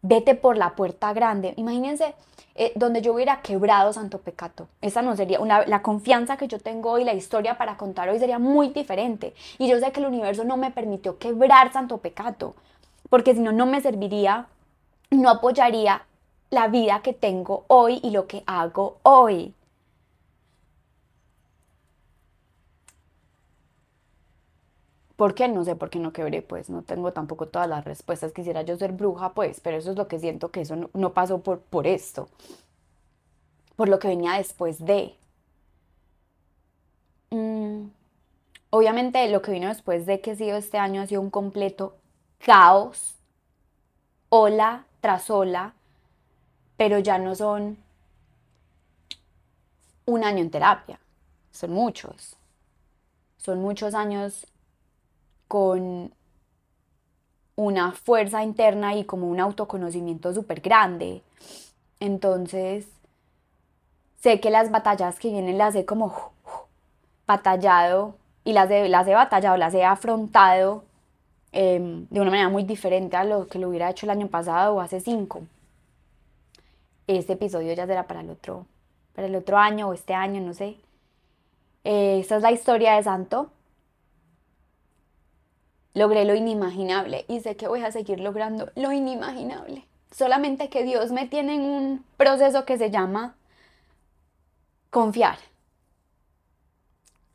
Vete 0.07 0.35
por 0.35 0.59
la 0.59 0.75
puerta 0.75 1.15
grande. 1.15 1.55
Imagínense 1.57 2.15
eh, 2.55 2.73
donde 2.77 3.01
yo 3.01 3.15
hubiera 3.15 3.41
quebrado 3.41 3.91
Santo 3.95 4.19
Pecato. 4.19 4.69
Esa 4.83 5.01
no 5.01 5.17
sería 5.17 5.41
una, 5.41 5.65
la 5.65 5.81
confianza 5.81 6.37
que 6.37 6.47
yo 6.47 6.59
tengo 6.59 6.91
hoy, 6.91 7.05
la 7.05 7.15
historia 7.15 7.57
para 7.57 7.79
contar 7.79 8.11
hoy 8.11 8.19
sería 8.19 8.39
muy 8.39 8.69
diferente. 8.69 9.33
Y 9.57 9.67
yo 9.67 9.81
sé 9.81 9.93
que 9.93 10.01
el 10.01 10.07
universo 10.07 10.45
no 10.45 10.59
me 10.59 10.71
permitió 10.71 11.19
quebrar 11.19 11.73
Santo 11.73 11.99
Pecato 11.99 12.55
porque 13.09 13.35
si 13.35 13.41
no, 13.41 13.53
no 13.53 13.65
me 13.65 13.81
serviría, 13.81 14.47
no 15.11 15.31
apoyaría 15.31 16.03
la 16.51 16.69
vida 16.69 17.01
que 17.01 17.13
tengo 17.13 17.65
hoy 17.69 18.01
y 18.03 18.11
lo 18.11 18.27
que 18.27 18.43
hago 18.47 18.99
hoy. 19.03 19.55
¿Por 25.17 25.35
qué? 25.35 25.47
No 25.49 25.65
sé 25.65 25.77
por 25.77 25.91
qué 25.91 25.99
no 26.01 26.12
quebré, 26.12 26.43
pues 26.43 26.71
no 26.71 26.83
tengo 26.83 27.12
tampoco 27.12 27.47
todas 27.47 27.69
las 27.69 27.85
respuestas. 27.85 28.33
Quisiera 28.33 28.62
yo 28.62 28.77
ser 28.77 28.93
bruja, 28.93 29.33
pues, 29.35 29.61
pero 29.61 29.77
eso 29.77 29.91
es 29.93 29.97
lo 29.97 30.09
que 30.09 30.19
siento 30.19 30.51
que 30.51 30.62
eso 30.62 30.77
no, 30.93 31.12
pasó 31.15 31.41
por, 31.41 31.61
por 31.61 31.87
esto, 31.87 32.29
por 33.77 33.89
lo 33.89 33.99
que 33.99 34.09
venía 34.09 34.33
después 34.35 34.85
de. 34.85 35.15
Mm, 37.31 37.89
obviamente 38.71 39.29
lo 39.29 39.43
que 39.43 39.53
vino 39.53 39.69
después 39.69 40.07
de 40.07 40.21
que 40.21 40.33
ha 40.33 40.37
sido 40.37 40.57
este 40.57 40.79
año 40.79 41.03
ha 41.03 41.07
sido 41.07 41.21
un 41.21 41.31
completo 41.31 41.97
caos, 42.39 43.17
ola 44.31 44.87
tras 45.01 45.31
ola, 45.31 45.75
pero 46.77 46.99
ya 46.99 47.19
no 47.19 47.35
son 47.35 47.79
un 50.07 50.25
año 50.25 50.41
en 50.41 50.51
terapia, 50.51 50.99
son 51.53 51.71
muchos. 51.71 52.37
Son 53.37 53.61
muchos 53.61 53.95
años 53.95 54.47
con 55.49 56.13
una 57.57 57.93
fuerza 57.93 58.43
interna 58.43 58.95
y 58.95 59.05
como 59.05 59.29
un 59.29 59.41
autoconocimiento 59.41 60.33
súper 60.35 60.61
grande. 60.61 61.23
Entonces, 62.01 62.87
sé 64.21 64.41
que 64.41 64.51
las 64.51 64.71
batallas 64.71 65.19
que 65.19 65.31
vienen 65.31 65.59
las 65.59 65.75
he 65.75 65.85
como 65.85 66.33
batallado 67.27 68.17
y 68.45 68.53
las, 68.53 68.69
las 68.69 69.07
he 69.07 69.15
batallado, 69.15 69.57
las 69.57 69.75
he 69.75 69.85
afrontado 69.85 70.85
Em, 71.57 72.09
de 72.11 72.21
una 72.21 72.31
manera 72.31 72.49
muy 72.49 72.65
diferente 72.65 73.17
a 73.17 73.23
lo 73.23 73.47
que 73.47 73.61
lo 73.61 73.69
hubiera 73.69 73.89
hecho 73.89 74.07
el 74.07 74.11
año 74.11 74.27
pasado 74.27 74.75
o 74.75 74.81
hace 74.81 74.99
cinco. 74.99 75.43
Este 77.07 77.35
episodio 77.35 77.73
ya 77.75 77.87
será 77.87 78.09
para 78.09 78.23
el 78.23 78.31
otro, 78.31 78.67
para 79.15 79.29
el 79.29 79.37
otro 79.37 79.57
año 79.57 79.89
o 79.89 79.93
este 79.93 80.15
año, 80.15 80.41
no 80.41 80.53
sé. 80.53 80.77
Eh, 81.85 82.19
esta 82.19 82.39
es 82.39 82.43
la 82.43 82.51
historia 82.51 82.97
de 82.97 83.05
Santo. 83.05 83.51
Logré 85.95 86.25
lo 86.25 86.35
inimaginable 86.35 87.25
y 87.29 87.41
sé 87.41 87.57
que 87.57 87.69
voy 87.69 87.83
a 87.83 87.93
seguir 87.93 88.21
logrando 88.21 88.71
lo 88.75 88.93
inimaginable. 88.93 89.87
Solamente 90.11 90.69
que 90.69 90.85
Dios 90.85 91.11
me 91.11 91.27
tiene 91.27 91.55
en 91.55 91.63
un 91.63 92.05
proceso 92.17 92.65
que 92.65 92.79
se 92.79 92.91
llama 92.91 93.37
confiar. 94.91 95.39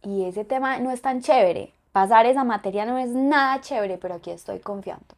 Y 0.03 0.25
ese 0.25 0.45
tema 0.45 0.79
no 0.79 0.91
es 0.91 1.01
tan 1.01 1.21
chévere, 1.21 1.73
Pasar 1.91 2.27
esa 2.27 2.43
materia 2.43 2.85
no 2.85 2.97
es 2.97 3.09
nada 3.09 3.61
chévere, 3.61 3.97
pero 3.97 4.15
aquí 4.15 4.29
estoy 4.29 4.59
confiando. 4.59 5.15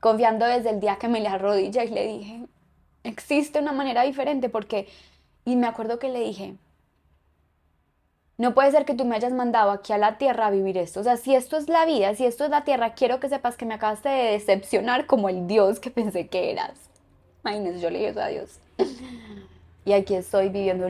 Confiando 0.00 0.44
desde 0.44 0.70
el 0.70 0.80
día 0.80 0.96
que 0.96 1.08
me 1.08 1.20
le 1.20 1.28
arrodillé 1.28 1.86
y 1.86 1.88
le 1.88 2.06
dije, 2.06 2.46
existe 3.02 3.58
una 3.58 3.72
manera 3.72 4.02
diferente 4.02 4.48
porque, 4.50 4.88
y 5.44 5.56
me 5.56 5.66
acuerdo 5.66 5.98
que 5.98 6.10
le 6.10 6.20
dije, 6.20 6.54
no 8.38 8.54
puede 8.54 8.70
ser 8.70 8.84
que 8.84 8.94
tú 8.94 9.04
me 9.04 9.16
hayas 9.16 9.32
mandado 9.32 9.70
aquí 9.70 9.92
a 9.92 9.98
la 9.98 10.18
tierra 10.18 10.46
a 10.46 10.50
vivir 10.50 10.76
esto. 10.76 11.00
O 11.00 11.02
sea, 11.02 11.16
si 11.16 11.34
esto 11.34 11.56
es 11.56 11.68
la 11.68 11.86
vida, 11.86 12.14
si 12.14 12.26
esto 12.26 12.44
es 12.44 12.50
la 12.50 12.64
tierra, 12.64 12.94
quiero 12.94 13.18
que 13.18 13.28
sepas 13.28 13.56
que 13.56 13.64
me 13.64 13.74
acabaste 13.74 14.08
de 14.08 14.32
decepcionar 14.32 15.06
como 15.06 15.28
el 15.28 15.46
Dios 15.46 15.80
que 15.80 15.90
pensé 15.90 16.28
que 16.28 16.50
eras. 16.50 16.78
Imagínense, 17.44 17.80
yo 17.80 17.90
le 17.90 17.98
dije 17.98 18.10
eso 18.10 18.20
a 18.20 18.28
Dios. 18.28 18.58
Y 19.84 19.92
aquí 19.92 20.14
estoy 20.14 20.48
viviendo 20.48 20.88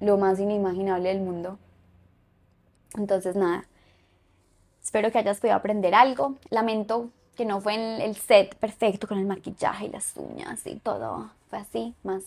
lo 0.00 0.18
más 0.18 0.38
inimaginable 0.38 1.08
del 1.08 1.22
mundo. 1.22 1.58
Entonces, 2.96 3.34
nada. 3.34 3.64
Espero 4.82 5.10
que 5.10 5.18
hayas 5.18 5.40
podido 5.40 5.56
aprender 5.56 5.94
algo. 5.94 6.36
Lamento 6.50 7.08
que 7.34 7.46
no 7.46 7.60
fue 7.60 7.74
en 7.74 8.02
el 8.02 8.14
set 8.14 8.54
perfecto 8.56 9.08
con 9.08 9.18
el 9.18 9.24
maquillaje 9.24 9.86
y 9.86 9.88
las 9.88 10.12
uñas 10.16 10.66
y 10.66 10.76
todo. 10.76 11.30
Fue 11.48 11.58
así, 11.58 11.94
más 12.02 12.24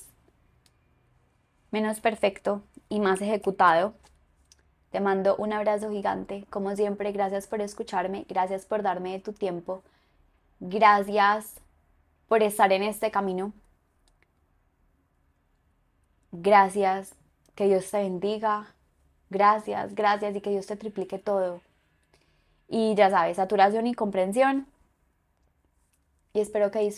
menos 1.71 1.99
perfecto 1.99 2.63
y 2.89 2.99
más 2.99 3.21
ejecutado. 3.21 3.93
Te 4.91 4.99
mando 4.99 5.35
un 5.38 5.53
abrazo 5.53 5.91
gigante. 5.91 6.45
Como 6.49 6.75
siempre, 6.75 7.11
gracias 7.11 7.47
por 7.47 7.61
escucharme, 7.61 8.25
gracias 8.29 8.65
por 8.65 8.81
darme 8.83 9.19
tu 9.19 9.33
tiempo, 9.33 9.83
gracias 10.59 11.55
por 12.27 12.43
estar 12.43 12.71
en 12.71 12.83
este 12.83 13.11
camino. 13.11 13.53
Gracias, 16.31 17.15
que 17.55 17.65
Dios 17.65 17.89
te 17.89 17.97
bendiga. 17.97 18.67
Gracias, 19.29 19.95
gracias 19.95 20.35
y 20.35 20.41
que 20.41 20.51
Dios 20.51 20.67
te 20.67 20.77
triplique 20.77 21.19
todo. 21.19 21.61
Y 22.69 22.95
ya 22.95 23.09
sabes, 23.09 23.38
saturación 23.38 23.88
y 23.88 23.93
comprensión. 23.93 24.67
Y 26.33 26.39
espero 26.39 26.71
que 26.71 26.93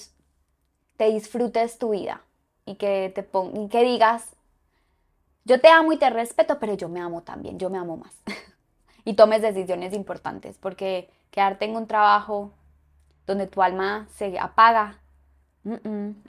te 0.98 1.06
disfrutes 1.12 1.78
tu 1.78 1.92
vida 1.92 2.22
y 2.66 2.76
que, 2.76 3.12
te 3.16 3.28
y 3.54 3.70
que 3.70 3.84
digas, 3.84 4.36
yo 5.50 5.60
te 5.60 5.68
amo 5.68 5.92
y 5.92 5.98
te 5.98 6.12
respeto, 6.12 6.60
pero 6.60 6.76
yo 6.76 6.90
me 6.90 7.02
amo 7.02 7.24
también, 7.24 7.58
yo 7.58 7.72
me 7.72 7.80
amo 7.80 7.98
más. 7.98 8.14
y 9.04 9.16
tomes 9.16 9.42
decisiones 9.42 9.94
importantes, 9.94 10.60
porque 10.60 11.10
quedarte 11.32 11.66
en 11.66 11.76
un 11.76 11.88
trabajo 11.88 12.52
donde 13.26 13.48
tu 13.48 13.64
alma 13.64 14.08
se 14.14 14.38
apaga, 14.38 15.00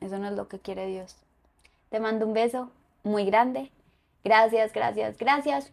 eso 0.01 0.19
no 0.19 0.29
es 0.29 0.35
lo 0.35 0.49
que 0.49 0.59
quiere 0.59 0.87
Dios. 0.87 1.17
Te 1.91 2.01
mando 2.01 2.27
un 2.27 2.33
beso 2.33 2.71
muy 3.03 3.27
grande. 3.27 3.71
Gracias, 4.25 4.73
gracias, 4.73 5.19
gracias. 5.19 5.71